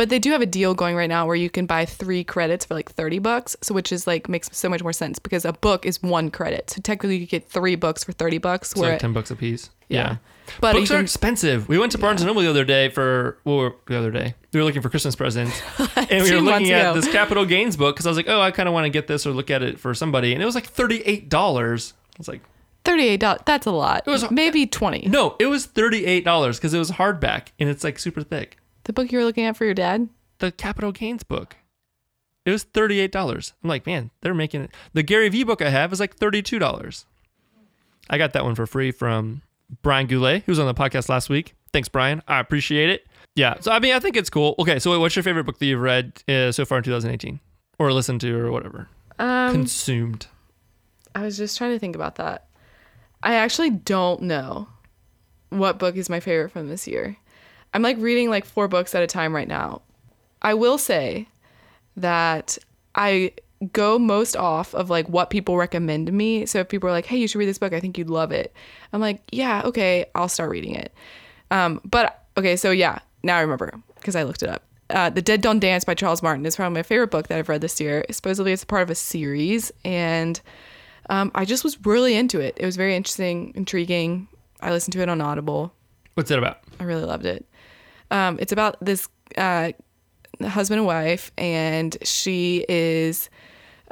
But 0.00 0.08
they 0.08 0.18
do 0.18 0.30
have 0.32 0.40
a 0.40 0.46
deal 0.46 0.72
going 0.72 0.96
right 0.96 1.10
now 1.10 1.26
where 1.26 1.36
you 1.36 1.50
can 1.50 1.66
buy 1.66 1.84
three 1.84 2.24
credits 2.24 2.64
for 2.64 2.72
like 2.72 2.90
30 2.90 3.18
bucks, 3.18 3.54
so 3.60 3.74
which 3.74 3.92
is 3.92 4.06
like 4.06 4.30
makes 4.30 4.48
so 4.50 4.66
much 4.70 4.82
more 4.82 4.94
sense 4.94 5.18
because 5.18 5.44
a 5.44 5.52
book 5.52 5.84
is 5.84 6.02
one 6.02 6.30
credit. 6.30 6.70
So 6.70 6.80
technically 6.80 7.18
you 7.18 7.26
get 7.26 7.50
three 7.50 7.74
books 7.74 8.02
for 8.02 8.12
30 8.12 8.38
bucks. 8.38 8.70
So 8.70 8.80
where 8.80 8.92
like 8.92 9.00
ten 9.00 9.12
bucks 9.12 9.30
a 9.30 9.36
piece. 9.36 9.68
Yeah. 9.90 9.98
Yeah. 9.98 10.16
but 10.58 10.72
Books 10.72 10.88
you 10.88 10.96
are 10.96 11.00
can, 11.00 11.04
expensive. 11.04 11.68
We 11.68 11.78
went 11.78 11.92
to 11.92 11.98
Barnes 11.98 12.22
and 12.22 12.28
Noble 12.28 12.40
the 12.40 12.48
other 12.48 12.64
day 12.64 12.88
for 12.88 13.36
well, 13.44 13.74
the 13.88 13.98
other 13.98 14.10
day. 14.10 14.34
We 14.54 14.60
were 14.60 14.64
looking 14.64 14.80
for 14.80 14.88
Christmas 14.88 15.14
presents, 15.16 15.60
and 15.96 16.24
we 16.24 16.34
were 16.34 16.40
looking 16.40 16.70
at 16.70 16.92
ago. 16.92 16.98
this 16.98 17.12
Capital 17.12 17.44
Gaines 17.44 17.76
book 17.76 17.94
because 17.94 18.06
I 18.06 18.08
was 18.08 18.16
like, 18.16 18.28
oh, 18.30 18.40
I 18.40 18.52
kind 18.52 18.70
of 18.70 18.72
want 18.72 18.86
to 18.86 18.90
get 18.90 19.06
this 19.06 19.26
or 19.26 19.32
look 19.32 19.50
at 19.50 19.62
it 19.62 19.78
for 19.78 19.92
somebody, 19.92 20.32
and 20.32 20.42
it 20.42 20.46
was 20.46 20.54
like 20.54 20.64
thirty 20.64 21.02
eight 21.02 21.28
dollars. 21.28 21.92
I 22.12 22.16
was 22.16 22.28
like, 22.28 22.40
$38. 22.86 23.44
That's 23.44 23.66
a 23.66 23.70
lot. 23.70 24.04
It 24.06 24.10
was- 24.10 24.30
maybe 24.30 24.66
20. 24.66 25.08
no, 25.08 25.36
it 25.38 25.48
was 25.48 25.66
thirty 25.66 26.06
eight 26.06 26.24
dollars 26.24 26.58
because 26.58 26.72
it 26.72 26.78
was 26.78 26.92
hardback 26.92 27.48
and 27.58 27.68
it's 27.68 27.84
like 27.84 27.98
super 27.98 28.22
thick. 28.22 28.56
The 28.90 28.94
book 28.94 29.12
you 29.12 29.18
were 29.18 29.24
looking 29.24 29.44
at 29.44 29.56
for 29.56 29.64
your 29.64 29.72
dad? 29.72 30.08
The 30.40 30.50
Capital 30.50 30.90
Gaines 30.90 31.22
book. 31.22 31.54
It 32.44 32.50
was 32.50 32.64
thirty 32.64 32.98
eight 32.98 33.12
dollars. 33.12 33.52
I'm 33.62 33.68
like, 33.68 33.86
man, 33.86 34.10
they're 34.20 34.34
making 34.34 34.62
it. 34.62 34.72
The 34.94 35.04
Gary 35.04 35.28
Vee 35.28 35.44
book 35.44 35.62
I 35.62 35.70
have 35.70 35.92
is 35.92 36.00
like 36.00 36.16
thirty 36.16 36.42
two 36.42 36.58
dollars. 36.58 37.06
I 38.08 38.18
got 38.18 38.32
that 38.32 38.42
one 38.42 38.56
for 38.56 38.66
free 38.66 38.90
from 38.90 39.42
Brian 39.82 40.08
Goulet, 40.08 40.42
who 40.42 40.50
was 40.50 40.58
on 40.58 40.66
the 40.66 40.74
podcast 40.74 41.08
last 41.08 41.28
week. 41.30 41.54
Thanks, 41.72 41.88
Brian. 41.88 42.20
I 42.26 42.40
appreciate 42.40 42.90
it. 42.90 43.06
Yeah. 43.36 43.60
So 43.60 43.70
I 43.70 43.78
mean, 43.78 43.94
I 43.94 44.00
think 44.00 44.16
it's 44.16 44.28
cool. 44.28 44.56
Okay. 44.58 44.80
So 44.80 44.90
wait, 44.90 44.98
what's 44.98 45.14
your 45.14 45.22
favorite 45.22 45.44
book 45.44 45.60
that 45.60 45.66
you've 45.66 45.80
read 45.80 46.24
uh, 46.28 46.50
so 46.50 46.64
far 46.64 46.78
in 46.78 46.82
2018, 46.82 47.38
or 47.78 47.92
listened 47.92 48.22
to, 48.22 48.36
or 48.36 48.50
whatever? 48.50 48.88
Um, 49.20 49.52
Consumed. 49.52 50.26
I 51.14 51.22
was 51.22 51.36
just 51.36 51.56
trying 51.56 51.70
to 51.70 51.78
think 51.78 51.94
about 51.94 52.16
that. 52.16 52.48
I 53.22 53.34
actually 53.34 53.70
don't 53.70 54.22
know 54.22 54.66
what 55.50 55.78
book 55.78 55.94
is 55.94 56.10
my 56.10 56.18
favorite 56.18 56.50
from 56.50 56.68
this 56.68 56.88
year. 56.88 57.18
I'm 57.72 57.82
like 57.82 57.96
reading 57.98 58.30
like 58.30 58.44
four 58.44 58.68
books 58.68 58.94
at 58.94 59.02
a 59.02 59.06
time 59.06 59.34
right 59.34 59.48
now. 59.48 59.82
I 60.42 60.54
will 60.54 60.78
say 60.78 61.28
that 61.96 62.58
I 62.94 63.32
go 63.72 63.98
most 63.98 64.36
off 64.36 64.74
of 64.74 64.88
like 64.88 65.08
what 65.08 65.30
people 65.30 65.56
recommend 65.56 66.06
to 66.06 66.12
me. 66.12 66.46
So 66.46 66.60
if 66.60 66.68
people 66.68 66.88
are 66.88 66.92
like, 66.92 67.06
"Hey, 67.06 67.18
you 67.18 67.28
should 67.28 67.38
read 67.38 67.48
this 67.48 67.58
book. 67.58 67.72
I 67.72 67.80
think 67.80 67.98
you'd 67.98 68.10
love 68.10 68.32
it." 68.32 68.52
I'm 68.92 69.00
like, 69.00 69.22
"Yeah, 69.30 69.62
okay, 69.66 70.06
I'll 70.14 70.28
start 70.28 70.50
reading 70.50 70.74
it." 70.74 70.92
Um, 71.50 71.80
but 71.84 72.24
okay, 72.36 72.56
so 72.56 72.70
yeah, 72.70 73.00
now 73.22 73.36
I 73.36 73.40
remember 73.40 73.72
because 73.96 74.16
I 74.16 74.22
looked 74.22 74.42
it 74.42 74.48
up. 74.48 74.62
Uh, 74.88 75.10
the 75.10 75.22
Dead 75.22 75.40
Don't 75.40 75.60
Dance 75.60 75.84
by 75.84 75.94
Charles 75.94 76.22
Martin 76.22 76.44
is 76.44 76.56
probably 76.56 76.74
my 76.74 76.82
favorite 76.82 77.10
book 77.10 77.28
that 77.28 77.38
I've 77.38 77.48
read 77.48 77.60
this 77.60 77.80
year. 77.80 78.04
Supposedly, 78.10 78.52
it's 78.52 78.64
a 78.64 78.66
part 78.66 78.82
of 78.82 78.90
a 78.90 78.94
series, 78.94 79.70
and 79.84 80.40
um, 81.10 81.30
I 81.34 81.44
just 81.44 81.62
was 81.62 81.84
really 81.86 82.16
into 82.16 82.40
it. 82.40 82.54
It 82.56 82.66
was 82.66 82.76
very 82.76 82.96
interesting, 82.96 83.52
intriguing. 83.54 84.26
I 84.60 84.72
listened 84.72 84.92
to 84.94 85.02
it 85.02 85.08
on 85.08 85.20
Audible. 85.20 85.72
What's 86.14 86.30
it 86.30 86.38
about? 86.38 86.60
I 86.80 86.84
really 86.84 87.04
loved 87.04 87.24
it. 87.24 87.46
Um, 88.10 88.38
it's 88.40 88.52
about 88.52 88.76
this 88.84 89.08
uh, 89.38 89.72
husband 90.42 90.78
and 90.78 90.86
wife, 90.86 91.30
and 91.38 91.96
she 92.02 92.64
is 92.68 93.30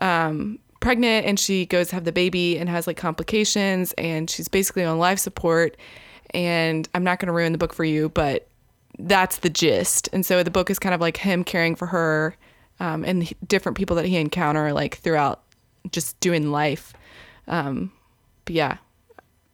um, 0.01 0.59
pregnant, 0.81 1.27
and 1.27 1.39
she 1.39 1.67
goes 1.67 1.89
to 1.89 1.95
have 1.97 2.05
the 2.05 2.13
baby 2.13 2.59
and 2.59 2.69
has 2.69 2.87
like 2.87 2.97
complications, 2.97 3.93
and 3.99 4.29
she's 4.29 4.49
basically 4.49 4.85
on 4.85 4.99
life 4.99 5.19
support. 5.19 5.77
And 6.35 6.89
I'm 6.95 7.05
not 7.05 7.19
going 7.21 7.29
to 7.29 7.33
ruin 7.33 7.53
the 7.53 7.59
book 7.59 7.73
for 7.73 7.85
you, 7.85 8.11
but 8.11 8.49
that's 8.99 9.39
the 9.39 9.49
gist. 9.49 10.09
And 10.13 10.27
so 10.27 10.43
the 10.43 10.51
book 10.51 10.69
is 10.71 10.79
kind 10.79 10.95
of 10.95 11.01
like 11.01 11.17
him 11.17 11.43
caring 11.45 11.75
for 11.75 11.87
her 11.87 12.37
um, 12.81 13.05
and 13.05 13.33
different 13.47 13.79
people 13.79 13.97
that 13.97 14.05
he 14.05 14.17
encounter 14.17 14.73
like 14.73 14.99
throughout 14.99 15.43
just 15.91 16.19
doing 16.21 16.51
life. 16.51 16.93
Um, 17.47 17.93
but 18.45 18.55
yeah, 18.55 18.77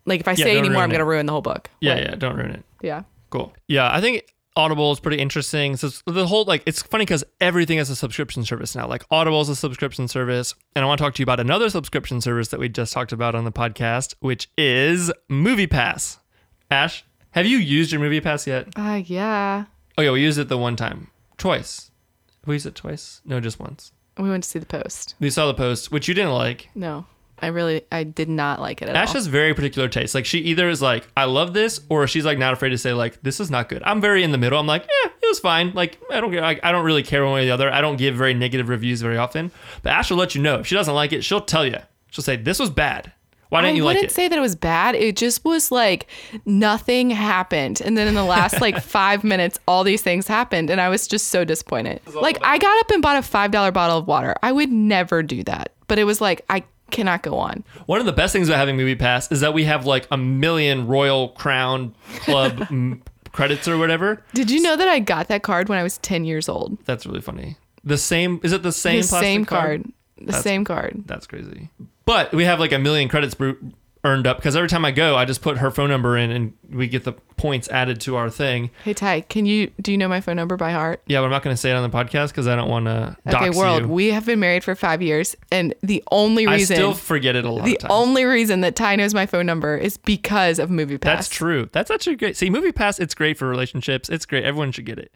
like 0.05 0.21
if 0.21 0.27
I 0.27 0.33
Yeah, 0.33 0.45
say 0.47 0.59
anymore, 0.59 0.83
I'm 0.83 0.89
going 0.91 0.99
to 0.99 1.05
ruin 1.05 1.27
the 1.27 1.33
whole 1.33 1.43
book. 1.43 1.71
Yeah, 1.81 1.95
What? 1.95 2.03
yeah. 2.03 2.15
Don't 2.17 2.37
ruin 2.37 2.51
it. 2.53 2.65
yeah. 2.83 3.03
Cool. 3.31 3.53
Yeah, 3.69 3.89
I 3.93 4.01
think 4.01 4.25
Audible 4.57 4.93
is 4.93 5.01
pretty 5.01 5.21
interesting. 5.21 5.77
So 5.77 5.91
the 6.07 6.27
whole 6.27 6.45
like 6.45 6.63
it's 6.67 6.83
funny 6.83 7.03
because 7.05 7.25
everything 7.41 7.79
is 7.79 7.91
a 7.91 7.97
subscription 7.97 8.45
service 8.45 8.75
now. 8.77 8.87
Like 8.87 9.05
Audible 9.11 9.41
is 9.41 9.49
a 9.49 9.57
subscription 9.57 10.07
service, 10.09 10.55
and 10.77 10.85
I 10.85 10.89
want 10.89 10.99
to 10.99 11.05
talk 11.05 11.15
to 11.15 11.21
you 11.21 11.25
about 11.25 11.41
another 11.41 11.69
subscription 11.71 12.21
service 12.21 12.49
that 12.49 12.61
we 12.61 12.69
just 12.69 12.93
talked 12.93 13.13
about 13.13 13.35
on 13.35 13.45
the 13.45 13.53
podcast, 13.53 14.15
which 14.21 14.49
is 14.57 15.13
Movie 15.29 15.67
Pass. 15.67 16.19
Ash, 16.71 17.05
have 17.33 17.47
you 17.47 17.59
used 17.59 17.91
your 17.91 18.01
Movie 18.01 18.21
Pass 18.21 18.47
yet? 18.47 18.69
Uh, 18.77 19.03
yeah. 19.05 19.65
Oh 19.99 20.03
yeah, 20.03 20.13
we 20.13 20.23
used 20.23 20.39
it 20.39 20.49
the 20.49 20.59
one 20.59 20.77
time, 20.77 21.11
twice. 21.37 21.91
We 22.47 22.55
used 22.55 22.67
it 22.67 22.75
twice? 22.75 23.23
No, 23.25 23.41
just 23.41 23.59
once. 23.59 23.93
We 24.19 24.31
went 24.31 24.45
to 24.45 24.49
see 24.51 24.59
the 24.61 24.67
post. 24.67 25.17
We 25.19 25.31
saw 25.31 25.47
the 25.49 25.55
post, 25.55 25.91
which 25.91 26.07
you 26.07 26.15
didn't 26.15 26.33
like. 26.35 26.69
No, 26.75 27.07
I 27.45 27.49
really, 27.49 27.83
I 27.93 28.05
did 28.05 28.31
not 28.31 28.59
like 28.59 28.81
it 28.81 28.89
at 28.89 28.97
Ash 28.97 29.09
all. 29.09 29.15
has 29.15 29.27
very 29.27 29.53
particular 29.53 29.87
taste. 29.87 30.15
Like 30.15 30.25
she 30.25 30.39
either 30.39 30.69
is 30.71 30.81
like, 30.81 31.07
I 31.15 31.25
love 31.25 31.53
this, 31.53 31.81
or 31.91 32.07
she's 32.07 32.25
like 32.25 32.39
not 32.39 32.55
afraid 32.55 32.71
to 32.71 32.79
say 32.79 32.95
like, 32.95 33.23
this 33.23 33.39
is 33.39 33.51
not 33.51 33.69
good. 33.69 33.83
I'm 33.85 34.01
very 34.01 34.23
in 34.23 34.33
the 34.33 34.39
middle. 34.39 34.59
I'm 34.59 34.67
like, 34.67 34.85
eh, 34.85 35.09
it 35.23 35.27
was 35.27 35.41
fine. 35.41 35.73
Like 35.75 35.99
I 36.11 36.21
don't 36.23 36.33
care. 36.33 36.43
I, 36.43 36.59
I 36.63 36.73
don't 36.73 36.87
really 36.87 37.03
care 37.03 37.23
one 37.23 37.35
way 37.35 37.43
or 37.43 37.45
the 37.45 37.51
other. 37.51 37.71
I 37.71 37.83
don't 37.83 37.97
give 37.97 38.15
very 38.15 38.33
negative 38.33 38.71
reviews 38.71 39.03
very 39.03 39.19
often. 39.19 39.51
But 39.83 39.93
Ash 39.93 40.11
will 40.11 40.17
let 40.17 40.35
you 40.35 40.41
know 40.41 40.61
if 40.61 40.67
she 40.67 40.75
doesn't 40.75 40.95
like 40.95 41.13
it. 41.13 41.23
She'll 41.23 41.43
tell 41.43 41.67
you. 41.67 41.77
She'll 42.11 42.25
say 42.25 42.37
this 42.37 42.59
was 42.59 42.71
bad. 42.71 43.13
Why 43.51 43.61
didn't 43.61 43.75
I 43.75 43.77
you 43.77 43.85
like 43.85 43.95
it? 43.95 43.99
I 43.99 44.01
wouldn't 44.01 44.13
say 44.13 44.29
that 44.29 44.39
it 44.39 44.41
was 44.41 44.57
bad. 44.57 44.95
It 44.95 45.17
just 45.17 45.45
was 45.45 45.71
like 45.71 46.09
nothing 46.47 47.11
happened. 47.11 47.81
And 47.85 47.97
then 47.97 48.09
in 48.09 48.15
the 48.15 48.25
last 48.25 48.61
like 48.61 48.83
five 48.83 49.23
minutes, 49.23 49.59
all 49.69 49.85
these 49.85 50.03
things 50.03 50.27
happened. 50.27 50.71
And 50.71 50.81
I 50.81 50.89
was 50.89 51.07
just 51.07 51.29
so 51.29 51.45
disappointed. 51.45 52.01
Like, 52.15 52.39
I 52.43 52.59
got 52.59 52.81
up 52.81 52.91
and 52.91 53.03
bought 53.03 53.17
a 53.17 53.21
$5 53.21 53.73
bottle 53.73 53.99
of 53.99 54.07
water. 54.07 54.35
I 54.43 54.51
would 54.51 54.73
never 54.73 55.23
do 55.23 55.45
that. 55.45 55.73
But 55.87 55.99
it 55.99 56.05
was 56.05 56.21
like, 56.21 56.45
I 56.49 56.65
cannot 56.95 57.23
go 57.23 57.37
on. 57.39 57.65
One 57.87 58.01
of 58.01 58.07
the 58.07 58.13
best 58.13 58.33
things 58.33 58.49
about 58.49 58.59
having 58.59 58.77
Movie 58.77 58.95
Pass 58.95 59.31
is 59.31 59.41
that 59.41 59.53
we 59.55 59.65
have 59.65 59.85
like 59.87 60.07
a 60.11 60.17
million 60.17 60.87
Regal 60.89 61.29
Crown 61.31 61.95
Club 62.21 62.53
mm, 62.59 63.01
credits 63.33 63.69
or 63.69 63.77
whatever. 63.79 64.23
Did 64.33 64.51
you 64.51 64.61
know 64.63 64.77
that 64.77 64.89
I 64.89 64.99
got 65.01 65.29
that 65.29 65.43
card 65.43 65.69
when 65.69 65.79
I 65.79 65.83
was 65.83 65.99
10 65.99 66.25
years 66.25 66.49
old? 66.49 66.79
That's 66.85 67.05
really 67.07 67.21
funny. 67.21 67.57
The 67.83 67.99
same 67.99 68.41
is 68.43 68.53
it 68.53 68.63
the 68.63 68.73
same 68.73 69.03
the 69.03 69.09
plastic 69.09 69.27
same 69.27 69.45
card? 69.45 69.83
card. 69.83 69.93
The 70.19 70.25
That's- 70.27 70.43
same 70.45 70.65
card. 70.65 71.03
That's 71.07 71.27
crazy. 71.27 71.69
But 72.07 72.33
we 72.33 72.45
have 72.45 72.61
like 72.61 72.73
a 72.73 72.79
million 72.79 73.09
credits 73.09 73.35
br- 73.35 73.53
earned 74.05 74.27
up 74.27 74.37
because 74.37 74.55
every 74.55 74.69
time 74.69 74.85
I 74.85 74.91
go, 74.91 75.17
I 75.17 75.25
just 75.25 75.41
put 75.43 75.59
her 75.59 75.71
phone 75.71 75.89
number 75.89 76.17
in 76.17 76.31
and 76.31 76.53
we 76.71 76.87
get 76.87 77.05
the 77.05 77.13
points 77.37 77.69
added 77.71 78.01
to 78.03 78.17
our 78.17 78.29
thing. 78.31 78.71
Hey, 78.85 78.93
Ty, 78.95 79.23
can 79.23 79.47
you, 79.47 79.71
do 79.81 79.91
you 79.91 79.99
know 79.99 80.09
my 80.09 80.21
phone 80.21 80.37
number 80.37 80.57
by 80.57 80.73
heart? 80.73 81.03
Yeah, 81.07 81.21
but 81.21 81.25
I'm 81.25 81.31
not 81.31 81.43
going 81.43 81.55
to 81.55 81.61
say 81.61 81.71
it 81.71 81.75
on 81.75 81.89
the 81.89 81.97
podcast 81.97 82.29
because 82.29 82.47
I 82.47 82.55
don't 82.55 82.69
want 82.69 82.85
to 82.87 83.17
Okay, 83.27 83.51
world, 83.51 83.83
you. 83.83 83.89
we 83.89 84.09
have 84.09 84.27
been 84.27 84.41
married 84.41 84.63
for 84.63 84.75
five 84.75 85.01
years. 85.03 85.35
And 85.51 85.75
the 85.83 86.05
only 86.13 86.47
reason 86.47 86.75
I 86.75 86.79
still 86.79 86.93
forget 86.95 87.35
it 87.35 87.45
a 87.45 87.51
lot 87.51 87.65
The 87.65 87.77
of 87.77 87.81
times. 87.83 87.93
only 87.93 88.25
reason 88.25 88.61
that 88.61 88.77
Ty 88.77 88.97
knows 88.97 89.15
my 89.15 89.27
phone 89.27 89.47
number 89.47 89.77
is 89.77 89.97
because 89.97 90.59
of 90.59 90.71
Movie 90.71 90.99
Pass. 90.99 91.17
That's 91.17 91.29
true. 91.31 91.69
That's 91.73 91.91
actually 91.91 92.17
great. 92.17 92.37
See, 92.37 92.51
Movie 92.51 92.73
Pass, 92.73 92.99
it's 93.01 93.15
great 93.15 93.39
for 93.39 93.49
relationships. 93.49 94.09
It's 94.11 94.27
great. 94.27 94.45
Everyone 94.45 94.71
should 94.71 94.85
get 94.87 94.99
it. 94.99 95.11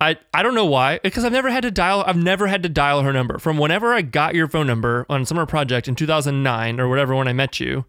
I, 0.00 0.16
I 0.32 0.42
don't 0.42 0.54
know 0.54 0.64
why 0.66 1.00
because 1.02 1.24
I've 1.24 1.32
never 1.32 1.50
had 1.50 1.62
to 1.62 1.70
dial 1.70 2.04
I've 2.06 2.16
never 2.16 2.46
had 2.46 2.62
to 2.62 2.68
dial 2.68 3.02
her 3.02 3.12
number. 3.12 3.38
From 3.38 3.58
whenever 3.58 3.92
I 3.92 4.02
got 4.02 4.34
your 4.34 4.48
phone 4.48 4.66
number 4.66 5.04
on 5.08 5.24
summer 5.24 5.46
project 5.46 5.88
in 5.88 5.94
2009 5.94 6.80
or 6.80 6.88
whatever 6.88 7.14
when 7.14 7.28
I 7.28 7.32
met 7.32 7.58
you 7.58 7.84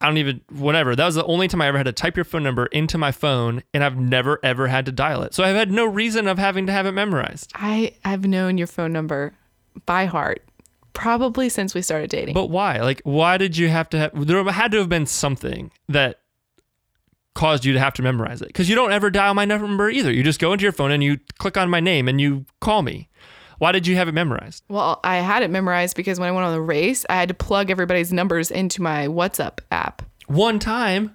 I 0.00 0.06
don't 0.06 0.18
even 0.18 0.40
whatever 0.50 0.94
that 0.94 1.04
was 1.04 1.16
the 1.16 1.24
only 1.24 1.48
time 1.48 1.60
I 1.60 1.66
ever 1.66 1.78
had 1.78 1.86
to 1.86 1.92
type 1.92 2.16
your 2.16 2.24
phone 2.24 2.44
number 2.44 2.66
into 2.66 2.96
my 2.98 3.10
phone 3.10 3.62
and 3.74 3.82
I've 3.82 3.98
never 3.98 4.38
ever 4.44 4.68
had 4.68 4.86
to 4.86 4.92
dial 4.92 5.22
it. 5.22 5.34
So 5.34 5.42
I've 5.42 5.56
had 5.56 5.72
no 5.72 5.84
reason 5.84 6.28
of 6.28 6.38
having 6.38 6.66
to 6.66 6.72
have 6.72 6.86
it 6.86 6.92
memorized. 6.92 7.50
I 7.54 7.94
have 8.04 8.24
known 8.24 8.58
your 8.58 8.68
phone 8.68 8.92
number 8.92 9.34
by 9.86 10.06
heart 10.06 10.44
probably 10.92 11.48
since 11.48 11.74
we 11.74 11.82
started 11.82 12.10
dating. 12.10 12.34
but 12.34 12.50
why? 12.50 12.78
Like 12.80 13.00
why 13.04 13.36
did 13.36 13.56
you 13.56 13.68
have 13.68 13.88
to 13.90 13.98
have 13.98 14.26
there 14.26 14.44
had 14.44 14.70
to 14.72 14.78
have 14.78 14.88
been 14.88 15.06
something 15.06 15.72
that 15.88 16.20
caused 17.38 17.64
you 17.64 17.72
to 17.72 17.78
have 17.78 17.94
to 17.94 18.02
memorize 18.02 18.42
it 18.42 18.48
because 18.48 18.68
you 18.68 18.74
don't 18.74 18.90
ever 18.90 19.10
dial 19.10 19.32
my 19.32 19.44
number 19.44 19.88
either 19.88 20.10
you 20.12 20.24
just 20.24 20.40
go 20.40 20.52
into 20.52 20.64
your 20.64 20.72
phone 20.72 20.90
and 20.90 21.04
you 21.04 21.20
click 21.38 21.56
on 21.56 21.70
my 21.70 21.78
name 21.78 22.08
and 22.08 22.20
you 22.20 22.44
call 22.60 22.82
me 22.82 23.08
why 23.58 23.70
did 23.70 23.86
you 23.86 23.94
have 23.94 24.08
it 24.08 24.12
memorized 24.12 24.64
well, 24.68 24.98
I 25.04 25.18
had 25.18 25.44
it 25.44 25.50
memorized 25.50 25.94
because 25.96 26.18
when 26.18 26.28
I 26.28 26.32
went 26.32 26.46
on 26.46 26.52
the 26.52 26.60
race, 26.60 27.06
I 27.08 27.14
had 27.14 27.28
to 27.28 27.34
plug 27.34 27.70
everybody's 27.70 28.12
numbers 28.12 28.50
into 28.50 28.82
my 28.82 29.06
WhatsApp 29.06 29.60
app. 29.70 30.02
one 30.26 30.58
time 30.58 31.14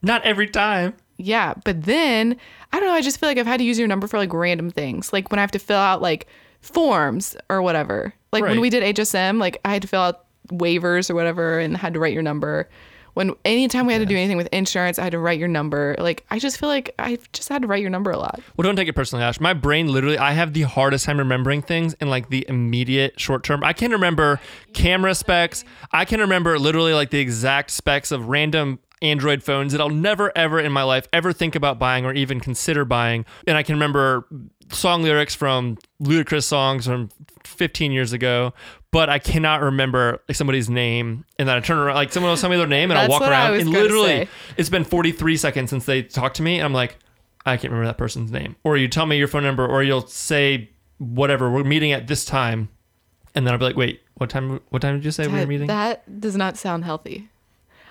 not 0.00 0.22
every 0.22 0.48
time 0.48 0.94
Yeah, 1.18 1.54
but 1.64 1.82
then 1.84 2.36
I 2.72 2.80
don't 2.80 2.88
know. 2.88 2.94
I 2.94 3.02
just 3.02 3.20
feel 3.20 3.28
like 3.28 3.38
I've 3.38 3.46
had 3.46 3.58
to 3.58 3.64
use 3.64 3.78
your 3.78 3.88
number 3.88 4.06
for 4.06 4.16
like 4.18 4.32
random 4.32 4.70
things, 4.70 5.12
like 5.12 5.30
when 5.30 5.38
I 5.38 5.42
have 5.42 5.52
to 5.52 5.58
fill 5.58 5.78
out 5.78 6.00
like 6.00 6.26
forms 6.62 7.36
or 7.50 7.60
whatever. 7.60 8.14
Like 8.32 8.42
when 8.42 8.60
we 8.60 8.70
did 8.70 8.82
HSM, 8.96 9.38
like 9.38 9.60
I 9.64 9.72
had 9.72 9.82
to 9.82 9.88
fill 9.88 10.00
out 10.00 10.24
waivers 10.48 11.10
or 11.10 11.14
whatever 11.14 11.58
and 11.58 11.76
had 11.76 11.94
to 11.94 12.00
write 12.00 12.14
your 12.14 12.22
number. 12.22 12.68
When 13.14 13.34
anytime 13.44 13.86
we 13.86 13.92
had 13.92 14.00
to 14.00 14.06
do 14.06 14.16
anything 14.16 14.36
with 14.36 14.48
insurance, 14.52 14.98
I 14.98 15.04
had 15.04 15.12
to 15.12 15.18
write 15.18 15.38
your 15.38 15.48
number. 15.48 15.94
Like 15.98 16.24
I 16.30 16.38
just 16.38 16.58
feel 16.58 16.68
like 16.68 16.94
I 16.98 17.18
just 17.32 17.48
had 17.48 17.62
to 17.62 17.68
write 17.68 17.80
your 17.80 17.90
number 17.90 18.10
a 18.10 18.18
lot. 18.18 18.40
Well, 18.56 18.64
don't 18.64 18.76
take 18.76 18.88
it 18.88 18.94
personally, 18.94 19.24
Ash. 19.24 19.40
My 19.40 19.54
brain 19.54 19.92
literally, 19.92 20.18
I 20.18 20.32
have 20.32 20.52
the 20.52 20.62
hardest 20.62 21.04
time 21.04 21.18
remembering 21.18 21.62
things 21.62 21.94
in 21.94 22.08
like 22.08 22.30
the 22.30 22.44
immediate 22.48 23.20
short 23.20 23.44
term. 23.44 23.62
I 23.64 23.72
can 23.72 23.90
remember 23.90 24.40
camera 24.72 25.14
specs. 25.14 25.64
I 25.92 26.04
can 26.04 26.20
remember 26.20 26.58
literally 26.58 26.94
like 26.94 27.10
the 27.10 27.20
exact 27.20 27.70
specs 27.70 28.12
of 28.12 28.28
random 28.28 28.78
Android 29.02 29.42
phones 29.42 29.72
that 29.72 29.80
I'll 29.80 29.90
never 29.90 30.32
ever 30.36 30.60
in 30.60 30.72
my 30.72 30.84
life 30.84 31.08
ever 31.12 31.32
think 31.32 31.54
about 31.54 31.78
buying 31.78 32.06
or 32.06 32.12
even 32.14 32.40
consider 32.40 32.84
buying. 32.84 33.26
And 33.46 33.56
I 33.58 33.62
can 33.62 33.74
remember 33.74 34.26
song 34.70 35.02
lyrics 35.02 35.34
from 35.34 35.76
Ludacris 36.00 36.44
songs 36.44 36.86
from 36.86 37.10
15 37.44 37.92
years 37.92 38.12
ago, 38.12 38.54
but 38.92 39.08
I 39.08 39.18
cannot 39.18 39.62
remember 39.62 40.20
like 40.28 40.36
somebody's 40.36 40.70
name. 40.70 41.24
And 41.38 41.48
then 41.48 41.56
I 41.56 41.60
turn 41.60 41.78
around, 41.78 41.96
like 41.96 42.12
someone 42.12 42.30
will 42.30 42.36
tell 42.36 42.50
me 42.50 42.58
their 42.58 42.66
name, 42.66 42.90
and 42.90 43.00
I'll 43.00 43.08
walk 43.08 43.22
around. 43.22 43.54
And 43.54 43.70
literally, 43.70 44.06
say. 44.06 44.28
it's 44.56 44.68
been 44.68 44.84
43 44.84 45.36
seconds 45.36 45.70
since 45.70 45.86
they 45.86 46.02
talked 46.02 46.36
to 46.36 46.42
me, 46.42 46.58
and 46.58 46.64
I'm 46.64 46.74
like, 46.74 46.96
I 47.44 47.56
can't 47.56 47.72
remember 47.72 47.86
that 47.86 47.98
person's 47.98 48.30
name. 48.30 48.54
Or 48.62 48.76
you 48.76 48.86
tell 48.86 49.06
me 49.06 49.16
your 49.16 49.28
phone 49.28 49.42
number, 49.42 49.66
or 49.66 49.82
you'll 49.82 50.06
say 50.06 50.70
whatever. 50.98 51.50
We're 51.50 51.64
meeting 51.64 51.92
at 51.92 52.06
this 52.06 52.24
time, 52.24 52.68
and 53.34 53.46
then 53.46 53.54
I'll 53.54 53.58
be 53.58 53.64
like, 53.64 53.76
wait, 53.76 54.02
what 54.14 54.30
time? 54.30 54.60
What 54.68 54.82
time 54.82 54.96
did 54.96 55.04
you 55.04 55.10
say 55.10 55.26
we 55.26 55.40
were 55.40 55.46
meeting? 55.46 55.66
that 55.66 56.20
does 56.20 56.36
not 56.36 56.56
sound 56.56 56.84
healthy. 56.84 57.28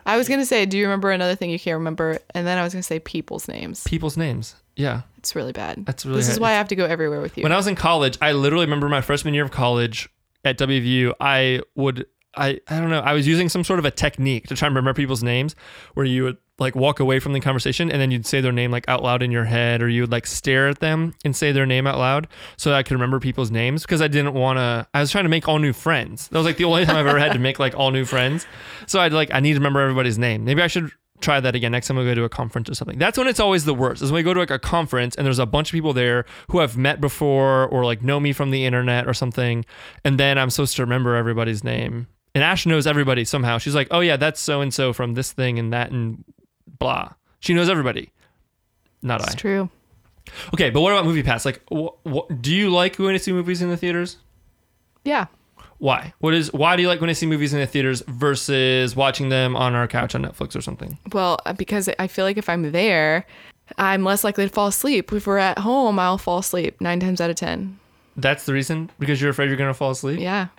I 0.05 0.17
was 0.17 0.27
gonna 0.27 0.45
say, 0.45 0.65
do 0.65 0.77
you 0.77 0.85
remember 0.85 1.11
another 1.11 1.35
thing 1.35 1.49
you 1.49 1.59
can't 1.59 1.77
remember? 1.77 2.19
And 2.33 2.47
then 2.47 2.57
I 2.57 2.63
was 2.63 2.73
gonna 2.73 2.83
say 2.83 2.99
people's 2.99 3.47
names. 3.47 3.83
People's 3.83 4.17
names. 4.17 4.55
Yeah. 4.75 5.01
It's 5.17 5.35
really 5.35 5.51
bad. 5.51 5.85
That's 5.85 6.05
really 6.05 6.17
This 6.17 6.29
is 6.29 6.39
why 6.39 6.51
I 6.51 6.53
have 6.53 6.69
to 6.69 6.75
go 6.75 6.85
everywhere 6.85 7.21
with 7.21 7.37
you. 7.37 7.43
When 7.43 7.51
I 7.51 7.57
was 7.57 7.67
in 7.67 7.75
college, 7.75 8.17
I 8.19 8.31
literally 8.31 8.65
remember 8.65 8.89
my 8.89 9.01
freshman 9.01 9.35
year 9.35 9.43
of 9.43 9.51
college 9.51 10.09
at 10.43 10.57
WVU. 10.57 11.13
I 11.19 11.61
would, 11.75 12.05
I, 12.35 12.59
I 12.67 12.79
don't 12.79 12.89
know, 12.89 13.01
I 13.01 13.13
was 13.13 13.27
using 13.27 13.49
some 13.49 13.63
sort 13.63 13.79
of 13.79 13.85
a 13.85 13.91
technique 13.91 14.47
to 14.47 14.55
try 14.55 14.67
and 14.67 14.75
remember 14.75 14.93
people's 14.95 15.23
names, 15.23 15.55
where 15.93 16.05
you 16.05 16.23
would 16.23 16.37
like 16.59 16.75
walk 16.75 16.99
away 16.99 17.19
from 17.19 17.33
the 17.33 17.39
conversation 17.39 17.91
and 17.91 17.99
then 17.99 18.11
you'd 18.11 18.25
say 18.25 18.39
their 18.39 18.51
name 18.51 18.69
like 18.69 18.87
out 18.87 19.01
loud 19.01 19.23
in 19.23 19.31
your 19.31 19.45
head, 19.45 19.81
or 19.81 19.89
you 19.89 20.01
would 20.01 20.11
like 20.11 20.27
stare 20.27 20.67
at 20.67 20.79
them 20.79 21.13
and 21.25 21.35
say 21.35 21.51
their 21.51 21.65
name 21.65 21.87
out 21.87 21.97
loud, 21.97 22.27
so 22.55 22.69
that 22.69 22.77
I 22.77 22.83
could 22.83 22.93
remember 22.93 23.19
people's 23.19 23.49
names 23.51 23.81
because 23.81 24.01
I 24.01 24.07
didn't 24.07 24.33
want 24.33 24.57
to. 24.57 24.87
I 24.93 24.99
was 24.99 25.11
trying 25.11 25.25
to 25.25 25.29
make 25.29 25.47
all 25.47 25.59
new 25.59 25.73
friends. 25.73 26.27
That 26.27 26.37
was 26.37 26.45
like 26.45 26.57
the 26.57 26.65
only 26.65 26.85
time 26.85 26.95
I've 26.95 27.07
ever 27.07 27.19
had 27.19 27.33
to 27.33 27.39
make 27.39 27.57
like 27.57 27.75
all 27.75 27.91
new 27.91 28.05
friends. 28.05 28.45
So 28.85 28.99
I'd 28.99 29.11
like 29.13 29.33
I 29.33 29.39
need 29.39 29.53
to 29.53 29.59
remember 29.59 29.79
everybody's 29.79 30.19
name. 30.19 30.45
Maybe 30.45 30.61
I 30.61 30.67
should 30.67 30.91
try 31.21 31.39
that 31.39 31.55
again 31.55 31.71
next 31.71 31.87
time 31.87 31.97
we 31.97 32.03
go 32.03 32.15
to 32.15 32.23
a 32.23 32.29
conference 32.29 32.69
or 32.69 32.75
something. 32.75 32.97
That's 32.97 33.17
when 33.17 33.27
it's 33.27 33.39
always 33.39 33.65
the 33.65 33.73
worst. 33.73 34.01
Is 34.01 34.11
when 34.11 34.19
we 34.19 34.23
go 34.23 34.33
to 34.33 34.39
like 34.39 34.51
a 34.51 34.59
conference 34.59 35.15
and 35.15 35.25
there's 35.25 35.39
a 35.39 35.45
bunch 35.45 35.69
of 35.69 35.73
people 35.73 35.93
there 35.93 36.25
who 36.49 36.59
I've 36.59 36.77
met 36.77 36.99
before 37.01 37.67
or 37.67 37.85
like 37.85 38.01
know 38.03 38.19
me 38.19 38.33
from 38.33 38.51
the 38.51 38.65
internet 38.65 39.07
or 39.07 39.13
something, 39.13 39.65
and 40.03 40.19
then 40.19 40.37
I'm 40.37 40.49
supposed 40.49 40.75
to 40.77 40.83
remember 40.83 41.15
everybody's 41.15 41.63
name. 41.63 42.07
And 42.33 42.43
Ash 42.43 42.65
knows 42.65 42.87
everybody 42.87 43.25
somehow. 43.25 43.57
She's 43.57 43.75
like, 43.75 43.87
"Oh 43.91 43.99
yeah, 43.99 44.17
that's 44.17 44.39
so 44.39 44.61
and 44.61 44.73
so 44.73 44.93
from 44.93 45.13
this 45.15 45.31
thing 45.31 45.59
and 45.59 45.73
that 45.73 45.91
and 45.91 46.23
blah." 46.79 47.09
She 47.39 47.53
knows 47.53 47.69
everybody. 47.69 48.11
Not 49.01 49.21
it's 49.21 49.31
I. 49.33 49.35
true. 49.35 49.69
Okay, 50.53 50.69
but 50.69 50.81
what 50.81 50.93
about 50.93 51.05
Movie 51.05 51.23
Pass? 51.23 51.45
Like, 51.45 51.61
wh- 51.73 51.89
wh- 52.07 52.31
do 52.39 52.53
you 52.53 52.69
like 52.69 52.95
going 52.97 53.13
to 53.13 53.19
see 53.19 53.31
movies 53.31 53.61
in 53.61 53.69
the 53.69 53.75
theaters? 53.77 54.17
Yeah. 55.03 55.25
Why? 55.81 56.13
What 56.19 56.35
is? 56.35 56.53
Why 56.53 56.75
do 56.75 56.83
you 56.83 56.87
like 56.87 56.99
going 56.99 57.09
to 57.09 57.15
see 57.15 57.25
movies 57.25 57.53
in 57.53 57.59
the 57.59 57.65
theaters 57.65 58.03
versus 58.07 58.95
watching 58.95 59.29
them 59.29 59.55
on 59.55 59.73
our 59.73 59.87
couch 59.87 60.13
on 60.13 60.21
Netflix 60.23 60.55
or 60.55 60.61
something? 60.61 60.99
Well, 61.11 61.39
uh, 61.47 61.53
because 61.53 61.89
I 61.97 62.05
feel 62.05 62.23
like 62.23 62.37
if 62.37 62.47
I'm 62.49 62.71
there, 62.71 63.25
I'm 63.79 64.03
less 64.03 64.23
likely 64.23 64.45
to 64.47 64.53
fall 64.53 64.67
asleep. 64.67 65.11
If 65.11 65.25
we're 65.25 65.39
at 65.39 65.57
home, 65.57 65.97
I'll 65.97 66.19
fall 66.19 66.37
asleep 66.37 66.79
nine 66.81 66.99
times 66.99 67.19
out 67.19 67.31
of 67.31 67.35
ten. 67.35 67.79
That's 68.15 68.45
the 68.45 68.53
reason 68.53 68.91
because 68.99 69.19
you're 69.19 69.31
afraid 69.31 69.47
you're 69.47 69.57
gonna 69.57 69.73
fall 69.73 69.89
asleep. 69.89 70.19
Yeah. 70.19 70.49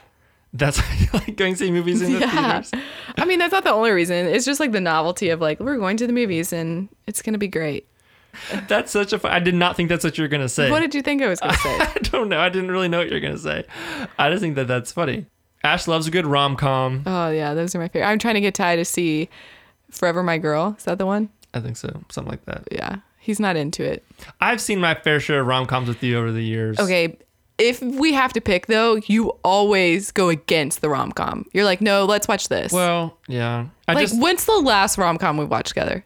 That's 0.55 0.79
why 0.81 0.97
you 0.99 1.07
like 1.15 1.37
going 1.37 1.55
to 1.55 1.59
see 1.59 1.71
movies 1.71 2.03
in 2.03 2.15
the 2.15 2.19
Yeah. 2.19 2.61
theaters. 2.61 2.73
I 3.17 3.25
mean, 3.25 3.39
that's 3.39 3.53
not 3.53 3.63
the 3.65 3.73
only 3.73 3.91
reason. 3.93 4.27
It's 4.27 4.45
just 4.45 4.59
like 4.61 4.73
the 4.73 4.81
novelty 4.81 5.31
of 5.31 5.41
like, 5.41 5.61
we're 5.61 5.79
going 5.79 5.97
to 5.99 6.07
the 6.07 6.13
movies 6.13 6.53
and 6.53 6.89
it's 7.07 7.23
going 7.23 7.33
to 7.33 7.39
be 7.39 7.49
great. 7.49 7.87
That's 8.69 8.91
such 8.91 9.13
a. 9.13 9.19
Fu- 9.19 9.29
I 9.29 9.39
did 9.41 9.55
not 9.55 9.77
think 9.77 9.89
that's 9.89 10.05
what 10.05 10.17
you 10.17 10.23
were 10.23 10.29
gonna 10.29 10.49
say. 10.49 10.71
What 10.71 10.81
did 10.81 10.95
you 10.95 11.03
think 11.03 11.23
I 11.23 11.29
was 11.29 11.39
going 11.41 11.53
to 11.53 11.59
say? 11.61 11.79
I 11.81 11.99
don't 12.03 12.29
know. 12.29 12.41
I 12.41 12.49
didn't 12.49 12.71
really 12.71 12.89
know 12.89 12.99
what 12.99 13.11
you're 13.11 13.21
gonna 13.21 13.37
say. 13.39 13.65
I 14.19 14.31
just 14.31 14.41
think 14.41 14.55
that 14.57 14.69
that's 14.69 14.91
funny. 14.91 15.27
Ash 15.65 15.87
loves 15.87 16.07
a 16.07 16.11
good 16.11 16.27
rom 16.27 16.57
com. 16.57 17.03
oh, 17.07 17.31
yeah. 17.31 17.55
Those 17.55 17.75
are 17.75 17.79
my 17.79 17.89
favorite. 17.89 18.09
I'm 18.09 18.19
trying 18.19 18.35
to 18.35 18.41
get 18.41 18.55
Ty 18.55 18.77
to 18.77 18.85
see 18.85 19.29
Forever 19.91 20.23
My 20.23 20.39
Girl. 20.39 20.75
Is 20.77 20.85
that 20.85 20.99
the 20.99 21.07
one? 21.07 21.29
I 21.55 21.61
think 21.61 21.77
so, 21.77 21.89
something 22.09 22.31
like 22.31 22.45
that. 22.47 22.67
Yeah. 22.73 22.97
He's 23.19 23.39
not 23.39 23.55
into 23.55 23.85
it. 23.85 24.05
I've 24.41 24.61
seen 24.61 24.81
my 24.81 24.95
fair 24.95 25.21
share 25.21 25.41
of 25.43 25.47
rom 25.47 25.67
coms 25.67 25.87
with 25.87 26.03
you 26.03 26.19
over 26.19 26.33
the 26.33 26.43
years. 26.43 26.79
Okay. 26.81 27.17
If 27.59 27.81
we 27.81 28.13
have 28.15 28.33
to 28.33 28.41
pick, 28.41 28.67
though, 28.67 28.97
you 29.07 29.29
always 29.45 30.11
go 30.11 30.31
against 30.31 30.81
the 30.81 30.89
rom 30.89 31.13
com. 31.13 31.45
You're 31.53 31.65
like, 31.67 31.81
no, 31.81 32.07
let's 32.07 32.27
watch 32.27 32.49
this. 32.49 32.73
Well, 32.73 33.17
yeah. 33.29 33.67
I 33.87 33.93
like, 33.93 34.09
just 34.09 34.21
when's 34.21 34.45
the 34.47 34.59
last 34.59 34.99
rom 34.99 35.19
com 35.19 35.37
we 35.37 35.45
watched 35.45 35.69
together? 35.69 36.05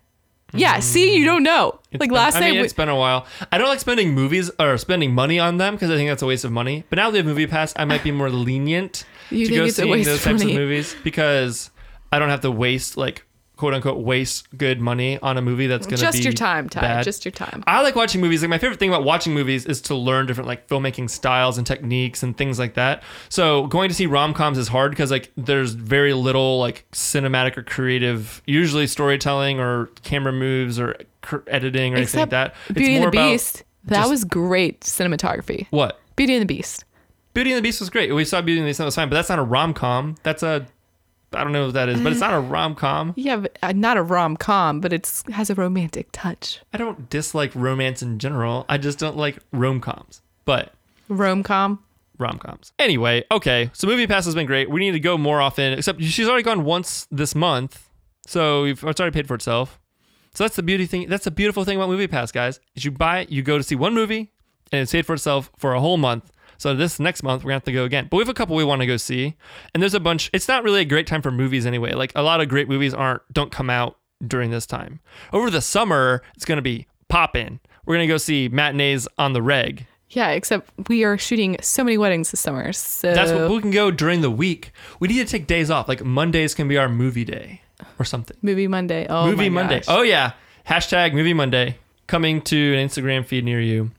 Yeah, 0.54 0.78
see, 0.80 1.16
you 1.16 1.24
don't 1.24 1.42
know. 1.42 1.80
It's 1.90 2.00
Like 2.00 2.08
been- 2.10 2.14
last 2.16 2.36
I 2.36 2.40
night, 2.40 2.50
mean, 2.52 2.60
we- 2.60 2.64
it's 2.64 2.72
been 2.72 2.88
a 2.88 2.96
while. 2.96 3.26
I 3.50 3.58
don't 3.58 3.68
like 3.68 3.80
spending 3.80 4.14
movies 4.14 4.50
or 4.60 4.78
spending 4.78 5.12
money 5.12 5.38
on 5.38 5.56
them 5.58 5.74
because 5.74 5.90
I 5.90 5.96
think 5.96 6.08
that's 6.08 6.22
a 6.22 6.26
waste 6.26 6.44
of 6.44 6.52
money. 6.52 6.84
But 6.88 6.96
now 6.96 7.10
they 7.10 7.18
have 7.18 7.26
Movie 7.26 7.46
Pass, 7.46 7.74
I 7.76 7.84
might 7.84 8.04
be 8.04 8.12
more 8.12 8.30
lenient 8.30 9.04
You 9.30 9.46
to 9.46 9.50
think 9.50 9.58
go 9.60 9.64
it's 9.66 9.78
a 9.78 9.82
seeing 9.82 9.90
waste 9.90 10.08
those 10.08 10.18
of 10.18 10.24
types 10.24 10.40
money? 10.42 10.52
of 10.54 10.58
movies 10.60 10.94
because 11.02 11.70
I 12.12 12.18
don't 12.20 12.30
have 12.30 12.42
to 12.42 12.50
waste 12.52 12.96
like 12.96 13.25
quote 13.56 13.72
unquote 13.74 13.98
waste 14.04 14.46
good 14.58 14.80
money 14.80 15.18
on 15.20 15.36
a 15.38 15.42
movie 15.42 15.66
that's 15.66 15.86
gonna 15.86 15.96
be 15.96 16.02
just 16.02 16.24
your 16.24 16.32
time, 16.32 16.68
Ty. 16.68 16.80
bad. 16.80 17.04
Just 17.04 17.24
your 17.24 17.32
time. 17.32 17.64
I 17.66 17.82
like 17.82 17.96
watching 17.96 18.20
movies. 18.20 18.42
Like 18.42 18.50
my 18.50 18.58
favorite 18.58 18.78
thing 18.78 18.90
about 18.90 19.04
watching 19.04 19.32
movies 19.32 19.64
is 19.66 19.80
to 19.82 19.94
learn 19.94 20.26
different 20.26 20.46
like 20.48 20.68
filmmaking 20.68 21.08
styles 21.08 21.56
and 21.58 21.66
techniques 21.66 22.22
and 22.22 22.36
things 22.36 22.58
like 22.58 22.74
that. 22.74 23.02
So 23.28 23.66
going 23.66 23.88
to 23.88 23.94
see 23.94 24.06
rom 24.06 24.34
coms 24.34 24.58
is 24.58 24.68
hard 24.68 24.90
because 24.92 25.10
like 25.10 25.32
there's 25.36 25.72
very 25.72 26.12
little 26.12 26.58
like 26.58 26.86
cinematic 26.92 27.56
or 27.56 27.62
creative, 27.62 28.42
usually 28.46 28.86
storytelling 28.86 29.58
or 29.58 29.86
camera 30.02 30.32
moves 30.32 30.78
or 30.78 30.96
editing 31.46 31.94
or 31.94 31.96
anything 31.96 32.20
like 32.20 32.28
Except 32.28 32.30
that. 32.30 32.54
It's 32.68 32.78
Beauty 32.78 32.96
and 32.96 33.04
the 33.06 33.10
Beast. 33.10 33.64
That 33.84 33.98
just- 34.00 34.10
was 34.10 34.24
great 34.24 34.80
cinematography. 34.80 35.66
what 35.70 36.00
Beauty 36.16 36.34
and 36.34 36.42
the 36.42 36.46
Beast. 36.46 36.84
Beauty 37.34 37.52
and 37.52 37.58
the 37.58 37.62
Beast 37.62 37.80
was 37.80 37.90
great. 37.90 38.12
We 38.14 38.24
saw 38.24 38.40
Beauty 38.40 38.60
and 38.60 38.66
the 38.66 38.70
Beast 38.70 38.78
that 38.78 38.84
was 38.86 38.94
fine, 38.94 39.08
but 39.08 39.14
that's 39.14 39.28
not 39.28 39.38
a 39.38 39.42
rom 39.42 39.74
com. 39.74 40.14
That's 40.22 40.42
a 40.42 40.66
I 41.32 41.42
don't 41.44 41.52
know 41.52 41.64
what 41.66 41.74
that 41.74 41.88
is, 41.88 42.00
but 42.00 42.12
it's 42.12 42.20
not 42.20 42.32
a 42.34 42.40
rom 42.40 42.74
com. 42.74 43.12
Yeah, 43.16 43.36
but, 43.36 43.58
uh, 43.62 43.72
not 43.72 43.96
a 43.96 44.02
rom 44.02 44.36
com, 44.36 44.80
but 44.80 44.92
it's 44.92 45.22
has 45.32 45.50
a 45.50 45.54
romantic 45.54 46.08
touch. 46.12 46.60
I 46.72 46.78
don't 46.78 47.10
dislike 47.10 47.52
romance 47.54 48.02
in 48.02 48.18
general. 48.18 48.64
I 48.68 48.78
just 48.78 48.98
don't 48.98 49.16
like 49.16 49.38
rom 49.52 49.80
coms. 49.80 50.22
But 50.44 50.72
Rom 51.08 51.42
com. 51.42 51.80
rom 52.18 52.38
coms. 52.38 52.72
Anyway, 52.78 53.24
okay. 53.30 53.70
So 53.74 53.86
Movie 53.86 54.06
Pass 54.06 54.24
has 54.24 54.34
been 54.34 54.46
great. 54.46 54.70
We 54.70 54.80
need 54.80 54.92
to 54.92 55.00
go 55.00 55.18
more 55.18 55.40
often. 55.40 55.74
Except 55.74 56.02
she's 56.02 56.28
already 56.28 56.44
gone 56.44 56.64
once 56.64 57.06
this 57.10 57.34
month, 57.34 57.88
so 58.26 58.62
we've, 58.62 58.82
it's 58.84 59.00
already 59.00 59.12
paid 59.14 59.26
for 59.28 59.34
itself. 59.34 59.78
So 60.34 60.44
that's 60.44 60.56
the 60.56 60.62
beauty 60.62 60.86
thing. 60.86 61.08
That's 61.08 61.24
the 61.24 61.30
beautiful 61.30 61.64
thing 61.64 61.76
about 61.76 61.88
Movie 61.88 62.06
Pass, 62.06 62.30
guys. 62.30 62.60
Is 62.74 62.84
you 62.84 62.90
buy, 62.92 63.20
it, 63.20 63.30
you 63.30 63.42
go 63.42 63.56
to 63.58 63.64
see 63.64 63.74
one 63.74 63.94
movie, 63.94 64.32
and 64.70 64.82
it's 64.82 64.92
paid 64.92 65.04
for 65.06 65.14
itself 65.14 65.50
for 65.58 65.74
a 65.74 65.80
whole 65.80 65.96
month. 65.96 66.30
So 66.58 66.74
this 66.74 66.98
next 67.00 67.22
month 67.22 67.42
we're 67.44 67.48
gonna 67.50 67.56
have 67.56 67.64
to 67.64 67.72
go 67.72 67.84
again. 67.84 68.08
But 68.10 68.16
we 68.18 68.22
have 68.22 68.28
a 68.28 68.34
couple 68.34 68.56
we 68.56 68.64
want 68.64 68.80
to 68.80 68.86
go 68.86 68.96
see, 68.96 69.34
and 69.74 69.82
there's 69.82 69.94
a 69.94 70.00
bunch. 70.00 70.30
It's 70.32 70.48
not 70.48 70.64
really 70.64 70.80
a 70.80 70.84
great 70.84 71.06
time 71.06 71.22
for 71.22 71.30
movies 71.30 71.66
anyway. 71.66 71.92
Like 71.92 72.12
a 72.14 72.22
lot 72.22 72.40
of 72.40 72.48
great 72.48 72.68
movies 72.68 72.94
aren't 72.94 73.22
don't 73.32 73.52
come 73.52 73.70
out 73.70 73.98
during 74.26 74.50
this 74.50 74.66
time. 74.66 75.00
Over 75.32 75.50
the 75.50 75.60
summer, 75.60 76.22
it's 76.34 76.44
gonna 76.44 76.62
be 76.62 76.86
poppin'. 77.08 77.60
We're 77.84 77.96
gonna 77.96 78.06
go 78.06 78.18
see 78.18 78.48
matinees 78.48 79.06
on 79.18 79.32
the 79.32 79.42
reg. 79.42 79.86
Yeah, 80.10 80.30
except 80.30 80.88
we 80.88 81.04
are 81.04 81.18
shooting 81.18 81.56
so 81.60 81.82
many 81.82 81.98
weddings 81.98 82.30
this 82.30 82.40
summer. 82.40 82.72
So 82.72 83.12
That's 83.12 83.32
what 83.32 83.50
we 83.50 83.60
can 83.60 83.72
go 83.72 83.90
during 83.90 84.20
the 84.20 84.30
week. 84.30 84.72
We 85.00 85.08
need 85.08 85.18
to 85.18 85.24
take 85.24 85.46
days 85.46 85.70
off. 85.70 85.88
Like 85.88 86.04
Mondays 86.04 86.54
can 86.54 86.68
be 86.68 86.78
our 86.78 86.88
movie 86.88 87.24
day 87.24 87.62
or 87.98 88.04
something. 88.04 88.36
movie 88.40 88.68
Monday. 88.68 89.06
Oh, 89.08 89.26
movie 89.26 89.48
Monday. 89.48 89.80
gosh. 89.80 89.86
Oh 89.88 90.02
yeah. 90.02 90.32
Hashtag 90.68 91.12
movie 91.12 91.34
Monday 91.34 91.78
coming 92.06 92.40
to 92.42 92.74
an 92.76 92.88
Instagram 92.88 93.26
feed 93.26 93.44
near 93.44 93.60
you. 93.60 93.90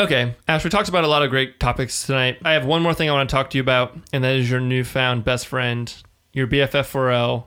Okay, 0.00 0.34
Ash, 0.48 0.64
we 0.64 0.70
talked 0.70 0.88
about 0.88 1.04
a 1.04 1.08
lot 1.08 1.22
of 1.22 1.28
great 1.28 1.60
topics 1.60 2.06
tonight. 2.06 2.38
I 2.42 2.52
have 2.52 2.64
one 2.64 2.80
more 2.80 2.94
thing 2.94 3.10
I 3.10 3.12
want 3.12 3.28
to 3.28 3.36
talk 3.36 3.50
to 3.50 3.58
you 3.58 3.62
about, 3.62 3.94
and 4.14 4.24
that 4.24 4.34
is 4.34 4.50
your 4.50 4.58
newfound 4.58 5.26
best 5.26 5.46
friend, 5.46 5.94
your 6.32 6.46
BFF4L, 6.46 7.44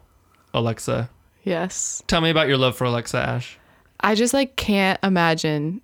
Alexa. 0.53 1.09
Yes. 1.43 2.03
Tell 2.05 2.21
me 2.21 2.29
about 2.29 2.47
your 2.47 2.59
love 2.59 2.77
for 2.77 2.85
Alexa, 2.85 3.17
Ash. 3.17 3.57
I 4.01 4.13
just 4.13 4.35
like 4.35 4.55
can't 4.55 4.99
imagine 5.01 5.81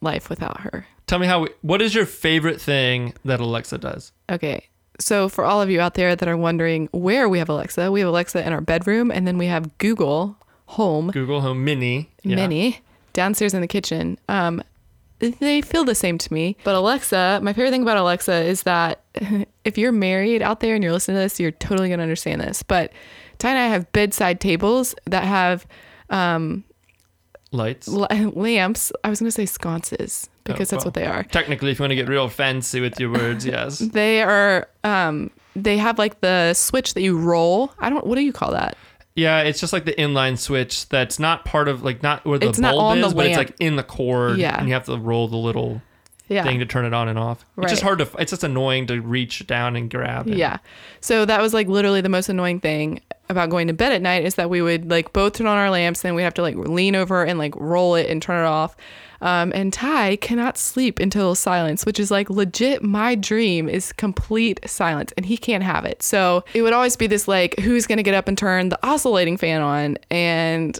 life 0.00 0.30
without 0.30 0.60
her. 0.60 0.86
Tell 1.08 1.18
me 1.18 1.26
how. 1.26 1.48
What 1.62 1.82
is 1.82 1.92
your 1.92 2.06
favorite 2.06 2.60
thing 2.60 3.14
that 3.24 3.40
Alexa 3.40 3.78
does? 3.78 4.12
Okay. 4.30 4.68
So 5.00 5.28
for 5.28 5.44
all 5.44 5.60
of 5.60 5.70
you 5.70 5.80
out 5.80 5.94
there 5.94 6.14
that 6.14 6.28
are 6.28 6.36
wondering 6.36 6.88
where 6.92 7.28
we 7.28 7.40
have 7.40 7.48
Alexa, 7.48 7.90
we 7.90 7.98
have 7.98 8.08
Alexa 8.08 8.46
in 8.46 8.52
our 8.52 8.60
bedroom 8.60 9.10
and 9.10 9.26
then 9.26 9.38
we 9.38 9.46
have 9.46 9.76
Google 9.78 10.36
Home 10.66 11.10
Google 11.10 11.40
Home 11.40 11.64
Mini. 11.64 12.10
Yeah. 12.22 12.36
Mini 12.36 12.80
downstairs 13.12 13.54
in 13.54 13.60
the 13.60 13.66
kitchen. 13.66 14.18
Um, 14.28 14.62
they 15.30 15.60
feel 15.62 15.84
the 15.84 15.94
same 15.94 16.18
to 16.18 16.32
me. 16.32 16.56
But 16.64 16.74
Alexa, 16.74 17.40
my 17.42 17.52
favorite 17.52 17.70
thing 17.70 17.82
about 17.82 17.96
Alexa 17.96 18.34
is 18.42 18.64
that 18.64 19.02
if 19.64 19.78
you're 19.78 19.92
married 19.92 20.42
out 20.42 20.60
there 20.60 20.74
and 20.74 20.82
you're 20.82 20.92
listening 20.92 21.16
to 21.16 21.20
this, 21.20 21.38
you're 21.40 21.50
totally 21.52 21.88
gonna 21.88 22.02
understand 22.02 22.40
this. 22.40 22.62
But 22.62 22.92
Ty 23.38 23.50
and 23.50 23.58
I 23.58 23.66
have 23.68 23.90
bedside 23.92 24.40
tables 24.40 24.94
that 25.06 25.24
have 25.24 25.66
Lights. 27.52 27.88
l- 27.88 28.08
lamps. 28.34 28.92
I 29.04 29.10
was 29.10 29.20
gonna 29.20 29.30
say 29.30 29.46
sconces 29.46 30.28
because 30.44 30.70
that's 30.70 30.84
well. 30.84 30.88
what 30.88 30.94
they 30.94 31.06
are. 31.06 31.22
Technically, 31.24 31.70
if 31.70 31.78
you 31.78 31.82
want 31.84 31.90
to 31.92 31.96
get 31.96 32.08
real 32.08 32.28
fancy 32.28 32.80
with 32.80 32.98
your 32.98 33.12
words, 33.12 33.44
yes. 33.46 33.78
They 33.92 34.22
are. 34.22 34.68
Um, 34.84 35.30
they 35.54 35.76
have 35.76 35.98
like 35.98 36.20
the 36.20 36.54
switch 36.54 36.94
that 36.94 37.02
you 37.02 37.18
roll. 37.18 37.72
I 37.78 37.90
don't. 37.90 38.06
What 38.06 38.14
do 38.16 38.22
you 38.22 38.32
call 38.32 38.52
that? 38.52 38.76
Yeah, 39.14 39.40
it's 39.42 39.60
just 39.60 39.72
like 39.72 39.84
the 39.84 39.92
inline 39.94 40.38
switch 40.38 40.88
that's 40.88 41.18
not 41.18 41.44
part 41.44 41.68
of 41.68 41.82
like 41.82 42.02
not 42.02 42.24
where 42.24 42.38
the 42.38 42.48
It's 42.48 42.58
bulb 42.60 42.78
on 42.80 43.00
the 43.00 43.08
is, 43.08 43.14
but 43.14 43.26
it's 43.26 43.36
like 43.36 43.54
in 43.60 43.76
the 43.76 43.82
cord. 43.82 44.38
Yeah. 44.38 44.58
and 44.58 44.66
you 44.68 44.74
have 44.74 44.86
to 44.86 44.96
roll 44.98 45.28
the 45.28 45.36
little 45.36 45.82
Yeah. 46.28 46.44
thing 46.44 46.60
to 46.60 46.66
turn 46.66 46.86
it 46.86 46.94
on 46.94 47.08
and 47.08 47.18
off. 47.18 47.44
It's 47.58 47.72
just 47.72 47.82
hard 47.82 47.98
to. 47.98 48.08
It's 48.18 48.30
just 48.30 48.42
annoying 48.42 48.86
to 48.86 49.00
reach 49.02 49.46
down 49.46 49.76
and 49.76 49.90
grab. 49.90 50.26
and- 50.28 50.36
Yeah. 50.38 50.58
So 51.02 51.26
that 51.26 51.42
was 51.42 51.52
like 51.52 51.68
literally 51.68 52.00
the 52.00 52.08
most 52.08 52.28
annoying 52.30 52.60
thing 52.60 53.00
about 53.28 53.50
going 53.50 53.66
to 53.66 53.74
bed 53.74 53.92
at 53.92 54.00
night 54.02 54.24
is 54.24 54.36
that 54.36 54.48
we 54.48 54.62
would 54.62 54.90
like 54.90 55.12
both 55.12 55.34
turn 55.34 55.46
on 55.46 55.58
our 55.58 55.70
lamps, 55.70 56.00
then 56.02 56.14
we 56.14 56.22
have 56.22 56.34
to 56.34 56.42
like 56.42 56.56
lean 56.56 56.94
over 56.96 57.22
and 57.22 57.38
like 57.38 57.54
roll 57.56 57.94
it 57.96 58.08
and 58.08 58.22
turn 58.22 58.42
it 58.42 58.48
off. 58.48 58.76
Um, 59.22 59.52
and 59.54 59.72
Ty 59.72 60.16
cannot 60.16 60.58
sleep 60.58 60.98
until 60.98 61.34
silence, 61.34 61.86
which 61.86 62.00
is 62.00 62.10
like 62.10 62.28
legit 62.28 62.82
my 62.82 63.14
dream 63.14 63.68
is 63.68 63.92
complete 63.92 64.60
silence, 64.68 65.12
and 65.16 65.24
he 65.24 65.38
can't 65.38 65.62
have 65.62 65.84
it. 65.84 66.02
So 66.02 66.44
it 66.52 66.62
would 66.62 66.72
always 66.72 66.96
be 66.96 67.06
this 67.06 67.28
like, 67.28 67.58
who's 67.60 67.86
gonna 67.86 68.02
get 68.02 68.14
up 68.14 68.26
and 68.28 68.36
turn 68.36 68.68
the 68.68 68.78
oscillating 68.86 69.36
fan 69.36 69.62
on? 69.62 69.96
And 70.10 70.78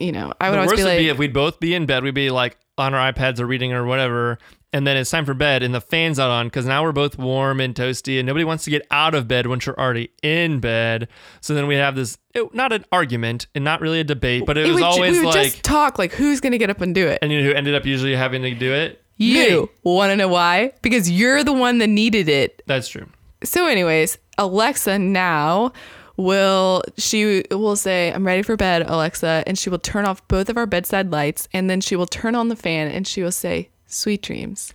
you 0.00 0.10
know, 0.10 0.32
I 0.40 0.50
would 0.50 0.56
The 0.56 0.60
always 0.60 0.70
worst 0.70 0.82
be 0.82 0.84
would 0.84 0.98
be 0.98 1.08
if 1.10 1.18
we'd 1.18 1.32
both 1.32 1.60
be 1.60 1.74
in 1.74 1.86
bed. 1.86 2.02
We'd 2.02 2.14
be 2.14 2.30
like 2.30 2.56
on 2.78 2.94
our 2.94 3.12
iPads 3.12 3.40
or 3.40 3.46
reading 3.46 3.72
or 3.72 3.84
whatever, 3.84 4.38
and 4.72 4.86
then 4.86 4.96
it's 4.96 5.10
time 5.10 5.24
for 5.24 5.34
bed, 5.34 5.62
and 5.62 5.74
the 5.74 5.80
fan's 5.80 6.18
not 6.18 6.30
on 6.30 6.46
because 6.46 6.66
now 6.66 6.82
we're 6.82 6.92
both 6.92 7.18
warm 7.18 7.60
and 7.60 7.74
toasty, 7.74 8.18
and 8.18 8.26
nobody 8.26 8.44
wants 8.44 8.64
to 8.64 8.70
get 8.70 8.86
out 8.90 9.14
of 9.14 9.28
bed 9.28 9.46
once 9.46 9.66
you're 9.66 9.78
already 9.78 10.10
in 10.22 10.60
bed. 10.60 11.08
So 11.40 11.54
then 11.54 11.66
we 11.66 11.76
have 11.76 11.94
this 11.94 12.18
it, 12.34 12.54
not 12.54 12.72
an 12.72 12.84
argument 12.92 13.46
and 13.54 13.64
not 13.64 13.80
really 13.80 14.00
a 14.00 14.04
debate, 14.04 14.44
but 14.46 14.58
it, 14.58 14.66
it 14.66 14.68
was 14.68 14.76
would, 14.76 14.84
always 14.84 15.22
like, 15.22 15.34
just 15.34 15.62
talk 15.62 15.98
like, 15.98 16.12
who's 16.12 16.40
gonna 16.40 16.58
get 16.58 16.70
up 16.70 16.80
and 16.80 16.94
do 16.94 17.06
it? 17.06 17.20
and 17.22 17.32
you 17.32 17.40
know 17.40 17.48
who 17.48 17.54
ended 17.54 17.74
up 17.74 17.86
usually 17.86 18.14
having 18.14 18.42
to 18.42 18.54
do 18.54 18.72
it? 18.72 19.02
You 19.18 19.70
want 19.82 20.10
to 20.10 20.16
know 20.16 20.28
why? 20.28 20.72
Because 20.82 21.10
you're 21.10 21.42
the 21.42 21.52
one 21.52 21.78
that 21.78 21.86
needed 21.86 22.28
it. 22.28 22.62
That's 22.66 22.88
true. 22.88 23.06
So, 23.42 23.66
anyways, 23.66 24.18
Alexa 24.36 24.98
now 24.98 25.72
will 26.16 26.82
she 26.98 27.44
will 27.50 27.76
say, 27.76 28.12
"I'm 28.12 28.26
ready 28.26 28.42
for 28.42 28.56
bed, 28.56 28.82
Alexa," 28.86 29.44
and 29.46 29.58
she 29.58 29.70
will 29.70 29.78
turn 29.78 30.04
off 30.04 30.26
both 30.28 30.48
of 30.48 30.56
our 30.56 30.66
bedside 30.66 31.10
lights, 31.10 31.48
and 31.52 31.70
then 31.70 31.80
she 31.80 31.96
will 31.96 32.06
turn 32.06 32.34
on 32.34 32.48
the 32.48 32.56
fan, 32.56 32.88
and 32.88 33.06
she 33.06 33.22
will 33.22 33.32
say, 33.32 33.70
"Sweet 33.96 34.22
dreams." 34.22 34.72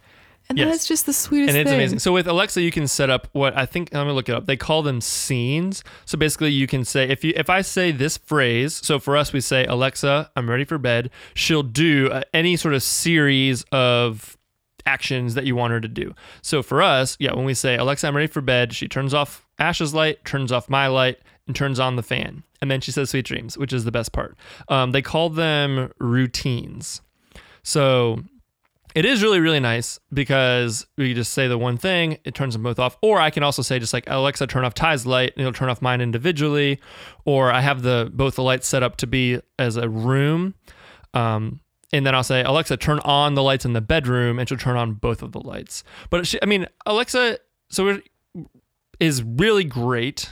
And 0.50 0.58
Yes. 0.58 0.70
that's 0.70 0.88
just 0.88 1.06
the 1.06 1.14
sweetest 1.14 1.50
and 1.50 1.58
it's 1.58 1.70
thing. 1.70 1.80
amazing. 1.80 2.00
So 2.00 2.12
with 2.12 2.28
Alexa, 2.28 2.62
you 2.62 2.72
can 2.72 2.86
set 2.86 3.10
up 3.10 3.30
what 3.32 3.56
I 3.58 3.66
think. 3.66 3.94
I'm 3.96 4.02
gonna 4.02 4.14
look 4.14 4.28
it 4.28 4.36
up. 4.36 4.48
They 4.48 4.58
call 4.58 4.82
them 4.84 5.00
scenes. 5.00 5.82
So 6.04 6.18
basically, 6.18 6.52
you 6.52 6.68
can 6.68 6.84
say 6.84 7.08
if 7.10 7.24
you 7.24 7.32
if 7.38 7.50
I 7.50 7.62
say 7.62 7.92
this 7.92 8.18
phrase. 8.18 8.74
So 8.84 9.00
for 9.00 9.16
us, 9.16 9.32
we 9.32 9.40
say 9.40 9.66
Alexa, 9.66 10.30
I'm 10.36 10.50
ready 10.50 10.66
for 10.66 10.78
bed. 10.78 11.10
She'll 11.36 11.64
do 11.64 12.10
uh, 12.12 12.24
any 12.34 12.58
sort 12.58 12.74
of 12.74 12.84
series 12.84 13.64
of 13.72 14.36
actions 14.86 15.36
that 15.36 15.46
you 15.46 15.56
want 15.56 15.72
her 15.72 15.80
to 15.80 15.88
do. 15.88 16.14
So 16.42 16.62
for 16.64 16.82
us, 16.82 17.16
yeah, 17.20 17.34
when 17.34 17.46
we 17.46 17.54
say 17.54 17.78
Alexa, 17.78 18.06
I'm 18.08 18.16
ready 18.16 18.28
for 18.28 18.42
bed, 18.42 18.74
she 18.74 18.88
turns 18.90 19.14
off 19.14 19.48
Ash's 19.60 19.94
light, 19.94 20.26
turns 20.26 20.52
off 20.52 20.70
my 20.70 20.88
light, 20.88 21.20
and 21.48 21.56
turns 21.56 21.80
on 21.80 21.96
the 21.96 22.04
fan. 22.04 22.44
And 22.62 22.70
then 22.70 22.82
she 22.82 22.92
says 22.92 23.12
sweet 23.12 23.26
dreams, 23.26 23.58
which 23.58 23.72
is 23.72 23.86
the 23.86 23.92
best 23.92 24.12
part. 24.12 24.36
Um, 24.68 24.92
they 24.92 25.02
call 25.04 25.30
them 25.30 25.92
routines. 26.00 27.02
So 27.64 28.24
it 28.96 29.06
is 29.06 29.24
really 29.24 29.40
really 29.40 29.60
nice 29.60 30.00
because 30.14 30.86
we 30.98 31.14
just 31.14 31.34
say 31.34 31.48
the 31.48 31.58
one 31.58 31.78
thing 31.78 32.18
it 32.24 32.36
turns 32.36 32.54
them 32.54 32.64
both 32.64 32.80
off. 32.80 32.98
Or 33.02 33.20
i 33.20 33.30
can 33.30 33.44
also 33.44 33.62
say 33.62 33.80
just 33.80 33.94
like 33.94 34.04
alexa 34.08 34.48
turn 34.48 34.66
off 34.66 34.74
ty's 34.74 35.06
light 35.06 35.34
and 35.36 35.42
it'll 35.42 35.54
turn 35.54 35.70
off 35.70 35.82
mine 35.82 36.02
individually. 36.02 36.80
Or 37.26 37.52
i 37.52 37.62
have 37.62 37.82
the 37.82 38.12
both 38.14 38.36
the 38.36 38.44
lights 38.44 38.68
set 38.68 38.84
up 38.84 38.98
to 38.98 39.08
be 39.08 39.40
as 39.60 39.78
a 39.78 39.90
room 39.90 40.56
um, 41.14 41.60
and 41.94 42.06
then 42.06 42.16
i'll 42.16 42.24
say 42.24 42.44
alexa 42.44 42.78
turn 42.78 43.00
on 43.00 43.36
the 43.36 43.44
lights 43.44 43.66
in 43.66 43.74
the 43.74 43.82
bedroom 43.82 44.40
and 44.40 44.48
she'll 44.48 44.58
turn 44.58 44.78
on 44.78 44.94
both 44.94 45.22
of 45.22 45.32
the 45.32 45.42
lights. 45.42 45.84
But 46.10 46.28
she, 46.28 46.40
i 46.42 46.46
mean 46.46 46.68
alexa 46.86 47.40
so 47.70 47.88
it 47.88 48.04
is 49.00 49.24
really 49.24 49.64
great 49.64 50.30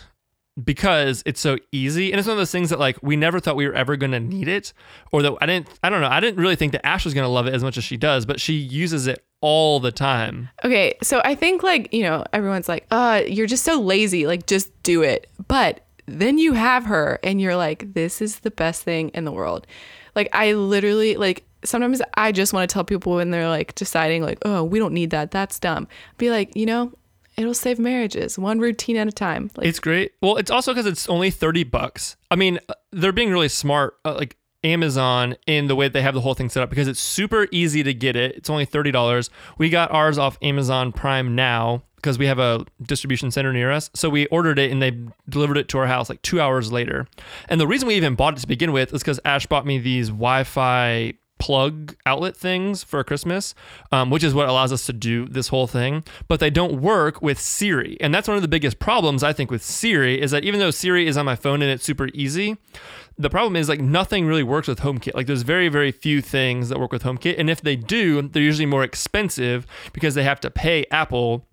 because 0.64 1.24
it's 1.26 1.40
so 1.40 1.58
easy 1.72 2.12
and 2.12 2.20
it's 2.20 2.28
one 2.28 2.34
of 2.34 2.38
those 2.38 2.52
things 2.52 2.70
that 2.70 2.80
like 2.80 2.98
we 3.02 3.16
never 3.16 3.40
thought 3.40 3.56
we 3.56 3.68
were 3.68 3.74
ever 3.74 3.96
going 3.96 4.12
to 4.12 4.20
need 4.20 4.48
it 4.48 4.74
or 5.12 5.22
that 5.22 5.36
I 5.42 5.46
didn't 5.46 5.68
I 5.84 5.90
don't 5.90 6.02
know 6.02 6.08
I 6.08 6.20
didn't 6.20 6.40
really 6.40 6.56
think 6.56 6.72
that 6.74 6.86
Ash 6.86 7.06
was 7.06 7.14
going 7.14 7.26
to 7.26 7.30
love 7.30 7.48
it 7.48 7.54
as 7.54 7.64
much 7.64 7.78
as 7.78 7.84
she 7.84 7.98
does 7.98 8.26
but 8.26 8.40
she 8.42 8.54
uses 8.54 9.08
it 9.08 9.24
all 9.42 9.80
the 9.80 9.92
time. 9.92 10.50
Okay, 10.64 10.98
so 11.02 11.22
I 11.24 11.36
think 11.36 11.64
like, 11.64 11.94
you 11.94 12.04
know, 12.04 12.26
everyone's 12.34 12.68
like, 12.68 12.86
uh, 12.92 13.22
you're 13.26 13.48
just 13.48 13.64
so 13.64 13.80
lazy, 13.80 14.28
like 14.28 14.46
just 14.46 14.72
do 14.84 15.02
it. 15.02 15.30
But 15.48 15.86
then 16.06 16.38
you 16.38 16.54
have 16.54 16.86
her 16.86 17.20
and 17.24 17.40
you're 17.40 17.56
like, 17.56 17.94
this 17.94 18.22
is 18.22 18.40
the 18.40 18.52
best 18.52 18.84
thing 18.84 19.10
in 19.10 19.26
the 19.26 19.32
world. 19.32 19.68
Like 20.16 20.30
I 20.34 20.54
literally 20.54 21.16
like 21.16 21.46
sometimes 21.64 22.02
I 22.16 22.32
just 22.32 22.54
want 22.54 22.70
to 22.70 22.74
tell 22.74 22.84
people 22.84 23.14
when 23.14 23.32
they're 23.32 23.50
like 23.50 23.76
deciding 23.76 24.24
like, 24.24 24.40
oh, 24.44 24.64
we 24.64 24.80
don't 24.80 24.94
need 24.94 25.12
that. 25.12 25.32
That's 25.32 25.60
dumb. 25.60 25.88
Be 26.18 26.30
like, 26.30 26.56
you 26.56 26.66
know, 26.66 26.92
it'll 27.40 27.54
save 27.54 27.80
marriages 27.80 28.38
one 28.38 28.60
routine 28.60 28.98
at 28.98 29.08
a 29.08 29.12
time. 29.12 29.50
Like 29.56 29.68
It's 29.68 29.80
great. 29.80 30.14
Well, 30.22 30.38
it's 30.38 30.52
also 30.52 30.74
cuz 30.74 30.86
it's 30.86 31.08
only 31.10 31.32
30 31.32 31.64
bucks. 31.64 32.18
I 32.30 32.36
mean, 32.36 32.60
uh, 32.70 32.74
they're 32.92 33.12
being 33.12 33.32
really 33.32 33.50
smart 33.50 33.96
uh, 34.06 34.16
like 34.16 34.36
Amazon 34.64 35.36
in 35.48 35.68
the 35.68 35.76
way 35.76 35.88
they 35.88 36.02
have 36.02 36.14
the 36.14 36.22
whole 36.22 36.34
thing 36.34 36.50
set 36.50 36.62
up 36.62 36.70
because 36.70 36.88
it's 36.88 37.00
super 37.00 37.48
easy 37.52 37.82
to 37.84 37.94
get 37.94 38.16
it. 38.16 38.36
It's 38.36 38.50
only 38.50 38.66
$30. 38.66 39.30
We 39.58 39.70
got 39.70 39.92
ours 39.92 40.18
off 40.18 40.38
Amazon 40.42 40.92
Prime 40.92 41.34
now 41.34 41.84
because 41.96 42.18
we 42.18 42.26
have 42.26 42.40
a 42.40 42.66
distribution 42.82 43.32
center 43.32 43.54
near 43.54 43.72
us. 43.72 43.90
So 43.94 44.10
we 44.10 44.26
ordered 44.28 44.60
it 44.60 44.72
and 44.72 44.82
they 44.82 44.98
delivered 45.30 45.58
it 45.58 45.68
to 45.70 45.78
our 45.80 45.88
house 45.88 46.10
like 46.10 46.22
2 46.22 46.42
hours 46.42 46.72
later. 46.72 47.08
And 47.48 47.60
the 47.60 47.68
reason 47.68 47.88
we 47.88 47.96
even 47.96 48.16
bought 48.16 48.38
it 48.38 48.42
to 48.42 48.48
begin 48.48 48.72
with 48.72 48.94
is 48.94 49.04
cuz 49.04 49.20
Ash 49.24 49.46
bought 49.48 49.66
me 49.66 49.80
these 49.80 50.10
Wi-Fi 50.10 51.14
plug 51.40 51.96
outlet 52.06 52.38
things 52.38 52.84
for 52.84 53.04
Christmas, 53.04 53.56
um, 53.92 54.10
which 54.10 54.24
is 54.24 54.34
what 54.34 54.48
allows 54.48 54.72
us 54.72 54.86
to 54.86 54.94
do 54.94 55.26
this 55.26 55.48
whole 55.48 55.68
thing. 55.68 56.04
But 56.28 56.40
they 56.40 56.50
don't 56.50 56.82
work 56.82 57.22
with 57.22 57.40
Siri, 57.40 57.98
and 58.00 58.14
that's 58.14 58.28
one 58.28 58.38
of 58.38 58.44
the 58.44 58.48
biggest 58.48 58.80
problems 58.80 59.24
I 59.24 59.34
think 59.34 59.50
with 59.50 59.64
Siri 59.64 60.22
is 60.22 60.32
that 60.32 60.44
even 60.44 60.60
though 60.60 60.72
Siri 60.72 61.08
is 61.08 61.18
on 61.18 61.26
my 61.26 61.36
phone 61.36 61.62
and 61.62 61.72
it's 61.72 61.84
super 61.84 62.10
easy, 62.14 62.58
the 63.18 63.30
problem 63.30 63.56
is 63.56 63.68
like 63.68 63.82
nothing 63.82 64.26
really 64.26 64.44
works 64.44 64.68
with 64.68 64.82
HomeKit. 64.82 65.16
Like 65.16 65.28
there's 65.28 65.42
very 65.42 65.70
very 65.70 65.92
few 65.92 66.22
things 66.22 66.70
that 66.70 66.80
work 66.80 66.92
with 66.92 67.04
HomeKit, 67.04 67.36
and 67.40 67.50
if 67.50 67.62
they 67.62 67.76
do, 67.76 68.22
they're 68.22 68.44
usually 68.44 68.66
more 68.66 68.84
expensive 68.84 69.66
because 69.94 70.16
they 70.16 70.24
have 70.24 70.40
to 70.42 70.52
pay 70.52 70.86
Apple 70.92 71.46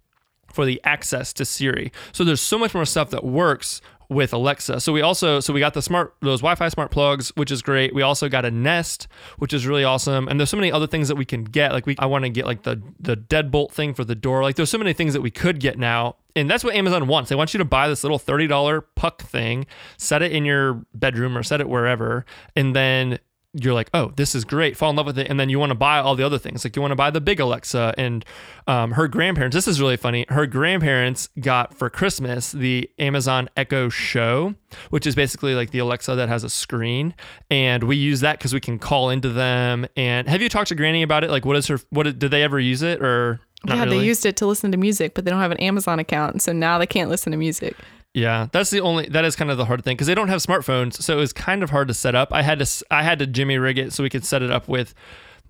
for 0.53 0.65
the 0.65 0.81
access 0.85 1.33
to 1.35 1.45
Siri. 1.45 1.93
So 2.13 2.25
there's 2.25 2.41
so 2.41 2.59
much 2.59 2.75
more 2.75 2.87
stuff 2.87 3.11
that 3.11 3.25
works 3.25 3.83
with 4.09 4.33
Alexa. 4.33 4.81
So 4.81 4.93
we 4.93 5.03
also 5.03 5.41
so 5.41 5.53
we 5.53 5.61
got 5.61 5.75
the 5.75 5.83
smart 5.83 6.15
those 6.21 6.41
Wi-Fi 6.41 6.69
smart 6.69 6.91
plugs, 6.91 7.31
which 7.37 7.51
is 7.51 7.63
great. 7.63 7.95
We 7.95 8.03
also 8.03 8.29
got 8.29 8.45
a 8.45 8.51
Nest, 8.51 9.09
which 9.39 9.53
is 9.53 9.67
really 9.67 9.85
awesome. 9.85 10.29
And 10.29 10.39
there's 10.39 10.51
so 10.51 10.57
many 10.57 10.71
other 10.73 10.87
things 10.87 11.09
that 11.09 11.17
we 11.17 11.25
can 11.25 11.45
get. 11.45 11.73
Like 11.73 11.87
we 11.87 11.97
I 11.99 12.07
want 12.07 12.25
to 12.25 12.31
get 12.31 12.47
like 12.47 12.63
the 12.63 12.83
the 13.01 13.17
deadbolt 13.17 13.73
thing 13.73 13.95
for 13.95 14.05
the 14.05 14.15
door. 14.15 14.43
Like 14.43 14.57
there's 14.57 14.71
so 14.71 14.79
many 14.79 14.93
things 14.93 15.13
that 15.15 15.23
we 15.23 15.31
could 15.31 15.61
get 15.61 15.79
now. 15.79 16.17
And 16.35 16.51
that's 16.51 16.63
what 16.63 16.75
Amazon 16.75 17.07
wants. 17.07 17.31
They 17.31 17.35
want 17.35 17.55
you 17.55 17.59
to 17.59 17.65
buy 17.65 17.89
this 17.89 18.05
little 18.05 18.19
$30 18.19 18.83
puck 18.95 19.23
thing, 19.23 19.67
set 19.97 20.21
it 20.21 20.33
in 20.33 20.45
your 20.45 20.85
bedroom 20.95 21.37
or 21.37 21.43
set 21.43 21.63
it 21.63 21.69
wherever, 21.69 22.27
and 22.55 22.77
then 22.77 23.19
you're 23.63 23.75
like, 23.75 23.89
oh, 23.95 24.13
this 24.17 24.35
is 24.35 24.45
great, 24.45 24.77
fall 24.77 24.91
in 24.91 24.97
love 24.97 25.07
with 25.07 25.19
it, 25.19 25.29
and 25.29 25.41
then 25.41 25.49
you 25.49 25.59
want 25.59 25.71
to 25.71 25.75
buy 25.75 25.99
all 25.99 26.15
the 26.15 26.25
other 26.25 26.39
things. 26.39 26.65
Like 26.65 26.77
you 26.77 26.83
want 26.83 26.93
to 26.93 26.97
buy 26.97 27.11
the 27.11 27.21
big 27.21 27.41
Alexa, 27.41 27.95
and 27.97 28.25
um, 28.67 28.93
her 28.93 29.09
grandparents. 29.09 29.55
This 29.55 29.67
is 29.67 29.81
really 29.81 29.97
funny. 29.97 30.27
Her 30.29 30.47
grandparents 30.47 31.29
got 31.41 31.75
for 31.75 31.89
Christmas 31.89 32.53
the 32.53 32.91
Amazon 32.99 33.49
Echo 33.57 33.89
Show, 33.89 34.55
which 34.91 35.07
is 35.07 35.15
basically 35.15 35.55
like 35.55 35.71
the 35.71 35.79
Alexa 35.79 36.15
that 36.15 36.29
has 36.29 36.45
a 36.45 36.51
screen, 36.51 37.15
and 37.51 37.85
we 37.85 37.97
use 37.97 38.21
that 38.21 38.39
because 38.39 38.53
we 38.53 38.61
can 38.61 38.79
call 38.79 39.11
into 39.11 39.31
them. 39.31 39.87
And 39.97 40.29
have 40.29 40.43
you 40.43 40.49
talked 40.49 40.69
to 40.69 40.75
Granny 40.75 41.03
about 41.03 41.25
it? 41.25 41.31
Like, 41.31 41.45
what 41.45 41.57
is 41.57 41.67
her? 41.69 41.79
What 41.91 42.05
did 42.05 42.31
they 42.31 42.43
ever 42.43 42.61
use 42.61 42.83
it 42.83 43.03
or? 43.03 43.41
Not 43.65 43.79
yeah, 43.79 43.85
really? 43.85 43.99
they 43.99 44.05
used 44.05 44.27
it 44.27 44.37
to 44.37 44.47
listen 44.47 44.71
to 44.73 44.79
music, 44.79 45.15
but 45.15 45.25
they 45.25 45.31
don't 45.31 45.41
have 45.41 45.51
an 45.51 45.59
Amazon 45.59 45.99
account, 45.99 46.43
so 46.43 46.53
now 46.53 46.79
they 46.79 46.87
can't 46.87 47.11
listen 47.11 47.33
to 47.33 47.39
music. 47.39 47.75
Yeah, 48.17 48.47
that's 48.51 48.71
the 48.71 48.81
only 48.81 49.11
that 49.11 49.27
is 49.27 49.37
kind 49.37 49.51
of 49.51 49.59
the 49.59 49.67
hard 49.67 49.85
thing 49.85 49.95
because 49.95 50.07
they 50.07 50.15
don't 50.15 50.29
have 50.29 50.41
smartphones, 50.41 50.95
so 50.95 51.13
it 51.13 51.21
was 51.21 51.35
kind 51.35 51.63
of 51.63 51.69
hard 51.69 51.89
to 51.89 51.93
set 51.93 52.15
up. 52.15 52.33
I 52.33 52.41
had 52.41 52.59
to 52.61 52.85
I 52.91 53.03
had 53.03 53.19
to 53.19 53.27
Jimmy 53.27 53.59
rig 53.59 53.77
it 53.77 53.93
so 53.93 54.03
we 54.03 54.09
could 54.09 54.25
set 54.25 54.41
it 54.41 54.51
up 54.51 54.69
with 54.69 54.95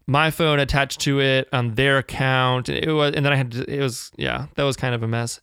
my 0.09 0.33
phone 0.33 0.59
attached 0.59 0.99
to 1.03 1.21
it 1.21 1.49
on 1.53 1.77
their 1.77 1.99
account. 1.99 2.69
It 2.69 2.91
was, 2.91 3.15
and 3.15 3.25
then 3.25 3.33
I 3.33 3.37
had 3.37 3.53
to. 3.53 3.73
It 3.73 3.81
was 3.81 4.11
yeah, 4.17 4.47
that 4.57 4.65
was 4.65 4.77
kind 4.77 4.97
of 4.97 5.05
a 5.05 5.07
mess. 5.07 5.41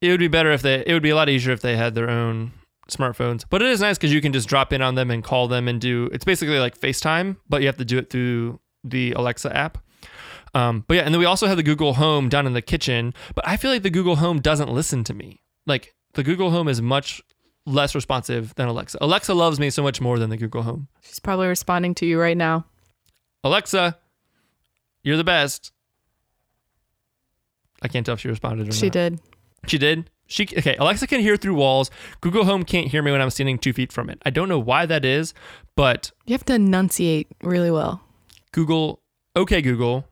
It 0.00 0.10
would 0.10 0.20
be 0.20 0.28
better 0.28 0.52
if 0.52 0.62
they. 0.62 0.84
It 0.86 0.92
would 0.92 1.02
be 1.02 1.10
a 1.10 1.16
lot 1.16 1.28
easier 1.28 1.52
if 1.52 1.62
they 1.62 1.76
had 1.76 1.96
their 1.96 2.08
own 2.08 2.52
smartphones. 2.88 3.44
But 3.50 3.60
it 3.60 3.68
is 3.68 3.80
nice 3.80 3.98
because 3.98 4.14
you 4.14 4.20
can 4.20 4.32
just 4.32 4.48
drop 4.48 4.72
in 4.72 4.82
on 4.82 4.94
them 4.94 5.10
and 5.10 5.24
call 5.24 5.48
them 5.48 5.66
and 5.66 5.80
do. 5.80 6.10
It's 6.12 6.24
basically 6.24 6.60
like 6.60 6.78
FaceTime, 6.78 7.38
but 7.48 7.62
you 7.62 7.66
have 7.66 7.78
to 7.78 7.84
do 7.84 7.98
it 7.98 8.08
through 8.08 8.60
the 8.84 9.14
Alexa 9.14 9.52
app. 9.52 9.78
Um, 10.54 10.84
but 10.86 10.94
yeah, 10.94 11.02
and 11.02 11.12
then 11.12 11.18
we 11.18 11.26
also 11.26 11.48
have 11.48 11.56
the 11.56 11.64
Google 11.64 11.94
Home 11.94 12.28
down 12.28 12.46
in 12.46 12.52
the 12.52 12.62
kitchen. 12.62 13.14
But 13.34 13.48
I 13.48 13.56
feel 13.56 13.72
like 13.72 13.82
the 13.82 13.90
Google 13.90 14.14
Home 14.14 14.40
doesn't 14.40 14.70
listen 14.70 15.02
to 15.02 15.12
me. 15.12 15.40
Like 15.66 15.92
the 16.14 16.22
Google 16.22 16.50
Home 16.50 16.68
is 16.68 16.80
much 16.82 17.22
less 17.66 17.94
responsive 17.94 18.54
than 18.56 18.68
Alexa. 18.68 18.98
Alexa 19.00 19.34
loves 19.34 19.58
me 19.60 19.70
so 19.70 19.82
much 19.82 20.00
more 20.00 20.18
than 20.18 20.30
the 20.30 20.36
Google 20.36 20.62
Home. 20.62 20.88
She's 21.02 21.20
probably 21.20 21.46
responding 21.46 21.94
to 21.96 22.06
you 22.06 22.20
right 22.20 22.36
now. 22.36 22.66
Alexa, 23.44 23.98
you're 25.04 25.16
the 25.16 25.24
best. 25.24 25.72
I 27.80 27.88
can't 27.88 28.06
tell 28.06 28.14
if 28.14 28.20
she 28.20 28.28
responded 28.28 28.68
or 28.68 28.72
She 28.72 28.86
not. 28.86 28.92
did. 28.92 29.20
She 29.66 29.78
did. 29.78 30.10
She 30.26 30.44
okay. 30.56 30.76
Alexa 30.76 31.06
can 31.08 31.20
hear 31.20 31.36
through 31.36 31.54
walls. 31.54 31.90
Google 32.20 32.44
Home 32.44 32.64
can't 32.64 32.88
hear 32.88 33.02
me 33.02 33.10
when 33.12 33.20
I'm 33.20 33.30
standing 33.30 33.58
two 33.58 33.72
feet 33.72 33.92
from 33.92 34.08
it. 34.08 34.20
I 34.24 34.30
don't 34.30 34.48
know 34.48 34.58
why 34.58 34.86
that 34.86 35.04
is, 35.04 35.34
but 35.76 36.10
You 36.26 36.32
have 36.34 36.44
to 36.46 36.54
enunciate 36.54 37.28
really 37.42 37.70
well. 37.70 38.00
Google, 38.52 39.02
okay, 39.36 39.60
Google, 39.62 40.06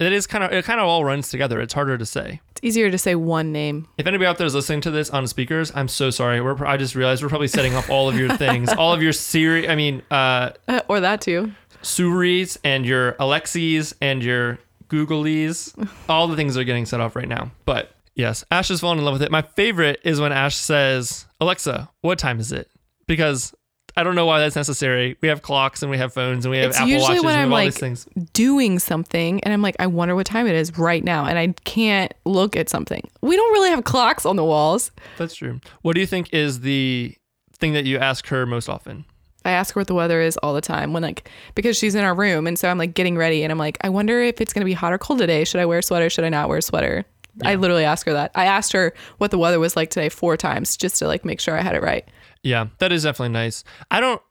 it 0.00 0.12
is 0.12 0.26
kind 0.26 0.44
of 0.44 0.52
it 0.52 0.64
kind 0.64 0.80
of 0.80 0.86
all 0.86 1.04
runs 1.04 1.28
together. 1.30 1.60
It's 1.60 1.72
harder 1.74 1.96
to 1.98 2.06
say. 2.06 2.40
It's 2.50 2.60
easier 2.62 2.90
to 2.90 2.98
say 2.98 3.14
one 3.14 3.52
name. 3.52 3.86
If 3.98 4.06
anybody 4.06 4.26
out 4.26 4.38
there 4.38 4.46
is 4.46 4.54
listening 4.54 4.80
to 4.82 4.90
this 4.90 5.10
on 5.10 5.26
speakers, 5.26 5.72
I'm 5.74 5.88
so 5.88 6.10
sorry. 6.10 6.40
We're 6.40 6.64
I 6.64 6.76
just 6.76 6.94
realized 6.94 7.22
we're 7.22 7.28
probably 7.28 7.48
setting 7.48 7.74
up 7.74 7.88
all 7.90 8.08
of 8.08 8.18
your 8.18 8.36
things, 8.36 8.72
all 8.72 8.92
of 8.92 9.02
your 9.02 9.12
Siri. 9.12 9.68
I 9.68 9.74
mean, 9.76 10.02
uh, 10.10 10.50
Uh, 10.68 10.80
or 10.88 11.00
that 11.00 11.20
too. 11.20 11.52
Suris 11.82 12.56
and 12.64 12.86
your 12.86 13.14
Alexis 13.20 13.94
and 14.00 14.22
your 14.22 14.58
Googleys. 14.88 15.74
All 16.08 16.28
the 16.28 16.36
things 16.36 16.56
are 16.56 16.64
getting 16.64 16.86
set 16.86 17.00
off 17.00 17.14
right 17.16 17.28
now. 17.28 17.50
But 17.64 17.90
yes, 18.14 18.44
Ash 18.50 18.70
is 18.70 18.80
falling 18.80 18.98
in 18.98 19.04
love 19.04 19.14
with 19.14 19.22
it. 19.22 19.30
My 19.30 19.42
favorite 19.42 20.00
is 20.04 20.20
when 20.20 20.32
Ash 20.32 20.56
says, 20.56 21.26
Alexa, 21.40 21.90
what 22.00 22.18
time 22.18 22.40
is 22.40 22.52
it? 22.52 22.70
Because 23.06 23.54
I 23.96 24.02
don't 24.02 24.14
know 24.16 24.26
why 24.26 24.40
that's 24.40 24.56
necessary. 24.56 25.16
We 25.20 25.28
have 25.28 25.42
clocks 25.42 25.82
and 25.82 25.90
we 25.90 25.98
have 25.98 26.12
phones 26.12 26.44
and 26.44 26.50
we 26.50 26.58
have 26.58 26.70
It's 26.70 26.78
Apple 26.78 26.88
usually 26.88 27.08
Watches 27.20 27.24
when 27.24 27.38
and 27.38 27.38
we 27.38 27.42
I'm 27.42 27.50
have 27.50 27.52
all 27.52 27.64
like 27.64 27.74
these 27.74 27.78
things. 27.78 28.06
doing 28.32 28.78
something 28.80 29.40
and 29.44 29.54
I'm 29.54 29.62
like, 29.62 29.76
I 29.78 29.86
wonder 29.86 30.14
what 30.16 30.26
time 30.26 30.46
it 30.48 30.54
is 30.56 30.76
right 30.76 31.04
now. 31.04 31.26
And 31.26 31.38
I 31.38 31.48
can't 31.64 32.12
look 32.24 32.56
at 32.56 32.68
something. 32.68 33.08
We 33.20 33.36
don't 33.36 33.52
really 33.52 33.70
have 33.70 33.84
clocks 33.84 34.26
on 34.26 34.34
the 34.36 34.44
walls. 34.44 34.90
That's 35.16 35.36
true. 35.36 35.60
What 35.82 35.94
do 35.94 36.00
you 36.00 36.06
think 36.06 36.32
is 36.34 36.60
the 36.60 37.14
thing 37.56 37.72
that 37.74 37.84
you 37.84 37.98
ask 37.98 38.26
her 38.28 38.46
most 38.46 38.68
often? 38.68 39.04
I 39.44 39.52
ask 39.52 39.74
her 39.74 39.80
what 39.80 39.86
the 39.86 39.94
weather 39.94 40.20
is 40.20 40.36
all 40.38 40.54
the 40.54 40.60
time 40.62 40.92
when 40.92 41.02
like 41.02 41.30
because 41.54 41.76
she's 41.76 41.94
in 41.94 42.02
our 42.02 42.14
room 42.14 42.46
and 42.48 42.58
so 42.58 42.68
I'm 42.68 42.78
like 42.78 42.94
getting 42.94 43.16
ready 43.16 43.42
and 43.44 43.52
I'm 43.52 43.58
like 43.58 43.78
I 43.82 43.90
wonder 43.90 44.20
if 44.22 44.40
it's 44.40 44.52
gonna 44.52 44.64
be 44.66 44.72
hot 44.72 44.92
or 44.92 44.98
cold 44.98 45.18
today. 45.20 45.44
Should 45.44 45.60
I 45.60 45.66
wear 45.66 45.78
a 45.78 45.82
sweater? 45.82 46.10
Should 46.10 46.24
I 46.24 46.30
not 46.30 46.48
wear 46.48 46.58
a 46.58 46.62
sweater? 46.62 47.04
I 47.44 47.56
literally 47.56 47.84
ask 47.84 48.06
her 48.06 48.12
that. 48.12 48.30
I 48.34 48.46
asked 48.46 48.72
her 48.72 48.94
what 49.18 49.30
the 49.32 49.38
weather 49.38 49.58
was 49.60 49.76
like 49.76 49.90
today 49.90 50.08
four 50.08 50.36
times 50.36 50.76
just 50.76 50.98
to 51.00 51.06
like 51.06 51.24
make 51.24 51.40
sure 51.40 51.56
I 51.58 51.62
had 51.62 51.74
it 51.74 51.82
right. 51.82 52.08
Yeah, 52.44 52.66
that 52.78 52.92
is 52.92 53.02
definitely 53.02 53.32
nice. 53.32 53.64
I 53.90 54.00
don't 54.00 54.22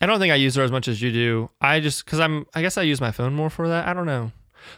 I 0.00 0.06
don't 0.06 0.18
think 0.18 0.32
I 0.32 0.36
use 0.36 0.56
her 0.56 0.62
as 0.62 0.72
much 0.72 0.88
as 0.88 1.00
you 1.00 1.12
do. 1.12 1.50
I 1.60 1.78
just 1.80 2.06
cuz 2.06 2.18
I'm 2.18 2.46
I 2.54 2.62
guess 2.62 2.76
I 2.76 2.82
use 2.82 3.00
my 3.00 3.12
phone 3.12 3.34
more 3.34 3.50
for 3.50 3.68
that. 3.68 3.86
I 3.86 3.92
don't 3.92 4.06
know. 4.06 4.32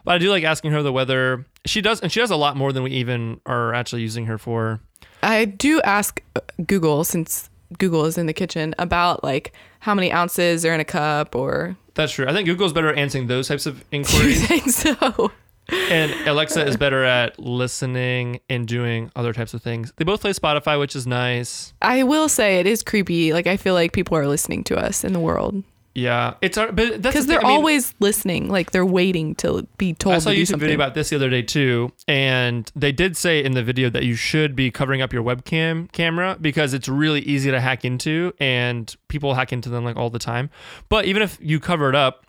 But 0.05 0.12
I 0.12 0.18
do 0.18 0.28
like 0.30 0.45
asking 0.45 0.72
her 0.72 0.82
the 0.82 0.93
weather. 0.93 1.47
She 1.64 1.80
does 1.80 2.01
and 2.01 2.12
she 2.12 2.20
does 2.20 2.30
a 2.30 2.36
lot 2.36 2.57
more 2.57 2.72
than 2.72 2.82
we 2.82 2.91
even 2.91 3.41
are 3.47 3.72
actually 3.72 4.03
using 4.03 4.26
her 4.26 4.36
for. 4.36 4.80
I 5.22 5.45
do 5.47 5.80
ask 5.82 6.22
uh, 6.36 6.41
Google 6.66 7.05
since 7.05 7.49
Google 7.78 8.05
is 8.07 8.18
in 8.18 8.26
the 8.26 8.32
kitchen 8.32 8.74
about 8.78 9.22
like 9.22 9.53
how 9.80 9.95
many 9.95 10.12
ounces 10.12 10.64
are 10.64 10.74
in 10.74 10.80
a 10.80 10.84
cup 10.84 11.34
or 11.34 11.76
That's 11.95 12.12
true. 12.12 12.26
I 12.26 12.32
think 12.32 12.47
Google's 12.47 12.72
better 12.72 12.88
at 12.88 12.99
answering 12.99 13.28
those 13.28 13.49
types 13.49 13.66
of 13.66 13.78
do 13.78 13.84
you 13.97 14.01
inquiries 14.01 14.47
think 14.47 14.68
so? 14.68 15.30
And 15.72 16.12
Alexa 16.28 16.66
is 16.66 16.76
better 16.76 17.04
at 17.04 17.38
listening 17.38 18.40
and 18.48 18.66
doing 18.66 19.10
other 19.16 19.32
types 19.32 19.54
of 19.54 19.62
things. 19.62 19.92
They 19.96 20.04
both 20.04 20.20
play 20.20 20.32
Spotify, 20.32 20.78
which 20.78 20.96
is 20.96 21.06
nice. 21.06 21.72
I 21.82 22.02
will 22.02 22.28
say 22.28 22.58
it 22.60 22.66
is 22.66 22.82
creepy. 22.82 23.32
Like 23.32 23.46
I 23.46 23.56
feel 23.56 23.74
like 23.74 23.92
people 23.92 24.16
are 24.16 24.26
listening 24.26 24.64
to 24.64 24.76
us 24.76 25.04
in 25.04 25.12
the 25.12 25.20
world 25.20 25.62
Yeah, 25.94 26.34
it's 26.40 26.56
our, 26.56 26.70
but 26.70 27.02
that's 27.02 27.02
the 27.02 27.08
because 27.08 27.26
they're 27.26 27.40
I 27.44 27.48
mean, 27.48 27.56
always 27.56 27.94
listening. 27.98 28.48
Like 28.48 28.70
they're 28.70 28.86
waiting 28.86 29.34
to 29.36 29.66
be 29.76 29.92
told 29.94 30.14
I 30.14 30.18
saw 30.20 30.30
a 30.30 30.32
to 30.32 30.36
do 30.36 30.42
YouTube 30.42 30.46
something. 30.46 30.60
video 30.60 30.76
about 30.76 30.94
this 30.94 31.10
the 31.10 31.16
other 31.16 31.28
day 31.28 31.42
too, 31.42 31.92
and 32.06 32.70
they 32.76 32.92
did 32.92 33.16
say 33.16 33.42
in 33.42 33.52
the 33.52 33.62
video 33.62 33.90
that 33.90 34.04
you 34.04 34.14
should 34.14 34.54
be 34.54 34.70
covering 34.70 35.02
up 35.02 35.12
your 35.12 35.24
webcam 35.24 35.90
camera 35.92 36.36
because 36.40 36.74
it's 36.74 36.88
really 36.88 37.20
easy 37.22 37.50
to 37.50 37.60
hack 37.60 37.84
into, 37.84 38.32
and 38.38 38.94
people 39.08 39.34
hack 39.34 39.52
into 39.52 39.68
them 39.68 39.84
like 39.84 39.96
all 39.96 40.10
the 40.10 40.20
time. 40.20 40.48
But 40.88 41.06
even 41.06 41.22
if 41.22 41.38
you 41.40 41.58
cover 41.58 41.88
it 41.88 41.96
up, 41.96 42.24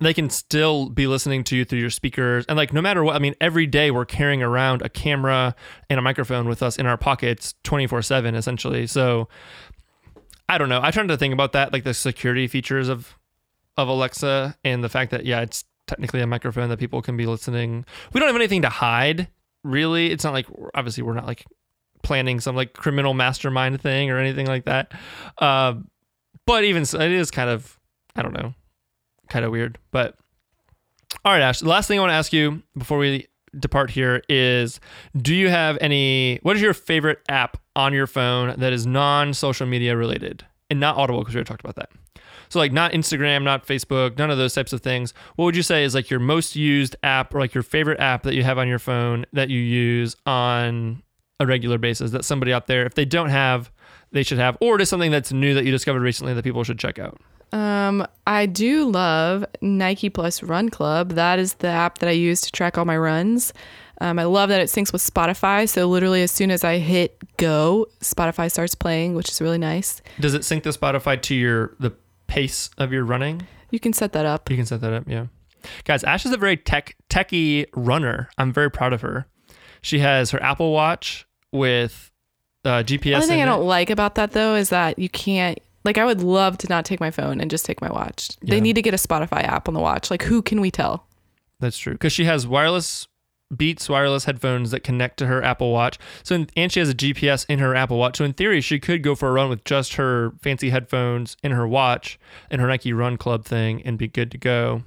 they 0.00 0.14
can 0.14 0.30
still 0.30 0.88
be 0.88 1.06
listening 1.06 1.44
to 1.44 1.56
you 1.56 1.64
through 1.64 1.80
your 1.80 1.90
speakers, 1.90 2.44
and 2.48 2.56
like 2.56 2.72
no 2.72 2.80
matter 2.80 3.02
what, 3.02 3.16
I 3.16 3.18
mean, 3.18 3.34
every 3.40 3.66
day 3.66 3.90
we're 3.90 4.04
carrying 4.04 4.42
around 4.42 4.82
a 4.82 4.88
camera 4.88 5.54
and 5.90 5.98
a 5.98 6.02
microphone 6.02 6.48
with 6.48 6.62
us 6.62 6.76
in 6.76 6.86
our 6.86 6.96
pockets, 6.96 7.54
twenty 7.64 7.86
four 7.86 8.02
seven, 8.02 8.34
essentially. 8.34 8.86
So 8.86 9.28
I 10.48 10.58
don't 10.58 10.68
know. 10.68 10.80
I 10.82 10.90
tried 10.90 11.08
to 11.08 11.16
think 11.16 11.34
about 11.34 11.52
that, 11.52 11.72
like 11.72 11.84
the 11.84 11.94
security 11.94 12.46
features 12.46 12.88
of 12.88 13.16
of 13.76 13.88
Alexa 13.88 14.56
and 14.64 14.82
the 14.82 14.88
fact 14.88 15.10
that 15.10 15.26
yeah, 15.26 15.40
it's 15.40 15.64
technically 15.86 16.20
a 16.20 16.26
microphone 16.26 16.68
that 16.68 16.78
people 16.78 17.02
can 17.02 17.16
be 17.16 17.26
listening. 17.26 17.84
We 18.12 18.20
don't 18.20 18.28
have 18.28 18.36
anything 18.36 18.62
to 18.62 18.68
hide, 18.68 19.28
really. 19.64 20.10
It's 20.10 20.24
not 20.24 20.32
like 20.32 20.46
obviously 20.74 21.02
we're 21.02 21.14
not 21.14 21.26
like 21.26 21.44
planning 22.02 22.40
some 22.40 22.54
like 22.56 22.72
criminal 22.74 23.14
mastermind 23.14 23.80
thing 23.80 24.10
or 24.10 24.18
anything 24.18 24.46
like 24.46 24.64
that. 24.66 24.92
Uh, 25.38 25.74
but 26.46 26.64
even 26.64 26.84
so, 26.84 27.00
it 27.00 27.12
is 27.12 27.30
kind 27.30 27.50
of 27.50 27.78
I 28.14 28.22
don't 28.22 28.32
know, 28.34 28.54
kind 29.28 29.44
of 29.44 29.50
weird. 29.50 29.78
But 29.90 30.16
all 31.24 31.32
right, 31.32 31.42
Ash. 31.42 31.60
The 31.60 31.68
last 31.68 31.88
thing 31.88 31.98
I 31.98 32.02
want 32.02 32.10
to 32.10 32.14
ask 32.14 32.32
you 32.32 32.62
before 32.76 32.98
we 32.98 33.26
depart 33.58 33.90
here 33.90 34.22
is 34.28 34.80
do 35.16 35.34
you 35.34 35.48
have 35.48 35.78
any 35.80 36.38
what 36.42 36.56
is 36.56 36.62
your 36.62 36.74
favorite 36.74 37.18
app 37.28 37.56
on 37.76 37.92
your 37.92 38.06
phone 38.06 38.54
that 38.58 38.72
is 38.72 38.86
non-social 38.86 39.66
media 39.66 39.96
related 39.96 40.44
and 40.70 40.78
not 40.80 40.96
audible 40.96 41.20
because 41.20 41.34
we 41.34 41.38
already 41.38 41.48
talked 41.48 41.64
about 41.64 41.76
that 41.76 41.90
so 42.48 42.58
like 42.58 42.72
not 42.72 42.92
instagram 42.92 43.42
not 43.42 43.66
facebook 43.66 44.18
none 44.18 44.30
of 44.30 44.38
those 44.38 44.54
types 44.54 44.72
of 44.72 44.80
things 44.80 45.14
what 45.36 45.46
would 45.46 45.56
you 45.56 45.62
say 45.62 45.84
is 45.84 45.94
like 45.94 46.10
your 46.10 46.20
most 46.20 46.56
used 46.56 46.96
app 47.02 47.34
or 47.34 47.40
like 47.40 47.54
your 47.54 47.62
favorite 47.62 47.98
app 48.00 48.22
that 48.22 48.34
you 48.34 48.42
have 48.42 48.58
on 48.58 48.68
your 48.68 48.78
phone 48.78 49.24
that 49.32 49.48
you 49.48 49.60
use 49.60 50.16
on 50.26 51.02
a 51.40 51.46
regular 51.46 51.78
basis 51.78 52.10
that 52.10 52.24
somebody 52.24 52.52
out 52.52 52.66
there 52.66 52.84
if 52.84 52.94
they 52.94 53.04
don't 53.04 53.30
have 53.30 53.70
they 54.12 54.22
should 54.22 54.38
have 54.38 54.56
or 54.60 54.76
it 54.76 54.82
is 54.82 54.88
something 54.88 55.10
that's 55.10 55.32
new 55.32 55.54
that 55.54 55.64
you 55.64 55.70
discovered 55.70 56.00
recently 56.00 56.34
that 56.34 56.44
people 56.44 56.64
should 56.64 56.78
check 56.78 56.98
out 56.98 57.18
Um, 57.52 58.06
I 58.26 58.46
do 58.46 58.88
love 58.90 59.44
Nike 59.60 60.10
Plus 60.10 60.42
Run 60.42 60.68
Club. 60.68 61.12
That 61.12 61.38
is 61.38 61.54
the 61.54 61.68
app 61.68 61.98
that 61.98 62.08
I 62.08 62.12
use 62.12 62.40
to 62.42 62.52
track 62.52 62.76
all 62.76 62.84
my 62.84 62.96
runs. 62.96 63.52
Um, 64.00 64.18
I 64.18 64.24
love 64.24 64.48
that 64.50 64.60
it 64.60 64.68
syncs 64.68 64.92
with 64.92 65.02
Spotify. 65.02 65.68
So 65.68 65.86
literally, 65.88 66.22
as 66.22 66.30
soon 66.30 66.50
as 66.50 66.62
I 66.62 66.78
hit 66.78 67.16
go, 67.36 67.86
Spotify 68.00 68.50
starts 68.50 68.74
playing, 68.74 69.14
which 69.14 69.28
is 69.30 69.40
really 69.40 69.58
nice. 69.58 70.02
does 70.20 70.34
it 70.34 70.44
sync 70.44 70.62
the 70.62 70.70
spotify 70.70 71.20
to 71.22 71.34
your 71.34 71.74
the 71.80 71.92
pace 72.28 72.70
of 72.78 72.92
your 72.92 73.04
running 73.04 73.46
You 73.70 73.80
can 73.80 73.92
set 73.92 74.12
that 74.12 74.26
up. 74.26 74.50
You 74.50 74.56
can 74.56 74.66
set 74.66 74.80
that 74.82 74.92
up, 74.92 75.04
yeah. 75.08 75.26
Guys, 75.84 76.04
Ash 76.04 76.24
is 76.24 76.32
a 76.32 76.36
very 76.36 76.56
tech 76.56 76.96
techie 77.10 77.66
runner. 77.74 78.28
I'm 78.38 78.52
very 78.52 78.70
proud 78.70 78.92
of 78.92 79.00
her. 79.00 79.26
She 79.82 79.98
has 79.98 80.30
her 80.30 80.42
Apple 80.42 80.72
Watch 80.72 81.26
with 81.52 82.12
uh, 82.64 82.82
GPS. 82.84 83.02
The 83.02 83.14
only 83.14 83.26
thing 83.26 83.38
in 83.40 83.48
I 83.48 83.52
it. 83.52 83.56
don't 83.56 83.66
like 83.66 83.90
about 83.90 84.14
that 84.16 84.32
though 84.32 84.54
is 84.54 84.68
that 84.68 84.98
you 84.98 85.08
can't. 85.08 85.58
Like, 85.84 85.96
I 85.98 86.04
would 86.04 86.22
love 86.22 86.58
to 86.58 86.68
not 86.68 86.84
take 86.84 87.00
my 87.00 87.10
phone 87.10 87.40
and 87.40 87.50
just 87.50 87.64
take 87.64 87.80
my 87.80 87.90
watch. 87.90 88.30
Yeah. 88.42 88.50
They 88.54 88.60
need 88.60 88.74
to 88.74 88.82
get 88.82 88.94
a 88.94 88.98
Spotify 88.98 89.42
app 89.44 89.68
on 89.68 89.74
the 89.74 89.80
watch. 89.80 90.10
Like, 90.10 90.22
who 90.22 90.42
can 90.42 90.60
we 90.60 90.70
tell? 90.70 91.06
That's 91.60 91.78
true 91.78 91.92
because 91.94 92.12
she 92.12 92.24
has 92.24 92.46
wireless 92.46 93.06
Beats 93.56 93.88
wireless 93.88 94.26
headphones 94.26 94.72
that 94.72 94.84
connect 94.84 95.16
to 95.20 95.26
her 95.26 95.42
Apple 95.42 95.72
Watch. 95.72 95.98
So 96.22 96.34
in, 96.34 96.50
and 96.54 96.70
she 96.70 96.80
has 96.80 96.90
a 96.90 96.94
GPS 96.94 97.46
in 97.48 97.60
her 97.60 97.74
Apple 97.74 97.96
Watch. 97.96 98.18
So 98.18 98.24
in 98.26 98.34
theory, 98.34 98.60
she 98.60 98.78
could 98.78 99.02
go 99.02 99.14
for 99.14 99.30
a 99.30 99.32
run 99.32 99.48
with 99.48 99.64
just 99.64 99.94
her 99.94 100.34
fancy 100.42 100.68
headphones 100.68 101.34
in 101.42 101.52
her 101.52 101.66
watch 101.66 102.18
and 102.50 102.60
her 102.60 102.68
Nike 102.68 102.92
Run 102.92 103.16
Club 103.16 103.46
thing 103.46 103.80
and 103.86 103.96
be 103.96 104.06
good 104.06 104.30
to 104.32 104.36
go. 104.38 104.82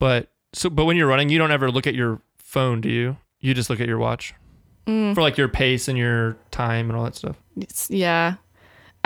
But 0.00 0.28
so 0.52 0.68
but 0.70 0.86
when 0.86 0.96
you're 0.96 1.06
running, 1.06 1.28
you 1.28 1.38
don't 1.38 1.52
ever 1.52 1.70
look 1.70 1.86
at 1.86 1.94
your 1.94 2.20
phone, 2.36 2.80
do 2.80 2.88
you? 2.88 3.16
You 3.38 3.54
just 3.54 3.70
look 3.70 3.80
at 3.80 3.86
your 3.88 3.98
watch 3.98 4.34
Mm. 4.86 5.14
for 5.16 5.20
like 5.20 5.36
your 5.36 5.48
pace 5.48 5.88
and 5.88 5.98
your 5.98 6.36
time 6.52 6.88
and 6.90 6.96
all 6.96 7.04
that 7.04 7.16
stuff. 7.16 7.36
It's, 7.56 7.90
yeah. 7.90 8.34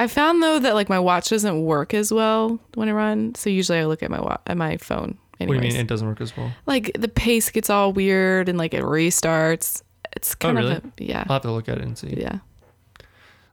I 0.00 0.06
found 0.06 0.42
though 0.42 0.58
that 0.58 0.74
like 0.74 0.88
my 0.88 0.98
watch 0.98 1.28
doesn't 1.28 1.62
work 1.64 1.92
as 1.94 2.12
well 2.12 2.58
when 2.74 2.88
I 2.88 2.92
run. 2.92 3.34
So 3.34 3.50
usually 3.50 3.78
I 3.78 3.84
look 3.84 4.02
at 4.02 4.10
my 4.10 4.20
wa- 4.20 4.38
at 4.46 4.56
my 4.56 4.76
phone. 4.78 5.18
What 5.38 5.46
do 5.48 5.54
you 5.54 5.60
mean 5.60 5.76
it 5.76 5.86
doesn't 5.86 6.06
work 6.06 6.20
as 6.20 6.36
well? 6.36 6.52
like 6.66 6.90
the 6.98 7.08
pace 7.08 7.50
gets 7.50 7.70
all 7.70 7.92
weird 7.92 8.48
and 8.48 8.58
like 8.58 8.74
it 8.74 8.82
restarts. 8.82 9.82
It's 10.16 10.34
oh, 10.34 10.38
kind 10.40 10.58
Oh, 10.58 10.60
really? 10.62 10.76
of 10.76 10.84
a, 10.84 10.90
yeah. 10.98 11.24
I'll 11.28 11.34
have 11.34 11.42
to 11.42 11.50
look 11.52 11.68
at 11.68 11.78
it 11.78 11.84
and 11.84 11.96
see. 11.96 12.14
Yeah. 12.16 12.38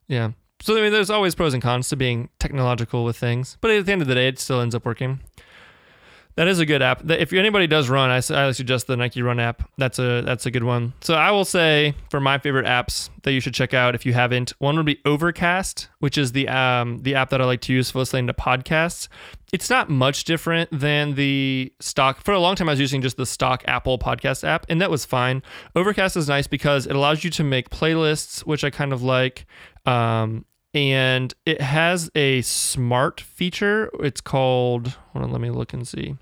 Yeah. 0.08 0.32
So 0.62 0.76
I 0.78 0.82
mean, 0.82 0.92
there's 0.92 1.10
always 1.10 1.36
pros 1.36 1.54
and 1.54 1.62
cons 1.62 1.90
to 1.90 1.96
being 1.96 2.30
technological 2.40 3.04
with 3.04 3.16
things, 3.18 3.58
but 3.62 3.70
at 3.72 3.86
the 3.86 3.92
end 3.92 4.02
of 4.02 4.08
the 4.08 4.16
day, 4.16 4.28
it 4.28 4.40
still 4.40 4.60
ends 4.62 4.74
up 4.74 4.86
working. 4.86 5.20
That 6.38 6.48
is 6.48 6.60
a 6.60 6.68
good 6.68 6.84
app. 6.84 7.10
If 7.10 7.34
anybody 7.34 7.66
does 7.66 7.90
run, 7.90 8.12
I, 8.12 8.18
I 8.18 8.52
suggest 8.52 8.86
the 8.86 8.96
Nike 8.96 9.24
Run 9.24 9.40
app. 9.40 9.68
That's 9.80 9.98
a 9.98 10.22
that's 10.22 10.46
a 10.46 10.52
good 10.52 10.64
one. 10.64 10.94
So 11.02 11.16
I 11.16 11.32
will 11.32 11.46
say 11.46 11.96
for 12.12 12.20
my 12.20 12.38
favorite 12.38 12.68
apps 12.68 13.10
that 13.24 13.32
you 13.32 13.40
should 13.40 13.56
check 13.56 13.74
out 13.74 13.96
if 13.96 14.06
you 14.06 14.14
haven't, 14.14 14.54
one 14.60 14.78
would 14.78 14.86
be 14.86 15.00
Overcast, 15.04 15.90
which 15.98 16.16
is 16.16 16.34
the 16.34 16.48
um 16.48 17.00
the 17.00 17.16
app 17.16 17.32
that 17.32 17.42
I 17.42 17.46
like 17.46 17.62
to 17.62 17.74
use 17.74 17.90
for 17.90 17.98
listening 17.98 18.28
to 18.28 18.34
podcasts. 18.34 19.08
It's 19.52 19.68
not 19.68 19.90
much 19.90 20.26
different 20.26 20.70
than 20.72 21.16
the 21.16 21.74
stock. 21.80 22.22
For 22.22 22.36
a 22.36 22.40
long 22.40 22.56
time, 22.56 22.70
I 22.70 22.74
was 22.74 22.80
using 22.80 23.02
just 23.02 23.18
the 23.18 23.26
stock 23.26 23.64
Apple 23.66 23.98
podcast 23.98 24.44
app, 24.44 24.68
and 24.70 24.80
that 24.80 24.92
was 24.92 25.06
fine. 25.06 25.42
Overcast 25.76 26.16
is 26.18 26.28
nice 26.28 26.46
because 26.46 26.86
it 26.86 26.96
allows 26.96 27.24
you 27.24 27.32
to 27.32 27.44
make 27.44 27.72
playlists, 27.72 28.42
which 28.42 28.64
I 28.64 28.70
kind 28.70 28.94
of 28.94 29.02
like. 29.02 29.48
Um, 29.88 30.46
and 30.76 31.34
it 31.48 31.62
has 31.62 32.12
a 32.14 32.44
smart 32.44 33.22
feature. 33.22 33.90
It's 34.02 34.22
called, 34.22 34.98
on, 35.16 35.32
let 35.32 35.42
me 35.42 35.50
look 35.50 35.74
and 35.74 35.88
see. 35.88 36.18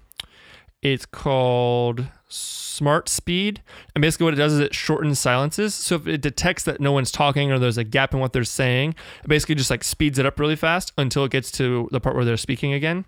It's 0.86 1.08
called 1.08 2.06
Smart 2.30 3.10
Speed. 3.10 3.64
And 3.96 4.04
basically, 4.04 4.26
what 4.26 4.36
it 4.36 4.38
does 4.38 4.54
is 4.54 4.60
it 4.60 4.76
shortens 4.76 5.18
silences. 5.18 5.74
So 5.74 5.96
if 5.96 6.06
it 6.06 6.22
detects 6.22 6.64
that 6.66 6.80
no 6.80 6.92
one's 6.92 7.12
talking 7.12 7.52
or 7.52 7.58
there's 7.58 7.80
a 7.80 7.84
gap 7.84 8.14
in 8.14 8.20
what 8.20 8.34
they're 8.34 8.44
saying, 8.44 8.94
it 9.24 9.28
basically 9.28 9.56
just 9.56 9.72
like 9.72 9.84
speeds 9.84 10.20
it 10.20 10.28
up 10.28 10.40
really 10.40 10.56
fast 10.56 10.94
until 10.96 11.26
it 11.26 11.32
gets 11.32 11.50
to 11.54 11.90
the 11.92 12.00
part 12.00 12.16
where 12.16 12.24
they're 12.24 12.38
speaking 12.38 12.72
again. 12.72 13.06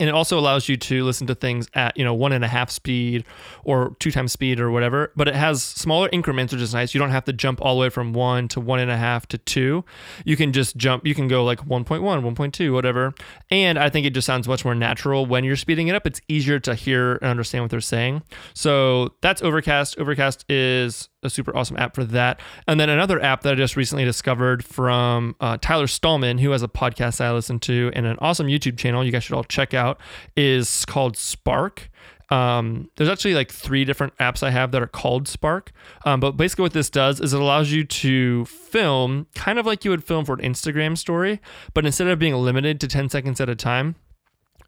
And 0.00 0.08
it 0.08 0.14
also 0.14 0.38
allows 0.38 0.68
you 0.68 0.76
to 0.76 1.04
listen 1.04 1.26
to 1.26 1.34
things 1.34 1.68
at 1.74 1.96
you 1.96 2.04
know 2.04 2.14
one 2.14 2.32
and 2.32 2.44
a 2.44 2.48
half 2.48 2.70
speed 2.70 3.24
or 3.64 3.96
two 3.98 4.10
times 4.10 4.32
speed 4.32 4.60
or 4.60 4.70
whatever 4.70 5.12
but 5.16 5.28
it 5.28 5.34
has 5.34 5.62
smaller 5.62 6.08
increments 6.12 6.52
which 6.52 6.62
is 6.62 6.74
nice. 6.74 6.94
You 6.94 7.00
don't 7.00 7.10
have 7.10 7.24
to 7.24 7.32
jump 7.32 7.60
all 7.60 7.76
the 7.76 7.80
way 7.80 7.88
from 7.90 8.12
one 8.12 8.48
to 8.48 8.60
one 8.60 8.80
and 8.80 8.90
a 8.90 8.96
half 8.96 9.26
to 9.28 9.38
two. 9.38 9.84
You 10.24 10.36
can 10.36 10.52
just 10.52 10.76
jump 10.76 11.06
you 11.06 11.14
can 11.14 11.28
go 11.28 11.44
like 11.44 11.60
1.1 11.66 12.00
1.2 12.00 12.72
whatever. 12.72 13.14
And 13.50 13.78
i 13.78 13.88
think 13.88 14.06
it 14.06 14.10
just 14.14 14.26
sounds 14.26 14.48
much 14.48 14.64
more 14.64 14.74
natural 14.74 15.26
when 15.26 15.44
you're 15.44 15.56
speeding 15.56 15.88
it 15.88 15.94
up. 15.94 16.06
It's 16.06 16.20
easier 16.28 16.58
to 16.60 16.74
hear 16.74 17.16
and 17.16 17.24
understand 17.24 17.64
what 17.64 17.70
they're 17.70 17.80
saying. 17.80 18.22
So 18.54 19.14
that's 19.20 19.42
overcast. 19.42 19.98
Overcast 19.98 20.44
is 20.50 21.08
a 21.22 21.30
super 21.30 21.56
awesome 21.56 21.76
app 21.76 21.94
for 21.94 22.04
that. 22.04 22.40
And 22.66 22.78
then 22.78 22.88
another 22.88 23.20
app 23.20 23.42
that 23.42 23.52
I 23.52 23.56
just 23.56 23.76
recently 23.76 24.04
discovered 24.04 24.64
from 24.64 25.34
uh, 25.40 25.58
Tyler 25.60 25.86
Stalman, 25.86 26.38
who 26.38 26.50
has 26.50 26.62
a 26.62 26.68
podcast 26.68 27.20
I 27.20 27.32
listen 27.32 27.58
to 27.60 27.90
and 27.94 28.06
an 28.06 28.16
awesome 28.20 28.46
YouTube 28.46 28.76
channel 28.76 29.04
you 29.04 29.12
guys 29.12 29.24
should 29.24 29.34
all 29.34 29.44
check 29.44 29.74
out, 29.74 30.00
is 30.36 30.84
called 30.84 31.16
Spark. 31.16 31.90
Um, 32.30 32.90
there's 32.96 33.08
actually 33.08 33.34
like 33.34 33.50
three 33.50 33.84
different 33.84 34.14
apps 34.18 34.42
I 34.42 34.50
have 34.50 34.70
that 34.72 34.82
are 34.82 34.86
called 34.86 35.26
Spark. 35.26 35.72
Um, 36.04 36.20
but 36.20 36.32
basically, 36.32 36.64
what 36.64 36.74
this 36.74 36.90
does 36.90 37.20
is 37.20 37.32
it 37.32 37.40
allows 37.40 37.72
you 37.72 37.84
to 37.84 38.44
film 38.44 39.26
kind 39.34 39.58
of 39.58 39.66
like 39.66 39.84
you 39.84 39.90
would 39.90 40.04
film 40.04 40.24
for 40.24 40.34
an 40.34 40.40
Instagram 40.40 40.96
story, 40.96 41.40
but 41.74 41.86
instead 41.86 42.06
of 42.06 42.18
being 42.18 42.34
limited 42.34 42.80
to 42.80 42.88
10 42.88 43.08
seconds 43.08 43.40
at 43.40 43.48
a 43.48 43.54
time, 43.54 43.94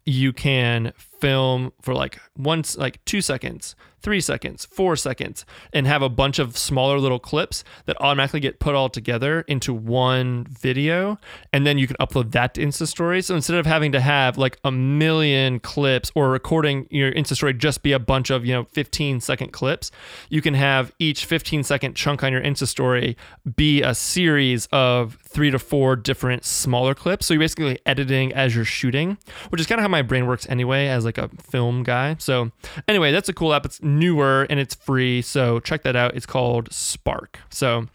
you 0.05 0.33
can 0.33 0.91
film 1.21 1.71
for 1.81 1.93
like 1.93 2.19
once 2.35 2.77
like 2.77 3.03
two 3.05 3.21
seconds 3.21 3.75
three 4.01 4.21
seconds, 4.21 4.65
four 4.65 4.95
seconds, 4.95 5.45
and 5.73 5.85
have 5.87 6.01
a 6.01 6.09
bunch 6.09 6.39
of 6.39 6.57
smaller 6.57 6.99
little 6.99 7.19
clips 7.19 7.63
that 7.85 7.99
automatically 8.01 8.39
get 8.39 8.59
put 8.59 8.75
all 8.75 8.89
together 8.89 9.41
into 9.41 9.73
one 9.73 10.45
video. 10.45 11.17
And 11.53 11.65
then 11.65 11.77
you 11.77 11.87
can 11.87 11.95
upload 11.97 12.31
that 12.31 12.55
to 12.55 12.61
Insta 12.61 12.87
Story. 12.87 13.21
So 13.21 13.35
instead 13.35 13.57
of 13.57 13.65
having 13.65 13.91
to 13.91 14.01
have 14.01 14.37
like 14.37 14.57
a 14.63 14.71
million 14.71 15.59
clips 15.59 16.11
or 16.15 16.29
recording 16.29 16.87
your 16.89 17.11
Insta 17.11 17.35
Story 17.35 17.53
just 17.53 17.83
be 17.83 17.91
a 17.91 17.99
bunch 17.99 18.29
of, 18.29 18.45
you 18.45 18.53
know, 18.53 18.65
15 18.65 19.21
second 19.21 19.51
clips, 19.51 19.91
you 20.29 20.41
can 20.41 20.53
have 20.53 20.91
each 20.99 21.25
15 21.25 21.63
second 21.63 21.95
chunk 21.95 22.23
on 22.23 22.31
your 22.31 22.41
Insta 22.41 22.67
Story 22.67 23.15
be 23.55 23.81
a 23.81 23.93
series 23.93 24.67
of 24.71 25.17
three 25.23 25.51
to 25.51 25.59
four 25.59 25.95
different 25.95 26.43
smaller 26.43 26.93
clips. 26.93 27.25
So 27.25 27.33
you're 27.33 27.41
basically 27.41 27.79
editing 27.85 28.33
as 28.33 28.55
you're 28.55 28.65
shooting, 28.65 29.17
which 29.49 29.61
is 29.61 29.67
kind 29.67 29.79
of 29.79 29.83
how 29.83 29.89
my 29.89 30.01
brain 30.01 30.25
works 30.25 30.47
anyway, 30.49 30.87
as 30.87 31.05
like 31.05 31.10
a 31.17 31.29
film 31.41 31.83
guy. 31.83 32.15
So 32.19 32.51
anyway, 32.87 33.11
that's 33.11 33.29
a 33.29 33.33
cool 33.33 33.53
app. 33.53 33.65
It's 33.65 33.81
newer 33.81 34.47
and 34.49 34.59
it's 34.59 34.75
free. 34.75 35.21
So 35.21 35.59
check 35.59 35.83
that 35.83 35.95
out. 35.95 36.15
It's 36.15 36.25
called 36.25 36.71
Spark. 36.71 37.39
So 37.49 37.87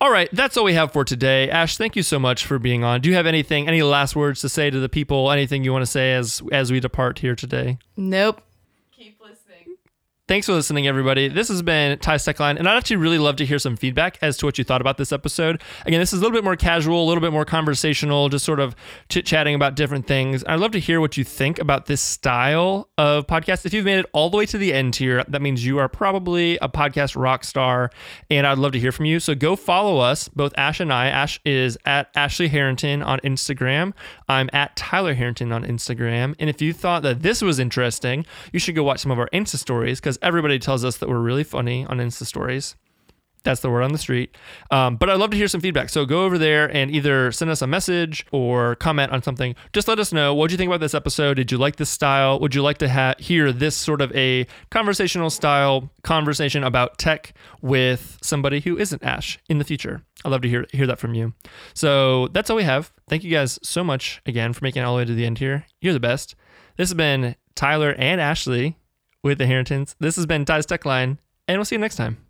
all 0.00 0.10
right, 0.10 0.28
that's 0.32 0.56
all 0.56 0.64
we 0.64 0.74
have 0.74 0.92
for 0.92 1.04
today. 1.04 1.48
Ash, 1.48 1.76
thank 1.76 1.96
you 1.96 2.02
so 2.02 2.18
much 2.18 2.44
for 2.44 2.58
being 2.58 2.84
on. 2.84 3.00
Do 3.00 3.08
you 3.08 3.14
have 3.14 3.26
anything, 3.26 3.68
any 3.68 3.82
last 3.82 4.16
words 4.16 4.40
to 4.40 4.48
say 4.48 4.70
to 4.70 4.80
the 4.80 4.88
people? 4.88 5.30
Anything 5.30 5.64
you 5.64 5.72
want 5.72 5.82
to 5.82 5.90
say 5.90 6.14
as 6.14 6.42
as 6.52 6.72
we 6.72 6.80
depart 6.80 7.20
here 7.20 7.34
today? 7.34 7.78
Nope. 7.96 8.42
Thanks 10.26 10.46
for 10.46 10.54
listening, 10.54 10.86
everybody. 10.86 11.28
This 11.28 11.48
has 11.48 11.60
been 11.60 11.98
Ty 11.98 12.16
Tech 12.16 12.40
Line, 12.40 12.56
and 12.56 12.66
I'd 12.66 12.78
actually 12.78 12.96
really 12.96 13.18
love 13.18 13.36
to 13.36 13.44
hear 13.44 13.58
some 13.58 13.76
feedback 13.76 14.16
as 14.22 14.38
to 14.38 14.46
what 14.46 14.56
you 14.56 14.64
thought 14.64 14.80
about 14.80 14.96
this 14.96 15.12
episode. 15.12 15.60
Again, 15.84 16.00
this 16.00 16.14
is 16.14 16.20
a 16.20 16.22
little 16.22 16.34
bit 16.34 16.42
more 16.42 16.56
casual, 16.56 17.04
a 17.04 17.06
little 17.06 17.20
bit 17.20 17.30
more 17.30 17.44
conversational, 17.44 18.30
just 18.30 18.42
sort 18.42 18.58
of 18.58 18.74
chit 19.10 19.26
chatting 19.26 19.54
about 19.54 19.74
different 19.74 20.06
things. 20.06 20.42
I'd 20.48 20.60
love 20.60 20.70
to 20.70 20.80
hear 20.80 20.98
what 20.98 21.18
you 21.18 21.24
think 21.24 21.58
about 21.58 21.84
this 21.84 22.00
style 22.00 22.88
of 22.96 23.26
podcast. 23.26 23.66
If 23.66 23.74
you've 23.74 23.84
made 23.84 23.98
it 23.98 24.06
all 24.14 24.30
the 24.30 24.38
way 24.38 24.46
to 24.46 24.56
the 24.56 24.72
end 24.72 24.96
here, 24.96 25.22
that 25.28 25.42
means 25.42 25.66
you 25.66 25.76
are 25.76 25.90
probably 25.90 26.56
a 26.62 26.70
podcast 26.70 27.20
rock 27.20 27.44
star, 27.44 27.90
and 28.30 28.46
I'd 28.46 28.56
love 28.56 28.72
to 28.72 28.80
hear 28.80 28.92
from 28.92 29.04
you. 29.04 29.20
So 29.20 29.34
go 29.34 29.56
follow 29.56 29.98
us, 29.98 30.28
both 30.28 30.54
Ash 30.56 30.80
and 30.80 30.90
I. 30.90 31.08
Ash 31.08 31.38
is 31.44 31.76
at 31.84 32.08
Ashley 32.14 32.48
Harrington 32.48 33.02
on 33.02 33.20
Instagram. 33.20 33.92
I'm 34.26 34.48
at 34.54 34.74
Tyler 34.74 35.12
Harrington 35.12 35.52
on 35.52 35.66
Instagram. 35.66 36.34
And 36.38 36.48
if 36.48 36.62
you 36.62 36.72
thought 36.72 37.02
that 37.02 37.20
this 37.20 37.42
was 37.42 37.58
interesting, 37.58 38.24
you 38.54 38.58
should 38.58 38.74
go 38.74 38.84
watch 38.84 39.00
some 39.00 39.12
of 39.12 39.18
our 39.18 39.28
Insta 39.30 39.58
stories 39.58 40.00
because 40.00 40.13
because 40.14 40.26
everybody 40.26 40.58
tells 40.58 40.84
us 40.84 40.98
that 40.98 41.08
we're 41.08 41.18
really 41.18 41.44
funny 41.44 41.84
on 41.86 41.98
Insta 41.98 42.24
stories. 42.24 42.76
That's 43.42 43.60
the 43.60 43.68
word 43.68 43.82
on 43.82 43.92
the 43.92 43.98
street. 43.98 44.34
Um, 44.70 44.96
but 44.96 45.10
I'd 45.10 45.18
love 45.18 45.30
to 45.32 45.36
hear 45.36 45.48
some 45.48 45.60
feedback. 45.60 45.90
So 45.90 46.06
go 46.06 46.24
over 46.24 46.38
there 46.38 46.74
and 46.74 46.90
either 46.90 47.30
send 47.30 47.50
us 47.50 47.60
a 47.60 47.66
message 47.66 48.24
or 48.32 48.74
comment 48.76 49.12
on 49.12 49.22
something. 49.22 49.54
Just 49.74 49.86
let 49.86 49.98
us 49.98 50.14
know 50.14 50.34
what 50.34 50.48
do 50.48 50.54
you 50.54 50.56
think 50.56 50.68
about 50.70 50.80
this 50.80 50.94
episode. 50.94 51.34
Did 51.34 51.52
you 51.52 51.58
like 51.58 51.76
this 51.76 51.90
style? 51.90 52.40
Would 52.40 52.54
you 52.54 52.62
like 52.62 52.78
to 52.78 52.88
ha- 52.88 53.16
hear 53.18 53.52
this 53.52 53.76
sort 53.76 54.00
of 54.00 54.10
a 54.16 54.46
conversational 54.70 55.28
style 55.28 55.90
conversation 56.04 56.64
about 56.64 56.96
tech 56.96 57.34
with 57.60 58.18
somebody 58.22 58.60
who 58.60 58.78
isn't 58.78 59.04
Ash 59.04 59.38
in 59.50 59.58
the 59.58 59.64
future? 59.64 60.02
I'd 60.24 60.30
love 60.30 60.40
to 60.40 60.48
hear 60.48 60.64
hear 60.72 60.86
that 60.86 60.98
from 60.98 61.12
you. 61.12 61.34
So 61.74 62.28
that's 62.28 62.48
all 62.48 62.56
we 62.56 62.62
have. 62.62 62.92
Thank 63.10 63.24
you 63.24 63.30
guys 63.30 63.58
so 63.62 63.84
much 63.84 64.22
again 64.24 64.54
for 64.54 64.64
making 64.64 64.80
it 64.80 64.86
all 64.86 64.94
the 64.94 64.98
way 64.98 65.04
to 65.04 65.14
the 65.14 65.26
end 65.26 65.38
here. 65.38 65.66
You're 65.82 65.92
the 65.92 66.00
best. 66.00 66.34
This 66.78 66.88
has 66.88 66.94
been 66.94 67.36
Tyler 67.54 67.94
and 67.98 68.22
Ashley 68.22 68.78
with 69.24 69.38
the 69.38 69.46
Harringtons. 69.46 69.96
This 69.98 70.14
has 70.14 70.26
been 70.26 70.44
Ty's 70.44 70.66
Tech 70.66 70.84
Line, 70.84 71.18
and 71.48 71.58
we'll 71.58 71.64
see 71.64 71.74
you 71.74 71.80
next 71.80 71.96
time. 71.96 72.23